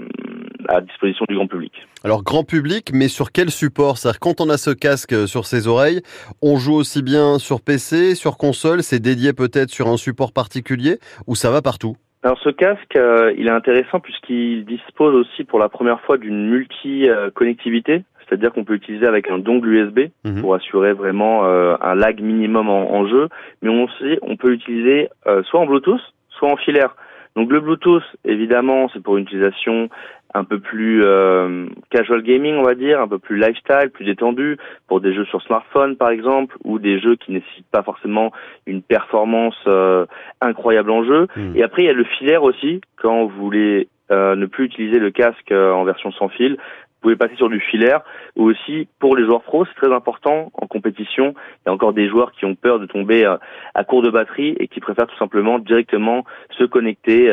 à 0.69 0.81
disposition 0.81 1.27
du 1.29 1.35
grand 1.35 1.47
public. 1.47 1.73
Alors 2.03 2.23
grand 2.23 2.45
public, 2.45 2.93
mais 2.95 3.09
sur 3.09 3.31
quel 3.31 3.51
support? 3.51 3.99
C'est-à-dire 3.99 4.21
quand 4.21 4.41
on 4.41 4.49
a 4.49 4.57
ce 4.57 4.71
casque 4.71 5.29
sur 5.29 5.45
ses 5.45 5.69
oreilles, 5.69 6.01
on 6.41 6.57
joue 6.57 6.75
aussi 6.75 7.03
bien 7.03 7.39
sur 7.39 7.61
PC, 7.61 8.15
sur 8.15 8.39
console, 8.39 8.83
c'est 8.83 9.01
dédié 9.01 9.35
peut-être 9.35 9.71
sur 9.71 9.89
un 9.89 9.99
support 9.99 10.33
particulier 10.33 10.99
ou 11.27 11.35
ça 11.35 11.51
va 11.51 11.61
partout? 11.61 11.97
Alors 12.23 12.39
ce 12.43 12.49
casque, 12.49 12.97
euh, 12.97 13.33
il 13.37 13.47
est 13.47 13.51
intéressant 13.51 14.01
puisqu'il 14.01 14.65
dispose 14.65 15.15
aussi 15.15 15.45
pour 15.45 15.59
la 15.59 15.69
première 15.69 16.01
fois 16.01 16.19
d'une 16.19 16.49
multi-connectivité, 16.49 18.03
c'est-à-dire 18.19 18.53
qu'on 18.53 18.65
peut 18.65 18.73
l'utiliser 18.75 19.07
avec 19.07 19.31
un 19.31 19.39
dongle 19.39 19.69
USB 19.69 20.01
mhm. 20.25 20.41
pour 20.41 20.55
assurer 20.55 20.93
vraiment 20.93 21.45
euh, 21.45 21.77
un 21.81 21.95
lag 21.95 22.21
minimum 22.21 22.69
en, 22.69 22.93
en, 22.93 23.07
jeu, 23.07 23.29
mais 23.63 23.71
on 23.71 23.89
sait, 24.01 24.19
on 24.23 24.37
peut 24.37 24.51
l'utiliser 24.51 25.09
euh, 25.27 25.43
soit 25.45 25.61
en 25.61 25.67
Bluetooth, 25.67 26.01
soit 26.31 26.51
en 26.51 26.57
filaire. 26.57 26.97
Donc 27.37 27.53
le 27.53 27.61
Bluetooth, 27.61 28.03
évidemment, 28.25 28.89
c'est 28.93 29.03
pour 29.03 29.17
une 29.17 29.23
utilisation 29.23 29.89
un 30.35 30.45
peu 30.45 30.59
plus 30.61 31.03
euh, 31.03 31.67
casual 31.91 32.23
gaming, 32.23 32.57
on 32.57 32.63
va 32.63 32.75
dire, 32.75 33.01
un 33.01 33.09
peu 33.09 33.19
plus 33.19 33.39
lifestyle, 33.39 33.91
plus 33.93 34.05
détendu, 34.05 34.59
pour 34.87 35.01
des 35.01 35.15
jeux 35.15 35.25
sur 35.25 35.43
smartphone 35.43 35.97
par 35.97 36.11
exemple, 36.11 36.57
ou 36.65 36.79
des 36.79 37.01
jeux 37.01 37.17
qui 37.17 37.33
nécessitent 37.33 37.71
pas 37.71 37.83
forcément 37.83 38.33
une 38.67 38.83
performance 38.83 39.59
euh, 39.67 40.07
incroyable 40.41 40.91
en 40.91 41.05
jeu. 41.05 41.29
Hmm. 41.37 41.57
Et 41.57 41.63
après, 41.63 41.83
il 41.83 41.87
y 41.87 41.91
a 41.91 41.95
le 41.95 42.05
filaire 42.05 42.43
aussi, 42.43 42.81
quand 42.97 43.25
vous 43.25 43.43
voulez 43.43 43.89
euh, 44.11 44.37
ne 44.37 44.47
plus 44.47 44.65
utiliser 44.65 44.99
le 44.99 45.11
casque 45.11 45.53
euh, 45.53 45.71
en 45.71 45.85
version 45.85 46.11
sans 46.13 46.29
fil, 46.29 46.53
vous 46.53 47.03
pouvez 47.03 47.17
passer 47.17 47.37
sur 47.37 47.49
du 47.49 47.61
filaire 47.61 48.01
ou 48.37 48.45
aussi 48.45 48.89
pour 48.99 49.17
les 49.17 49.25
joueurs 49.25 49.43
pros, 49.43 49.67
c'est 49.67 49.75
très 49.75 49.93
important 49.93 50.51
en 50.55 50.67
compétition. 50.67 51.35
Il 51.37 51.69
y 51.69 51.71
a 51.71 51.73
encore 51.73 51.93
des 51.93 52.09
joueurs 52.09 52.33
qui 52.33 52.45
ont 52.45 52.55
peur 52.55 52.81
de 52.81 52.87
tomber 52.87 53.25
euh, 53.27 53.37
à 53.75 53.85
court 53.85 54.03
de 54.03 54.11
batterie 54.11 54.57
et 54.59 54.67
qui 54.67 54.81
préfèrent 54.81 55.07
tout 55.07 55.19
simplement 55.19 55.59
directement 55.59 56.25
se 56.59 56.65
connecter 56.65 57.31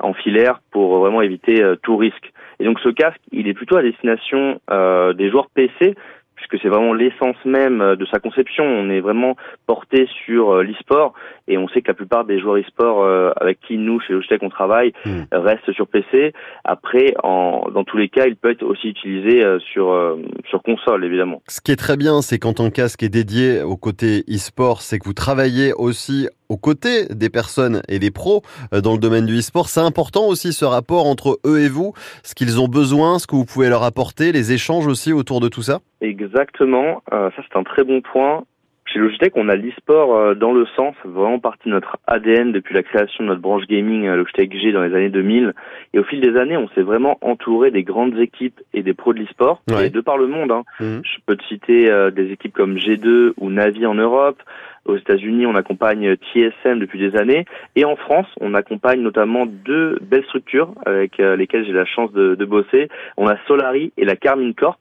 en 0.00 0.14
filaire 0.14 0.60
pour 0.70 0.98
vraiment 0.98 1.22
éviter 1.22 1.62
euh, 1.62 1.76
tout 1.82 1.96
risque. 1.96 2.32
Et 2.60 2.64
donc 2.64 2.78
ce 2.80 2.88
casque, 2.88 3.20
il 3.32 3.48
est 3.48 3.54
plutôt 3.54 3.76
à 3.76 3.82
destination 3.82 4.60
euh, 4.70 5.12
des 5.12 5.30
joueurs 5.30 5.48
PC 5.54 5.94
puisque 6.36 6.60
c'est 6.62 6.68
vraiment 6.68 6.92
l'essence 6.92 7.36
même 7.44 7.80
euh, 7.80 7.96
de 7.96 8.04
sa 8.06 8.18
conception. 8.18 8.64
On 8.64 8.90
est 8.90 9.00
vraiment 9.00 9.36
porté 9.66 10.08
sur 10.24 10.62
l'e-sport 10.62 11.14
et 11.48 11.58
on 11.58 11.68
sait 11.68 11.80
que 11.80 11.88
la 11.88 11.94
plupart 11.94 12.24
des 12.24 12.38
joueurs 12.40 12.56
e-sport 12.56 13.04
euh, 13.04 13.30
avec 13.40 13.60
qui 13.60 13.78
nous 13.78 14.00
chez 14.00 14.12
Logitech 14.12 14.42
on 14.42 14.50
travaille 14.50 14.92
hmm. 15.04 15.22
restent 15.32 15.72
sur 15.72 15.86
PC. 15.86 16.32
Après, 16.64 17.14
en, 17.22 17.70
dans 17.72 17.84
tous 17.84 17.96
les 17.96 18.08
cas, 18.08 18.26
il 18.26 18.36
peut 18.36 18.50
être 18.50 18.64
aussi 18.64 18.88
utilisé 18.88 19.42
sur 19.72 20.16
sur 20.48 20.62
console 20.62 21.04
évidemment. 21.04 21.42
Ce 21.48 21.60
qui 21.60 21.72
est 21.72 21.76
très 21.76 21.96
bien, 21.96 22.20
c'est 22.20 22.38
quand 22.38 22.60
un 22.60 22.70
casque 22.70 23.02
est 23.02 23.08
dédié 23.08 23.62
au 23.62 23.76
côté 23.76 24.24
e-sport, 24.28 24.82
c'est 24.82 24.98
que 24.98 25.04
vous 25.04 25.14
travaillez 25.14 25.72
aussi 25.72 26.28
aux 26.48 26.56
côtés 26.56 27.06
des 27.10 27.30
personnes 27.30 27.82
et 27.88 27.98
des 27.98 28.10
pros 28.10 28.42
dans 28.72 28.92
le 28.92 28.98
domaine 28.98 29.26
du 29.26 29.38
e-sport. 29.38 29.68
C'est 29.68 29.80
important 29.80 30.26
aussi 30.26 30.52
ce 30.52 30.64
rapport 30.64 31.06
entre 31.06 31.38
eux 31.46 31.60
et 31.60 31.68
vous, 31.68 31.92
ce 32.22 32.34
qu'ils 32.34 32.60
ont 32.60 32.68
besoin, 32.68 33.18
ce 33.18 33.26
que 33.26 33.36
vous 33.36 33.44
pouvez 33.44 33.68
leur 33.68 33.82
apporter, 33.82 34.32
les 34.32 34.52
échanges 34.52 34.86
aussi 34.86 35.12
autour 35.12 35.40
de 35.40 35.48
tout 35.48 35.62
ça 35.62 35.80
Exactement, 36.24 37.02
euh, 37.12 37.30
ça 37.36 37.42
c'est 37.50 37.58
un 37.58 37.64
très 37.64 37.84
bon 37.84 38.00
point. 38.00 38.44
chez 38.86 38.98
Logitech, 38.98 39.32
on 39.36 39.48
a 39.48 39.56
l'e-sport 39.56 40.16
euh, 40.16 40.34
dans 40.34 40.52
le 40.52 40.66
sens, 40.76 40.94
vraiment 41.04 41.38
partie 41.40 41.68
de 41.68 41.74
notre 41.74 41.96
ADN 42.06 42.52
depuis 42.52 42.74
la 42.74 42.82
création 42.82 43.24
de 43.24 43.28
notre 43.30 43.40
branche 43.40 43.66
gaming 43.66 44.06
euh, 44.06 44.16
Logitech 44.16 44.52
G 44.56 44.72
dans 44.72 44.82
les 44.82 44.94
années 44.94 45.08
2000. 45.10 45.52
Et 45.94 45.98
au 45.98 46.04
fil 46.04 46.20
des 46.20 46.36
années, 46.38 46.56
on 46.56 46.68
s'est 46.74 46.82
vraiment 46.82 47.18
entouré 47.22 47.70
des 47.70 47.82
grandes 47.82 48.16
équipes 48.18 48.60
et 48.72 48.82
des 48.82 48.94
pros 48.94 49.12
de 49.12 49.18
l'e-sport, 49.20 49.62
Ouais. 49.70 49.90
de 49.90 50.00
par 50.00 50.16
le 50.18 50.26
monde. 50.28 50.52
Hein. 50.52 50.62
Mhm. 50.80 51.02
Je 51.04 51.18
peux 51.26 51.36
te 51.36 51.44
citer 51.44 51.90
euh, 51.90 52.10
des 52.10 52.30
équipes 52.30 52.52
comme 52.54 52.76
G2 52.76 53.32
ou 53.38 53.50
Navi 53.50 53.84
en 53.86 53.94
Europe. 53.94 54.40
Aux 54.84 54.96
États-Unis, 54.96 55.46
on 55.46 55.54
accompagne 55.54 56.14
TSM 56.16 56.78
depuis 56.78 56.98
des 56.98 57.16
années. 57.16 57.46
Et 57.76 57.84
en 57.84 57.96
France, 57.96 58.26
on 58.40 58.54
accompagne 58.54 59.00
notamment 59.00 59.46
deux 59.46 59.98
belles 60.02 60.24
structures 60.24 60.74
avec 60.84 61.20
euh, 61.20 61.36
lesquelles 61.36 61.64
j'ai 61.64 61.72
la 61.72 61.86
chance 61.86 62.12
de, 62.12 62.34
de 62.34 62.44
bosser. 62.44 62.88
On 63.16 63.26
a 63.26 63.36
Solari 63.46 63.92
et 63.96 64.04
la 64.04 64.16
Carmine 64.16 64.54
Corp. 64.54 64.80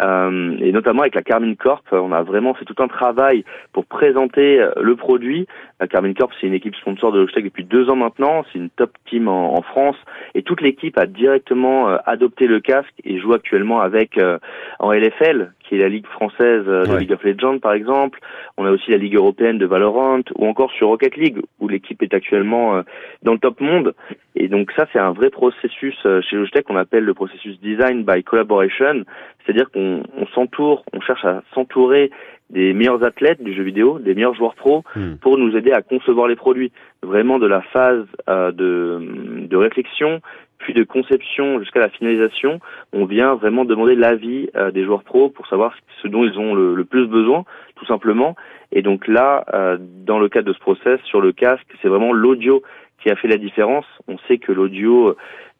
Euh, 0.00 0.56
et 0.60 0.72
notamment 0.72 1.02
avec 1.02 1.14
la 1.14 1.22
Carmine 1.22 1.56
Corp, 1.56 1.84
on 1.92 2.12
a 2.12 2.22
vraiment 2.22 2.54
fait 2.54 2.64
tout 2.64 2.74
un 2.82 2.88
travail 2.88 3.44
pour 3.72 3.84
présenter 3.84 4.60
euh, 4.60 4.70
le 4.80 4.96
produit. 4.96 5.46
La 5.80 5.86
Carmine 5.86 6.14
Corp, 6.14 6.32
c'est 6.40 6.46
une 6.46 6.54
équipe 6.54 6.74
sponsor 6.76 7.12
de 7.12 7.18
Logitech 7.20 7.44
depuis 7.44 7.64
deux 7.64 7.90
ans 7.90 7.96
maintenant. 7.96 8.44
C'est 8.52 8.58
une 8.58 8.70
top 8.70 8.92
team 9.08 9.28
en, 9.28 9.54
en 9.56 9.62
France. 9.62 9.96
Et 10.34 10.42
toute 10.42 10.60
l'équipe 10.60 10.96
a 10.98 11.06
directement 11.06 11.90
euh, 11.90 11.96
adopté 12.06 12.46
le 12.46 12.60
casque 12.60 12.94
et 13.04 13.18
joue 13.18 13.34
actuellement 13.34 13.80
avec 13.80 14.16
euh, 14.18 14.38
en 14.78 14.92
LFL, 14.92 15.52
qui 15.60 15.74
est 15.76 15.78
la 15.78 15.88
ligue 15.88 16.06
française 16.06 16.64
euh, 16.68 16.84
de 16.86 16.92
Ouais. 16.92 17.00
League 17.00 17.12
of 17.12 17.22
Legends 17.24 17.58
par 17.58 17.72
exemple. 17.72 18.18
On 18.56 18.64
a 18.66 18.70
aussi 18.70 18.90
la 18.90 18.96
ligue 18.98 19.16
européenne 19.16 19.58
de 19.58 19.66
Valorant 19.66 20.20
ou 20.36 20.46
encore 20.46 20.70
sur 20.72 20.88
Rocket 20.88 21.16
League 21.16 21.38
où 21.60 21.68
l'équipe 21.68 22.02
est 22.02 22.14
actuellement 22.14 22.76
euh, 22.76 22.82
dans 23.22 23.32
le 23.32 23.38
top 23.38 23.60
monde. 23.60 23.94
Et 24.34 24.48
donc 24.48 24.70
ça, 24.76 24.86
c'est 24.92 24.98
un 24.98 25.12
vrai 25.12 25.30
processus 25.30 25.96
euh, 26.06 26.20
chez 26.22 26.36
Logitech 26.36 26.64
qu'on 26.66 26.76
appelle 26.76 27.04
le 27.04 27.14
processus 27.14 27.58
design 27.60 28.04
by 28.04 28.22
collaboration. 28.22 29.04
C'est-à-dire 29.44 29.70
qu'on 29.72 29.81
on 30.16 30.26
s'entoure, 30.34 30.84
on 30.92 31.00
cherche 31.00 31.24
à 31.24 31.42
s'entourer 31.54 32.10
des 32.50 32.74
meilleurs 32.74 33.02
athlètes 33.02 33.42
du 33.42 33.54
jeu 33.54 33.62
vidéo, 33.62 33.98
des 33.98 34.14
meilleurs 34.14 34.34
joueurs 34.34 34.54
pro, 34.54 34.82
Hmm. 34.94 35.16
pour 35.22 35.38
nous 35.38 35.56
aider 35.56 35.72
à 35.72 35.80
concevoir 35.82 36.26
les 36.28 36.36
produits. 36.36 36.70
Vraiment 37.02 37.38
de 37.38 37.46
la 37.46 37.62
phase 37.72 38.04
euh, 38.28 38.52
de, 38.52 39.46
de 39.52 39.56
réflexion, 39.56 40.20
puis 40.58 40.74
de 40.74 40.84
conception 40.84 41.58
jusqu'à 41.60 41.80
la 41.80 41.88
finalisation, 41.88 42.60
on 42.92 43.04
vient 43.06 43.34
vraiment 43.34 43.64
demander 43.64 43.96
l'avis 43.96 44.48
euh, 44.54 44.70
des 44.70 44.84
joueurs 44.84 45.02
pro 45.02 45.28
pour 45.28 45.46
savoir 45.48 45.74
ce 46.02 46.08
dont 46.08 46.24
ils 46.24 46.38
ont 46.38 46.54
le, 46.54 46.74
le 46.74 46.84
plus 46.84 47.06
besoin, 47.06 47.44
tout 47.76 47.86
simplement. 47.86 48.36
Et 48.70 48.82
donc 48.82 49.08
là, 49.08 49.44
euh, 49.54 49.78
dans 49.80 50.18
le 50.18 50.28
cadre 50.28 50.48
de 50.48 50.52
ce 50.52 50.60
process, 50.60 51.00
sur 51.04 51.20
le 51.20 51.32
casque, 51.32 51.66
c'est 51.80 51.88
vraiment 51.88 52.12
l'audio 52.12 52.62
qui 53.02 53.10
a 53.10 53.16
fait 53.16 53.28
la 53.28 53.38
différence. 53.38 53.86
On 54.06 54.18
sait 54.28 54.38
que 54.38 54.52
l'audio 54.52 55.16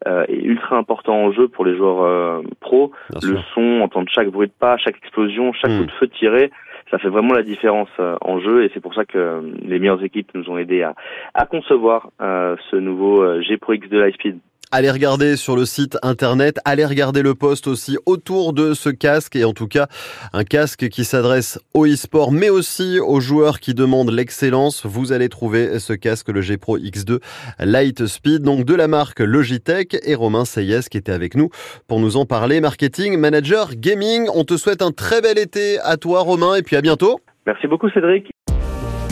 euh, 0.07 0.25
est 0.27 0.41
ultra 0.41 0.77
important 0.77 1.15
en 1.15 1.31
jeu 1.31 1.47
pour 1.47 1.65
les 1.65 1.75
joueurs 1.75 2.01
euh, 2.03 2.41
pros. 2.59 2.91
Bien 3.09 3.19
Le 3.31 3.35
sûr. 3.37 3.45
son, 3.53 3.81
entendre 3.81 4.09
chaque 4.09 4.29
bruit 4.29 4.47
de 4.47 4.53
pas, 4.57 4.77
chaque 4.77 4.97
explosion, 4.97 5.53
chaque 5.53 5.71
Hmm. 5.71 5.79
coup 5.79 5.85
de 5.85 5.91
feu 5.91 6.07
tiré, 6.07 6.51
ça 6.91 6.97
fait 6.99 7.09
vraiment 7.09 7.33
la 7.33 7.43
différence 7.43 7.89
euh, 7.99 8.15
en 8.21 8.39
jeu 8.39 8.63
et 8.63 8.71
c'est 8.73 8.79
pour 8.81 8.93
ça 8.93 9.05
que 9.05 9.17
euh, 9.17 9.41
les 9.65 9.79
meilleures 9.79 10.03
équipes 10.03 10.29
nous 10.35 10.49
ont 10.49 10.57
aidés 10.57 10.83
à, 10.83 10.93
à 11.33 11.45
concevoir 11.45 12.09
euh, 12.21 12.55
ce 12.69 12.75
nouveau 12.75 13.23
euh, 13.23 13.41
G 13.41 13.57
Pro 13.57 13.73
X2 13.73 13.97
Lightspeed. 13.97 14.39
Allez 14.75 14.89
regarder 14.89 15.37
sur 15.37 15.55
le 15.55 15.65
site 15.65 15.99
internet, 16.01 16.57
allez 16.65 16.83
regarder 16.83 17.21
le 17.21 17.35
post 17.35 17.67
aussi 17.67 17.95
autour 18.07 18.53
de 18.53 18.73
ce 18.73 18.89
casque 18.89 19.35
et 19.35 19.43
en 19.43 19.53
tout 19.53 19.67
cas 19.67 19.85
un 20.33 20.43
casque 20.43 20.89
qui 20.89 21.05
s'adresse 21.05 21.59
au 21.75 21.85
e-sport 21.85 22.31
mais 22.31 22.49
aussi 22.49 22.99
aux 22.99 23.19
joueurs 23.19 23.59
qui 23.59 23.75
demandent 23.75 24.09
l'excellence. 24.09 24.83
Vous 24.83 25.11
allez 25.11 25.29
trouver 25.29 25.77
ce 25.77 25.93
casque, 25.93 26.29
le 26.29 26.41
G 26.41 26.57
Pro 26.57 26.79
X2 26.79 27.19
Lightspeed, 27.59 28.41
donc 28.41 28.65
de 28.65 28.73
la 28.73 28.87
marque 28.87 29.19
Logitech 29.19 29.95
et 30.03 30.15
Romain 30.15 30.43
Seyes 30.43 30.89
qui 30.89 30.97
était 30.97 31.11
avec 31.11 31.35
nous 31.35 31.49
pour 31.87 31.99
nous 31.99 32.17
en 32.17 32.25
parler. 32.25 32.59
Marketing, 32.59 33.15
manager, 33.19 33.75
gaming, 33.75 34.27
on 34.33 34.43
te 34.43 34.57
souhaite 34.57 34.81
un 34.81 34.91
très 34.91 35.21
bel 35.21 35.37
été 35.37 35.77
à 35.81 35.97
toi 35.97 36.21
Romain 36.21 36.55
et 36.55 36.63
puis 36.63 36.77
à 36.77 36.81
bientôt. 36.81 37.19
Merci 37.45 37.67
beaucoup 37.67 37.91
Cédric. 37.91 38.31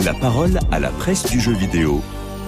La 0.04 0.16
parole 0.16 0.58
à 0.72 0.80
la 0.80 0.90
presse 0.90 1.30
du 1.30 1.40
jeu 1.40 1.54
vidéo 1.54 2.02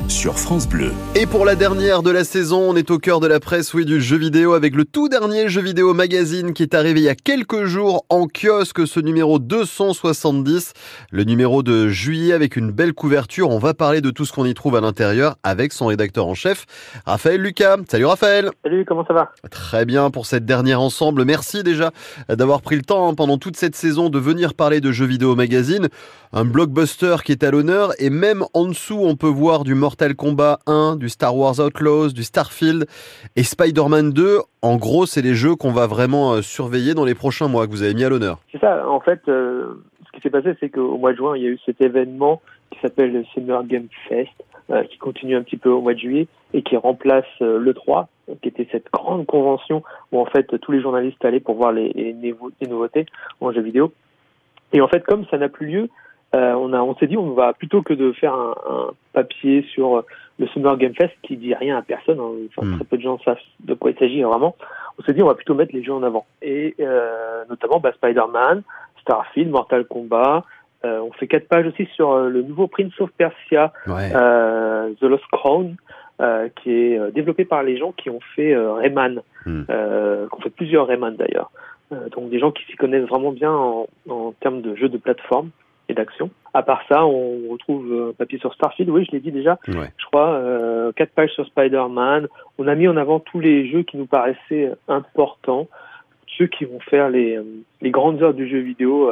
sur 0.07 0.37
France 0.37 0.67
Bleu. 0.67 0.91
Et 1.15 1.25
pour 1.25 1.45
la 1.45 1.55
dernière 1.55 2.03
de 2.03 2.11
la 2.11 2.23
saison, 2.23 2.69
on 2.69 2.75
est 2.75 2.91
au 2.91 2.97
cœur 2.97 3.19
de 3.19 3.27
la 3.27 3.39
presse, 3.39 3.73
oui, 3.73 3.85
du 3.85 4.01
jeu 4.01 4.17
vidéo 4.17 4.53
avec 4.53 4.75
le 4.75 4.85
tout 4.85 5.09
dernier 5.09 5.49
jeu 5.49 5.61
vidéo 5.61 5.93
magazine 5.93 6.53
qui 6.53 6.63
est 6.63 6.73
arrivé 6.73 7.01
il 7.01 7.03
y 7.03 7.09
a 7.09 7.15
quelques 7.15 7.65
jours 7.65 8.05
en 8.09 8.27
kiosque, 8.27 8.85
ce 8.87 8.99
numéro 8.99 9.39
270, 9.39 10.73
le 11.11 11.23
numéro 11.23 11.63
de 11.63 11.87
juillet 11.87 12.33
avec 12.33 12.55
une 12.55 12.71
belle 12.71 12.93
couverture. 12.93 13.49
On 13.49 13.59
va 13.59 13.73
parler 13.73 14.01
de 14.01 14.11
tout 14.11 14.25
ce 14.25 14.33
qu'on 14.33 14.45
y 14.45 14.53
trouve 14.53 14.75
à 14.75 14.81
l'intérieur 14.81 15.35
avec 15.43 15.73
son 15.73 15.87
rédacteur 15.87 16.27
en 16.27 16.33
chef, 16.33 16.65
Raphaël 17.05 17.41
Lucas. 17.41 17.77
Salut 17.89 18.05
Raphaël 18.05 18.51
Salut, 18.63 18.85
comment 18.85 19.05
ça 19.05 19.13
va? 19.13 19.31
Très 19.51 19.85
bien 19.85 20.09
pour 20.09 20.25
cette 20.25 20.45
dernière 20.45 20.81
ensemble. 20.81 21.25
Merci 21.25 21.63
déjà 21.63 21.91
d'avoir 22.29 22.61
pris 22.61 22.75
le 22.75 22.83
temps 22.83 23.09
hein, 23.09 23.13
pendant 23.13 23.37
toute 23.37 23.57
cette 23.57 23.75
saison 23.75 24.09
de 24.09 24.19
venir 24.19 24.53
parler 24.53 24.81
de 24.81 24.91
jeux 24.91 25.05
vidéo 25.05 25.35
magazine. 25.35 25.89
Un 26.35 26.45
blockbuster 26.45 27.17
qui 27.23 27.31
est 27.31 27.43
à 27.43 27.51
l'honneur 27.51 27.93
et 27.99 28.09
même 28.09 28.43
en 28.53 28.65
dessous 28.65 28.99
on 28.99 29.15
peut 29.15 29.27
voir 29.27 29.63
du 29.63 29.75
Mortal 29.93 30.15
Kombat 30.15 30.57
1, 30.65 30.95
du 30.95 31.07
Star 31.07 31.37
Wars 31.37 31.59
Outlaws, 31.59 32.13
du 32.13 32.23
Starfield 32.23 32.87
et 33.35 33.43
Spider-Man 33.43 34.09
2. 34.09 34.39
En 34.63 34.77
gros, 34.77 35.05
c'est 35.05 35.21
les 35.21 35.35
jeux 35.35 35.55
qu'on 35.55 35.71
va 35.71 35.85
vraiment 35.85 36.33
euh, 36.33 36.41
surveiller 36.41 36.95
dans 36.95 37.05
les 37.05 37.13
prochains 37.13 37.47
mois 37.47 37.67
que 37.67 37.71
vous 37.71 37.83
avez 37.83 37.93
mis 37.93 38.03
à 38.03 38.09
l'honneur. 38.09 38.39
C'est 38.51 38.59
ça, 38.59 38.89
en 38.89 38.99
fait, 39.01 39.21
euh, 39.27 39.75
ce 40.07 40.11
qui 40.13 40.21
s'est 40.21 40.31
passé, 40.31 40.55
c'est 40.59 40.69
qu'au 40.69 40.97
mois 40.97 41.11
de 41.11 41.17
juin, 41.17 41.37
il 41.37 41.43
y 41.43 41.45
a 41.45 41.49
eu 41.49 41.59
cet 41.63 41.79
événement 41.79 42.41
qui 42.71 42.79
s'appelle 42.79 43.13
le 43.13 43.23
Summer 43.35 43.63
Game 43.65 43.85
Fest, 44.09 44.31
euh, 44.71 44.81
qui 44.85 44.97
continue 44.97 45.35
un 45.35 45.43
petit 45.43 45.57
peu 45.57 45.69
au 45.69 45.81
mois 45.81 45.93
de 45.93 45.99
juillet 45.99 46.27
et 46.55 46.63
qui 46.63 46.75
remplace 46.75 47.25
euh, 47.43 47.59
l'E3, 47.59 48.07
qui 48.41 48.49
était 48.49 48.67
cette 48.71 48.91
grande 48.91 49.27
convention 49.27 49.83
où 50.11 50.19
en 50.19 50.25
fait 50.25 50.59
tous 50.59 50.71
les 50.71 50.81
journalistes 50.81 51.23
allaient 51.23 51.39
pour 51.39 51.53
voir 51.53 51.71
les, 51.71 51.93
les 51.93 52.67
nouveautés 52.67 53.05
en 53.41 53.51
jeux 53.51 53.61
vidéo. 53.61 53.93
Et 54.71 54.81
en 54.81 54.87
fait, 54.87 55.03
comme 55.03 55.27
ça 55.29 55.37
n'a 55.37 55.49
plus 55.49 55.67
lieu, 55.67 55.89
euh, 56.35 56.53
on, 56.53 56.73
a, 56.73 56.81
on 56.81 56.95
s'est 56.95 57.07
dit, 57.07 57.17
on 57.17 57.31
va 57.33 57.53
plutôt 57.53 57.81
que 57.81 57.93
de 57.93 58.11
faire 58.13 58.33
un, 58.33 58.55
un 58.69 58.87
papier 59.13 59.63
sur 59.73 59.97
euh, 59.97 60.01
le 60.39 60.47
Summer 60.47 60.75
Game 60.77 60.93
Fest 60.95 61.13
qui 61.23 61.37
dit 61.37 61.53
rien 61.53 61.77
à 61.77 61.81
personne, 61.81 62.19
hein, 62.19 62.31
enfin, 62.57 62.67
Hmm. 62.67 62.75
très 62.75 62.85
peu 62.85 62.97
de 62.97 63.01
gens 63.03 63.19
savent 63.23 63.37
de 63.59 63.73
quoi 63.75 63.91
il 63.91 63.97
s'agit 63.97 64.21
vraiment, 64.23 64.55
on 64.99 65.03
s'est 65.03 65.13
dit, 65.13 65.21
on 65.21 65.27
va 65.27 65.35
plutôt 65.35 65.53
mettre 65.55 65.73
les 65.75 65.83
jeux 65.83 65.93
en 65.93 66.03
avant. 66.03 66.25
Et 66.41 66.75
euh, 66.79 67.43
notamment 67.49 67.79
bah, 67.79 67.91
Spider-Man, 67.93 68.63
Starfield, 69.01 69.49
Mortal 69.51 69.85
Kombat. 69.85 70.43
Euh, 70.85 70.99
on 71.01 71.11
fait 71.13 71.27
quatre 71.27 71.47
pages 71.47 71.65
aussi 71.67 71.85
sur 71.95 72.11
euh, 72.11 72.29
le 72.29 72.41
nouveau 72.41 72.67
Prince 72.67 72.99
of 72.99 73.09
Persia, 73.17 73.71
Ouais. 73.87 74.11
euh, 74.15 74.91
The 74.99 75.03
Lost 75.03 75.23
Crown, 75.31 75.75
euh, 76.21 76.49
qui 76.61 76.71
est 76.71 77.11
développé 77.11 77.45
par 77.45 77.63
les 77.63 77.77
gens 77.77 77.91
qui 77.93 78.09
ont 78.09 78.19
fait 78.35 78.53
Rayman, 78.55 79.21
euh, 79.47 80.27
qui 80.27 80.35
ont 80.35 80.41
fait 80.41 80.49
plusieurs 80.49 80.87
Rayman 80.87 81.15
d'ailleurs. 81.15 81.51
Euh, 81.93 82.09
donc 82.09 82.29
des 82.29 82.39
gens 82.39 82.51
qui 82.51 82.63
s'y 82.65 82.75
connaissent 82.75 83.07
vraiment 83.07 83.31
bien 83.31 83.51
en, 83.51 83.87
en 84.09 84.31
termes 84.41 84.61
de 84.61 84.75
jeux 84.75 84.89
de 84.89 84.97
plateforme 84.97 85.49
et 85.89 85.93
d'action. 85.93 86.29
À 86.53 86.63
part 86.63 86.81
ça, 86.87 87.05
on 87.05 87.49
retrouve 87.49 87.91
euh, 87.91 88.09
un 88.09 88.13
papier 88.13 88.39
sur 88.39 88.53
Starfield, 88.53 88.89
oui, 88.89 89.05
je 89.05 89.11
l'ai 89.11 89.19
dit 89.19 89.31
déjà, 89.31 89.57
Ouais. 89.67 89.91
je 89.97 90.05
crois, 90.05 90.33
euh, 90.33 90.91
quatre 90.93 91.11
pages 91.11 91.31
sur 91.31 91.45
Spider-Man. 91.47 92.27
On 92.57 92.67
a 92.67 92.75
mis 92.75 92.87
en 92.87 92.95
avant 92.97 93.19
tous 93.19 93.39
les 93.39 93.69
jeux 93.69 93.83
qui 93.83 93.97
nous 93.97 94.05
paraissaient 94.05 94.67
euh, 94.67 94.75
importants, 94.87 95.67
ceux 96.37 96.47
qui 96.47 96.65
vont 96.65 96.79
faire 96.79 97.09
les, 97.09 97.37
euh, 97.37 97.43
les 97.81 97.91
grandes 97.91 98.21
heures 98.21 98.33
du 98.33 98.47
jeu 98.47 98.59
vidéo 98.59 99.11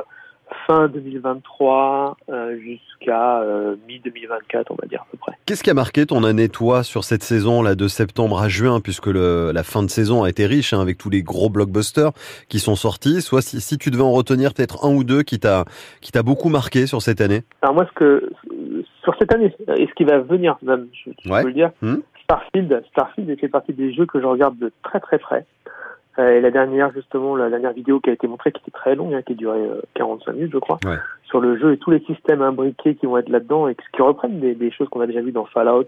fin 0.68 0.88
2023 0.88 2.18
euh, 2.30 2.58
jusqu'à 2.60 3.42
euh, 3.42 3.76
mi-2024, 3.88 4.66
on 4.70 4.76
va 4.82 4.88
dire 4.88 5.02
à 5.02 5.08
peu 5.12 5.18
près. 5.18 5.34
Qu'est-ce 5.46 5.64
qui 5.64 5.70
a 5.70 5.74
marqué 5.74 6.06
ton 6.06 6.24
année, 6.24 6.50
toi, 6.50 6.84
sur 6.84 7.04
cette 7.04 7.24
saison 7.24 7.62
là 7.62 7.76
de 7.76 7.88
septembre 7.88 8.42
à 8.42 8.48
juin, 8.50 8.80
puisque 8.80 9.08
le, 9.08 9.52
la 9.54 9.64
fin 9.64 9.84
de 9.84 9.90
saison 9.90 10.24
a 10.24 10.30
été 10.30 10.46
riche 10.46 10.74
hein, 10.74 10.82
avec 10.82 10.98
tous 10.98 11.10
les 11.10 11.24
gros 11.24 11.50
blockbusters 11.50 12.12
qui 12.50 12.60
sont 12.60 12.76
sortis? 12.76 13.22
Soit 13.22 13.42
si, 13.42 13.62
si 13.62 13.78
tu 13.78 13.92
devais 13.92 14.04
en 14.04 14.12
retenir 14.12 14.54
peut-être 14.54 14.86
un 14.86 14.94
ou 14.94 15.04
deux 15.04 15.24
qui 15.24 15.40
t'a 15.40 15.66
qui 16.02 16.12
t'a 16.12 16.24
beaucoup 16.24 16.50
marqué 16.50 16.86
sur 16.88 17.02
cette 17.02 17.22
année? 17.22 17.42
Alors 17.62 17.76
moi, 17.76 17.86
ce 17.88 17.94
que 17.94 18.30
sur 19.04 19.16
cette 19.20 19.34
année 19.34 19.56
et 19.78 19.88
ce 19.88 19.94
qui 19.96 20.04
va 20.04 20.20
venir, 20.20 20.58
même, 20.62 20.88
je, 20.94 21.12
je 21.24 21.30
Ouais. 21.32 21.42
peux 21.42 21.48
le 21.48 21.54
dire, 21.54 21.72
Hmm. 21.82 21.98
Starfield, 22.24 22.84
Starfield 22.92 23.40
fait 23.40 23.50
partie 23.50 23.74
des 23.74 23.94
jeux 23.94 24.06
que 24.06 24.22
je 24.22 24.26
regarde 24.26 24.58
de 24.58 24.72
très 24.84 25.00
très 25.02 25.18
près. 25.20 25.46
Euh, 26.22 26.38
et 26.38 26.42
la 26.42 26.52
dernière, 26.52 26.92
justement, 26.94 27.36
la 27.36 27.50
dernière 27.50 27.74
vidéo 27.74 28.00
qui 28.00 28.10
a 28.10 28.14
été 28.14 28.28
montrée, 28.28 28.52
qui 28.52 28.62
était 28.62 28.72
très 28.72 28.96
longue, 28.96 29.14
hein, 29.14 29.22
qui 29.26 29.34
a 29.34 29.36
duré 29.36 29.60
euh, 29.60 29.82
45 29.96 30.34
minutes, 30.34 30.52
je 30.54 30.58
crois, 30.60 30.78
Ouais. 30.86 30.98
sur 31.24 31.40
le 31.42 31.58
jeu 31.58 31.74
et 31.74 31.78
tous 31.78 31.92
les 31.92 32.00
systèmes 32.02 32.42
imbriqués 32.42 32.96
qui 32.96 33.06
vont 33.06 33.18
être 33.18 33.30
là-dedans 33.30 33.68
et 33.68 33.76
qui 33.76 34.02
reprennent 34.02 34.40
des, 34.40 34.54
des 34.54 34.72
choses 34.72 34.88
qu'on 34.90 35.02
a 35.02 35.08
déjà 35.08 35.22
vues 35.22 35.32
dans 35.32 35.46
Fallout, 35.46 35.86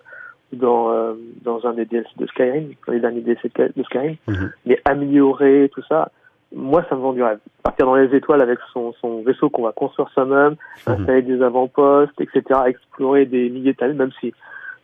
ou 0.51 0.55
dans 0.55 0.91
euh, 0.91 1.13
dans 1.43 1.65
un 1.67 1.73
des 1.73 1.85
DLC 1.85 2.09
de 2.17 2.25
Skyrim, 2.27 2.73
dans 2.87 2.93
les 2.93 2.99
derniers 2.99 3.21
DLC 3.21 3.49
de 3.57 3.83
Skyrim, 3.83 4.15
Mhm. 4.27 4.51
mais 4.65 4.79
améliorés, 4.85 5.69
tout 5.73 5.83
ça. 5.87 6.09
Moi, 6.55 6.85
ça 6.87 6.95
me 6.95 7.01
vend 7.01 7.13
du 7.13 7.23
rêve. 7.23 7.39
Partir 7.63 7.85
dans 7.87 7.95
les 7.95 8.15
étoiles 8.15 8.41
avec 8.41 8.59
son, 8.73 8.93
son 9.01 9.23
vaisseau 9.23 9.49
qu'on 9.49 9.63
va 9.63 9.71
construire 9.71 10.09
soi-même, 10.09 10.55
Mhm. 10.87 10.93
installer 10.93 11.21
des 11.23 11.41
avant-postes, 11.41 12.19
etc., 12.21 12.43
explorer 12.67 13.25
des 13.25 13.49
milliers 13.49 13.71
de 13.73 13.77
planètes, 13.77 13.97
même 13.97 14.11
si 14.19 14.33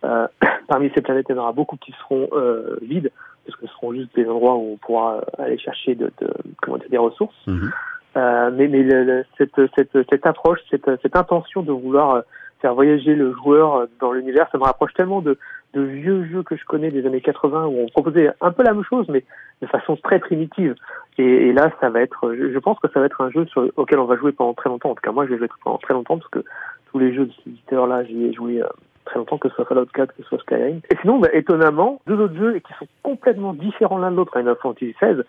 euh, 0.04 0.28
parmi 0.68 0.90
ces 0.96 1.02
planètes, 1.02 1.26
il 1.30 1.36
y 1.36 1.40
en 1.40 1.42
aura 1.42 1.52
beaucoup 1.54 1.78
qui 1.78 1.92
seront 2.02 2.28
euh, 2.34 2.78
vides, 2.82 3.12
parce 3.50 3.62
que 3.62 3.68
ce 3.68 3.74
seront 3.74 3.94
juste 3.94 4.16
des 4.16 4.28
endroits 4.28 4.56
où 4.56 4.74
on 4.74 4.78
pourra 4.78 5.18
euh, 5.18 5.44
aller 5.44 5.58
chercher 5.58 5.96
de, 5.96 6.12
de 6.22 6.30
comment 6.62 6.78
dire, 6.78 6.90
des 6.90 6.98
ressources. 6.98 7.36
Mhm. 7.48 7.72
Euh, 8.18 8.52
mais 8.54 8.68
mais 8.68 8.82
le, 8.84 9.04
le- 9.04 9.26
cette, 9.38 9.56
cette, 9.76 9.98
cette 10.10 10.26
approche, 10.26 10.60
cette, 10.70 10.90
cette 11.02 11.16
intention 11.16 11.62
de 11.62 11.72
vouloir 11.72 12.16
euh, 12.16 12.22
faire 12.62 12.74
voyager 12.74 13.16
le 13.16 13.34
joueur 13.34 13.88
dans 14.00 14.12
l'univers, 14.12 14.48
ça 14.52 14.58
me 14.58 14.64
rapproche 14.64 14.94
tellement 14.94 15.22
de, 15.22 15.38
de 15.74 15.82
vieux 15.82 16.26
jeux 16.26 16.44
que 16.44 16.56
je 16.56 16.66
connais 16.66 16.92
des 16.92 17.06
années 17.06 17.22
80 17.22 17.68
où 17.68 17.80
on 17.80 17.88
proposait 17.88 18.32
un 18.42 18.52
peu 18.52 18.64
la 18.64 18.74
même 18.74 18.84
chose, 18.84 19.08
mais 19.10 19.24
de 19.62 19.68
façon 19.68 19.96
très 19.96 20.20
primitive. 20.20 20.76
Et, 21.18 21.52
là, 21.54 21.72
ça 21.82 21.90
va 21.90 22.02
être, 22.02 22.34
je, 22.34 22.58
pense 22.60 22.80
que 22.80 22.88
ça 22.92 23.00
va 23.00 23.06
être 23.06 23.22
un 23.22 23.30
jeu 23.30 23.46
sur, 23.48 23.70
auquel 23.76 24.00
on 24.00 24.06
va 24.06 24.16
jouer 24.18 24.32
pendant 24.32 24.54
très 24.54 24.70
longtemps. 24.70 24.92
En 24.92 24.96
tout 24.96 25.02
cas, 25.02 25.12
moi, 25.12 25.26
je 25.26 25.32
vais 25.32 25.38
jouer 25.38 25.50
pendant 25.64 25.78
très 25.78 25.94
longtemps 25.94 26.18
parce 26.18 26.32
que 26.32 26.44
tous 26.92 27.00
les 27.00 27.14
jeux 27.14 27.26
de 27.26 27.32
ce 27.32 27.50
éditeur-là, 27.50 28.06
j'y 28.06 28.26
ai 28.26 28.34
joué 28.34 28.62
très 29.10 29.20
longtemps, 29.20 29.38
que 29.38 29.50
ce 29.50 29.56
soit 29.56 29.66
Fallout 29.66 29.88
4, 29.94 30.16
que 30.16 30.24
ce 30.24 30.30
soit 30.30 30.40
Skyrim. 30.40 30.82
Et 30.90 30.96
sinon, 31.02 31.20
bah, 31.20 31.30
étonnamment, 31.34 32.02
deux 32.08 32.20
autres 32.20 32.36
jeux 32.36 32.60
qui 32.60 32.74
sont 32.80 32.88
complètement 33.04 33.54
différents 33.54 33.98
l'un 33.98 34.12
de 34.12 34.16
l'autre. 34.16 34.32
Final 34.38 34.56
Fantasy 34.62 34.96
XVI, 35.02 35.22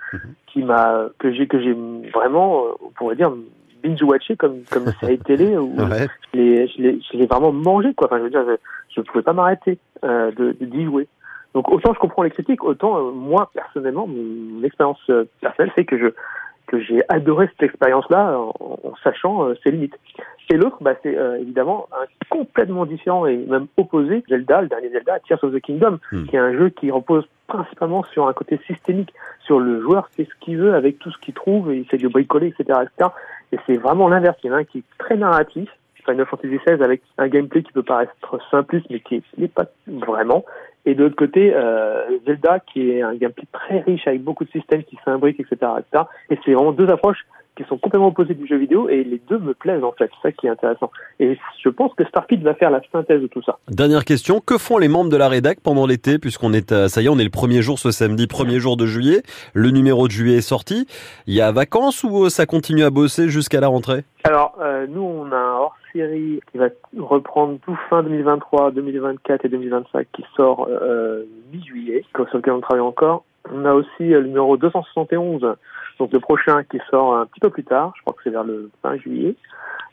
qui 0.46 0.62
m'a, 0.62 1.08
que 1.18 1.32
j'ai, 1.32 1.46
que 1.46 1.60
j'ai 1.60 1.74
vraiment, 2.12 2.64
euh, 2.64 2.70
on 2.84 2.90
pourrait 2.90 3.16
dire, 3.16 3.32
binge-watché 3.82 4.36
comme, 4.36 4.62
comme 4.70 4.84
une 4.84 4.92
série 5.00 5.18
télé 5.18 5.56
où 5.56 5.74
je 5.78 6.38
l'ai, 6.38 6.68
je 6.68 6.82
l'ai, 6.82 7.00
je 7.00 7.16
l'ai 7.16 7.26
vraiment 7.26 7.52
mangé, 7.52 7.94
quoi. 7.94 8.08
Enfin, 8.08 8.18
je 8.18 8.24
veux 8.24 8.30
dire, 8.30 8.44
je, 8.94 9.00
ne 9.00 9.06
pouvais 9.06 9.22
pas 9.22 9.32
m'arrêter, 9.32 9.78
euh, 10.04 10.30
de, 10.32 10.52
d'y 10.60 10.84
jouer. 10.84 11.08
Donc, 11.54 11.68
autant 11.68 11.92
je 11.92 11.98
comprends 11.98 12.22
les 12.22 12.30
critiques, 12.30 12.62
autant, 12.62 12.96
euh, 12.98 13.10
moi, 13.10 13.50
personnellement, 13.54 14.06
mon 14.06 14.62
expérience 14.62 15.00
euh, 15.10 15.24
personnelle 15.40 15.72
c'est 15.76 15.84
que 15.84 15.98
je, 15.98 16.06
que 16.70 16.80
j'ai 16.80 17.02
adoré 17.08 17.48
cette 17.48 17.64
expérience-là 17.64 18.38
en, 18.38 18.52
en 18.60 18.94
sachant 19.02 19.44
euh, 19.44 19.54
ses 19.64 19.72
limites. 19.72 19.98
Et 20.50 20.56
l'autre, 20.56 20.78
bah, 20.80 20.94
c'est 21.02 21.16
euh, 21.16 21.40
évidemment 21.40 21.88
un 21.92 22.06
complètement 22.28 22.86
différent 22.86 23.26
et 23.26 23.36
même 23.36 23.66
opposé, 23.76 24.24
Zelda, 24.28 24.62
le 24.62 24.68
dernier 24.68 24.90
Zelda, 24.90 25.18
Tears 25.20 25.42
of 25.42 25.52
the 25.52 25.60
Kingdom, 25.60 25.98
hmm. 26.12 26.24
qui 26.24 26.36
est 26.36 26.38
un 26.38 26.52
jeu 26.52 26.70
qui 26.70 26.90
repose 26.90 27.24
principalement 27.48 28.04
sur 28.12 28.28
un 28.28 28.32
côté 28.32 28.60
systémique, 28.66 29.12
sur 29.44 29.58
le 29.58 29.80
joueur 29.80 30.08
fait 30.16 30.24
ce 30.24 30.44
qu'il 30.44 30.58
veut 30.58 30.74
avec 30.74 31.00
tout 31.00 31.10
ce 31.10 31.18
qu'il 31.18 31.34
trouve, 31.34 31.72
et 31.72 31.78
il 31.78 31.84
fait 31.84 31.98
du 31.98 32.08
bricoler, 32.08 32.48
etc., 32.48 32.80
etc. 32.82 33.10
Et 33.52 33.58
c'est 33.66 33.76
vraiment 33.76 34.08
l'inverse. 34.08 34.36
Il 34.44 34.48
y 34.48 34.50
en 34.50 34.54
a 34.54 34.58
un 34.58 34.64
qui 34.64 34.78
est 34.78 34.84
très 34.98 35.16
narratif, 35.16 35.68
Final 36.10 36.26
Fantasy 36.26 36.58
XVI 36.66 36.82
avec 36.82 37.02
un 37.18 37.28
gameplay 37.28 37.62
qui 37.62 37.72
peut 37.72 37.82
paraître 37.82 38.12
simpliste, 38.50 38.86
mais 38.90 39.00
qui 39.00 39.22
n'est 39.38 39.48
pas 39.48 39.66
vraiment. 39.86 40.44
Et 40.86 40.94
de 40.94 41.04
l'autre 41.04 41.16
côté, 41.16 41.52
euh, 41.54 42.18
Zelda, 42.26 42.58
qui 42.60 42.90
est 42.90 43.02
un 43.02 43.14
gameplay 43.14 43.44
très 43.52 43.80
riche 43.80 44.06
avec 44.06 44.22
beaucoup 44.22 44.44
de 44.44 44.50
systèmes 44.50 44.82
qui 44.84 44.98
s'imbriquent, 45.04 45.40
etc., 45.40 45.72
etc. 45.78 46.04
Et 46.30 46.38
c'est 46.44 46.52
vraiment 46.52 46.72
deux 46.72 46.88
approches 46.88 47.26
qui 47.56 47.64
sont 47.68 47.76
complètement 47.76 48.08
opposées 48.08 48.34
du 48.34 48.46
jeu 48.46 48.56
vidéo 48.56 48.88
et 48.88 49.04
les 49.04 49.20
deux 49.28 49.38
me 49.38 49.52
plaisent 49.52 49.84
en 49.84 49.92
fait. 49.92 50.10
C'est 50.22 50.28
ça 50.28 50.32
qui 50.32 50.46
est 50.46 50.50
intéressant. 50.50 50.90
Et 51.18 51.36
je 51.62 51.68
pense 51.68 51.92
que 51.94 52.04
Starfield 52.06 52.42
va 52.42 52.54
faire 52.54 52.70
la 52.70 52.80
synthèse 52.90 53.20
de 53.20 53.26
tout 53.26 53.42
ça. 53.42 53.58
Dernière 53.68 54.04
question, 54.04 54.40
que 54.40 54.56
font 54.56 54.78
les 54.78 54.88
membres 54.88 55.10
de 55.10 55.16
la 55.16 55.28
rédac 55.28 55.60
pendant 55.60 55.86
l'été 55.86 56.18
puisqu'on 56.18 56.52
est, 56.52 56.88
ça 56.88 57.02
y 57.02 57.06
est, 57.06 57.08
on 57.08 57.18
est 57.18 57.24
le 57.24 57.30
premier 57.30 57.60
jour 57.60 57.78
ce 57.78 57.90
samedi, 57.90 58.26
premier 58.26 58.60
jour 58.60 58.76
de 58.76 58.86
juillet. 58.86 59.22
Le 59.52 59.70
numéro 59.70 60.06
de 60.06 60.12
juillet 60.12 60.38
est 60.38 60.42
sorti. 60.42 60.86
Il 61.26 61.34
y 61.34 61.40
a 61.40 61.52
vacances 61.52 62.02
ou 62.04 62.30
ça 62.30 62.46
continue 62.46 62.84
à 62.84 62.90
bosser 62.90 63.28
jusqu'à 63.28 63.60
la 63.60 63.68
rentrée? 63.68 64.04
Alors 64.24 64.54
euh, 64.60 64.86
nous, 64.88 65.02
on 65.02 65.30
a 65.32 65.36
un 65.36 65.54
hors 65.54 65.76
série 65.92 66.40
qui 66.50 66.58
va 66.58 66.68
reprendre 66.98 67.58
tout 67.60 67.76
fin 67.88 68.02
2023, 68.02 68.72
2024 68.72 69.44
et 69.44 69.48
2025 69.48 70.06
qui 70.12 70.24
sort 70.36 70.68
euh, 70.68 71.24
mi-juillet, 71.52 72.04
sur 72.14 72.24
lequel 72.36 72.52
on 72.52 72.60
travaille 72.60 72.82
encore. 72.82 73.24
On 73.50 73.64
a 73.64 73.72
aussi 73.72 74.08
le 74.08 74.24
numéro 74.24 74.56
271, 74.56 75.56
donc 75.98 76.12
le 76.12 76.20
prochain 76.20 76.62
qui 76.64 76.78
sort 76.90 77.16
un 77.16 77.26
petit 77.26 77.40
peu 77.40 77.50
plus 77.50 77.64
tard, 77.64 77.92
je 77.96 78.02
crois 78.02 78.14
que 78.14 78.20
c'est 78.22 78.30
vers 78.30 78.44
le 78.44 78.70
20 78.82 78.96
juillet. 78.98 79.34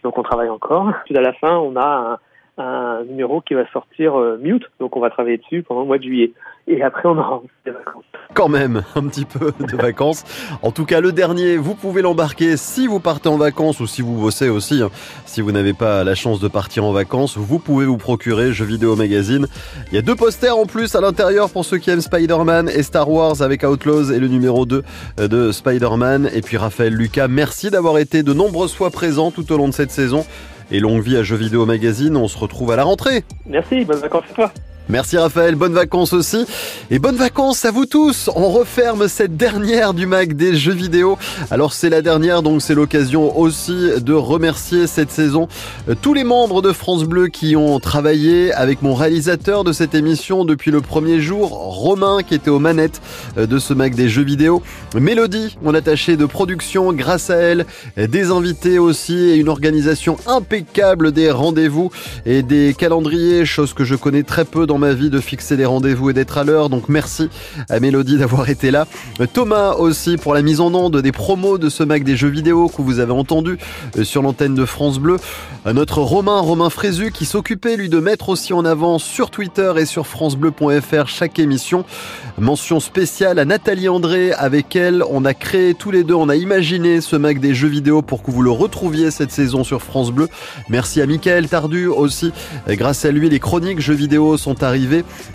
Donc 0.03 0.17
on 0.17 0.23
travaille 0.23 0.49
encore. 0.49 0.91
Puis 1.05 1.17
à 1.17 1.21
la 1.21 1.33
fin, 1.33 1.57
on 1.57 1.75
a 1.77 2.19
un 2.58 3.03
numéro 3.03 3.41
qui 3.41 3.53
va 3.53 3.70
sortir 3.72 4.16
euh, 4.16 4.38
mi-août, 4.41 4.64
donc 4.80 4.95
on 4.95 4.99
va 4.99 5.10
travailler 5.10 5.38
dessus 5.38 5.64
pendant 5.64 5.82
le 5.82 5.88
mois 5.88 5.97
de 5.97 6.03
juillet. 6.03 6.32
Et 6.68 6.82
après, 6.82 7.03
on 7.05 7.18
aura 7.18 7.41
des 7.66 7.72
vacances. 7.72 8.03
Quand 8.34 8.49
même, 8.49 8.84
un 8.95 9.08
petit 9.08 9.26
peu 9.26 9.53
de 9.60 9.78
vacances. 9.78 10.26
En 10.62 10.72
tout 10.72 10.86
cas, 10.86 10.99
le 10.99 11.12
dernier, 11.12 11.55
vous 11.55 11.76
pouvez 11.76 12.01
l'embarquer 12.01 12.58
si 12.58 12.88
vous 12.88 12.99
partez 12.99 13.30
en 13.30 13.38
vacances 13.38 13.80
ou 13.80 13.88
si 13.88 14.01
vous 14.01 14.20
bossez 14.20 14.49
aussi. 14.49 14.82
Hein. 14.82 14.89
Si 15.26 15.41
vous 15.41 15.51
n'avez 15.51 15.74
pas 15.74 16.03
la 16.03 16.14
chance 16.14 16.39
de 16.39 16.47
partir 16.47 16.84
en 16.84 16.91
vacances, 16.91 17.38
vous 17.38 17.60
pouvez 17.60 17.86
vous 17.86 17.97
procurer 17.97 18.51
Jeux 18.51 18.66
Vidéo 18.66 18.95
Magazine. 18.95 19.47
Il 19.91 19.95
y 19.95 19.97
a 19.97 20.01
deux 20.01 20.16
posters 20.16 20.58
en 20.58 20.66
plus 20.66 20.93
à 20.95 21.01
l'intérieur 21.01 21.49
pour 21.49 21.64
ceux 21.64 21.78
qui 21.78 21.89
aiment 21.89 22.01
Spider-Man 22.01 22.70
et 22.70 22.84
Star 22.84 23.10
Wars 23.10 23.41
avec 23.41 23.64
Outlaws 23.64 24.12
et 24.12 24.20
le 24.20 24.28
numéro 24.28 24.66
2 24.66 24.84
de 25.20 25.51
Spider-Man. 25.51 26.30
Et 26.34 26.41
puis 26.41 26.58
Raphaël 26.58 26.93
Lucas, 26.93 27.30
merci 27.30 27.70
d'avoir 27.70 27.97
été 27.97 28.24
de 28.24 28.34
nombreuses 28.34 28.74
fois 28.74 28.89
présent 28.89 29.32
tout 29.32 29.49
au 29.53 29.58
long 29.58 29.70
de 29.70 29.74
cette 29.74 29.91
saison 29.91 30.26
et 30.72 30.80
longue 30.80 31.01
vie 31.01 31.18
à 31.18 31.24
Jeux 31.24 31.36
Vidéo 31.36 31.65
Magazine. 31.65 32.18
On 32.18 32.28
se 32.28 32.38
retrouve 32.38 32.72
à 32.72 32.76
la 32.76 32.84
rentrée. 32.84 33.24
Merci, 33.45 33.86
bonnes 33.86 33.99
vacances 33.99 34.26
à 34.32 34.34
toi. 34.34 34.51
Merci 34.89 35.17
Raphaël, 35.17 35.55
bonnes 35.55 35.73
vacances 35.73 36.13
aussi. 36.13 36.45
Et 36.91 36.97
bonnes 36.97 37.17
vacances 37.17 37.65
à 37.65 37.71
vous 37.71 37.85
tous. 37.85 38.29
On 38.35 38.49
referme 38.49 39.09
cette 39.09 39.35
dernière 39.35 39.93
du 39.93 40.05
mag 40.05 40.33
des 40.33 40.55
jeux 40.55 40.73
vidéo. 40.73 41.17
Alors 41.51 41.73
c'est 41.73 41.89
la 41.89 42.01
dernière, 42.01 42.41
donc 42.41 42.61
c'est 42.61 42.73
l'occasion 42.73 43.38
aussi 43.38 43.89
de 43.99 44.13
remercier 44.13 44.88
cette 44.88 45.11
saison 45.11 45.49
euh, 45.89 45.95
tous 46.01 46.13
les 46.13 46.23
membres 46.23 46.61
de 46.61 46.71
France 46.71 47.03
Bleu 47.03 47.27
qui 47.27 47.57
ont 47.57 47.81
travaillé 47.81 48.53
avec 48.53 48.81
mon 48.81 48.93
réalisateur 48.93 49.65
de 49.65 49.73
cette 49.73 49.93
émission 49.93 50.45
depuis 50.45 50.71
le 50.71 50.79
premier 50.79 51.19
jour, 51.19 51.49
Romain 51.49 52.19
qui 52.25 52.33
était 52.33 52.49
aux 52.49 52.59
manettes 52.59 53.01
euh, 53.38 53.45
de 53.45 53.59
ce 53.59 53.73
mag 53.73 53.93
des 53.93 54.07
jeux 54.07 54.23
vidéo. 54.23 54.63
Mélodie, 54.95 55.57
mon 55.61 55.73
attaché 55.73 56.15
de 56.15 56.25
production, 56.25 56.93
grâce 56.93 57.29
à 57.29 57.35
elle, 57.35 57.65
des 57.97 58.31
invités 58.31 58.79
aussi 58.79 59.17
et 59.17 59.35
une 59.35 59.49
organisation 59.49 60.15
impeccable 60.27 61.11
des 61.11 61.29
rendez-vous 61.29 61.91
et 62.25 62.41
des 62.41 62.73
calendriers, 62.77 63.45
chose 63.45 63.73
que 63.73 63.83
je 63.83 63.95
connais 63.95 64.23
très 64.23 64.45
peu 64.45 64.65
dans 64.65 64.76
ma 64.80 64.93
vie 64.93 65.09
de 65.09 65.19
fixer 65.19 65.57
des 65.57 65.65
rendez-vous 65.65 66.09
et 66.09 66.13
d'être 66.13 66.38
à 66.38 66.43
l'heure. 66.43 66.69
Donc 66.69 66.89
merci 66.89 67.30
à 67.69 67.80
Mélodie 67.80 68.17
d'avoir 68.17 68.49
été 68.49 68.71
là. 68.71 68.88
Thomas 69.34 69.73
aussi 69.73 70.17
pour 70.17 70.34
la 70.34 70.41
mise 70.41 70.59
en 70.59 70.73
onde 70.73 71.01
des 71.01 71.11
promos 71.11 71.57
de 71.57 71.69
ce 71.69 71.84
Mac 71.84 72.03
des 72.03 72.15
jeux 72.15 72.30
vidéo 72.30 72.69
que 72.69 72.82
vous 72.82 72.99
avez 72.99 73.11
entendu 73.11 73.57
euh, 73.97 74.03
sur 74.03 74.21
l'antenne 74.21 74.55
de 74.55 74.65
France 74.65 74.99
Bleu. 74.99 75.17
Notre 75.65 76.01
Romain, 76.01 76.39
Romain 76.39 76.69
Frézu, 76.69 77.11
qui 77.11 77.25
s'occupait 77.25 77.75
lui 77.75 77.89
de 77.89 77.99
mettre 77.99 78.30
aussi 78.30 78.53
en 78.53 78.63
avant 78.63 78.99
sur 78.99 79.30
Twitter 79.30 79.73
et 79.78 79.86
sur 79.86 80.07
francebleu.fr 80.07 81.07
chaque 81.07 81.39
émission. 81.39 81.84
Mention 82.39 82.80
spéciale 82.80 83.38
à 83.38 83.45
Nathalie 83.45 83.89
André, 83.89 84.32
avec 84.32 84.75
elle 84.75 85.03
on 85.09 85.25
a 85.25 85.34
créé 85.34 85.73
tous 85.73 85.91
les 85.91 86.03
deux, 86.03 86.13
on 86.13 86.30
a 86.30 86.36
imaginé 86.36 87.01
ce 87.01 87.15
Mac 87.15 87.39
des 87.39 87.53
jeux 87.53 87.67
vidéo 87.67 88.01
pour 88.01 88.23
que 88.23 88.32
vous 88.32 88.43
le 88.43 88.51
retrouviez 88.51 89.11
cette 89.11 89.32
saison 89.32 89.63
sur 89.63 89.82
France 89.82 90.11
Bleu. 90.11 90.30
Merci 90.69 91.01
à 91.01 91.05
Michael 91.05 91.49
Tardu 91.49 91.88
aussi. 91.88 92.32
Grâce 92.67 93.03
à 93.03 93.11
lui, 93.11 93.30
les 93.30 93.39
chroniques 93.39 93.82
jeux 93.82 93.93
vidéo 93.93 94.38
sont 94.38 94.63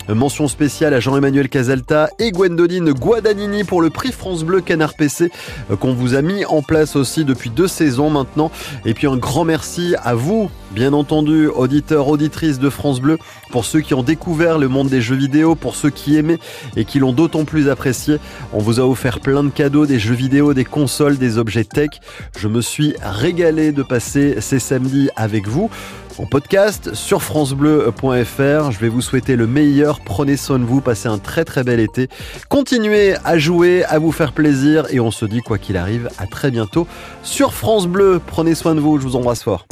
Mention 0.09 0.47
spéciale 0.47 0.93
à 0.93 0.99
Jean-Emmanuel 0.99 1.49
Casalta 1.49 2.09
et 2.19 2.31
Gwendoline 2.31 2.91
Guadagnini 2.91 3.63
pour 3.63 3.81
le 3.81 3.89
prix 3.89 4.11
France 4.11 4.43
Bleu 4.43 4.61
Canard 4.61 4.93
PC 4.93 5.31
euh, 5.71 5.75
qu'on 5.75 5.93
vous 5.93 6.13
a 6.13 6.21
mis 6.21 6.45
en 6.45 6.61
place 6.61 6.95
aussi 6.95 7.25
depuis 7.25 7.49
deux 7.49 7.67
saisons 7.67 8.09
maintenant. 8.09 8.51
Et 8.85 8.93
puis 8.93 9.07
un 9.07 9.17
grand 9.17 9.43
merci 9.43 9.95
à 10.03 10.13
vous, 10.13 10.51
bien 10.71 10.93
entendu, 10.93 11.47
auditeurs, 11.47 12.09
auditrices 12.09 12.59
de 12.59 12.69
France 12.69 12.99
Bleu, 12.99 13.17
pour 13.49 13.65
ceux 13.65 13.81
qui 13.81 13.93
ont 13.93 14.03
découvert 14.03 14.57
le 14.59 14.67
monde 14.67 14.89
des 14.89 15.01
jeux 15.01 15.15
vidéo, 15.15 15.55
pour 15.55 15.75
ceux 15.75 15.89
qui 15.89 16.15
aimaient 16.15 16.39
et 16.75 16.85
qui 16.85 16.99
l'ont 16.99 17.13
d'autant 17.13 17.45
plus 17.45 17.69
apprécié. 17.69 18.19
On 18.51 18.59
vous 18.59 18.79
a 18.79 18.83
offert 18.83 19.19
plein 19.19 19.43
de 19.43 19.49
cadeaux, 19.49 19.85
des 19.85 19.99
jeux 19.99 20.15
vidéo, 20.15 20.53
des 20.53 20.65
consoles, 20.65 21.17
des 21.17 21.37
objets 21.37 21.63
tech. 21.63 21.89
Je 22.37 22.47
me 22.47 22.61
suis 22.61 22.93
régalé 23.01 23.71
de 23.71 23.83
passer 23.83 24.37
ces 24.41 24.59
samedis 24.59 25.09
avec 25.15 25.47
vous 25.47 25.69
en 26.17 26.25
podcast 26.25 26.93
sur 26.93 27.21
francebleu.fr. 27.21 28.71
Je 28.71 28.79
vais 28.79 28.89
vous 28.89 29.01
souhaiter 29.01 29.35
le 29.35 29.47
meilleur. 29.47 29.99
Prenez 29.99 30.37
soin 30.37 30.59
de 30.59 30.65
vous, 30.65 30.81
passez 30.81 31.07
un 31.07 31.17
très 31.17 31.45
très 31.45 31.63
bel 31.63 31.79
été. 31.79 32.09
Continuez 32.49 33.15
à 33.23 33.37
jouer, 33.37 33.83
à 33.85 33.99
vous 33.99 34.11
faire 34.11 34.33
plaisir 34.33 34.85
et 34.89 34.99
on 34.99 35.11
se 35.11 35.25
dit 35.25 35.41
quoi 35.41 35.57
qu'il 35.57 35.77
arrive 35.77 36.09
à 36.17 36.27
très 36.27 36.51
bientôt 36.51 36.87
sur 37.23 37.53
France 37.53 37.87
Bleu. 37.87 38.21
Prenez 38.25 38.55
soin 38.55 38.75
de 38.75 38.79
vous, 38.79 38.97
je 38.99 39.03
vous 39.03 39.15
embrasse 39.15 39.43
fort. 39.43 39.65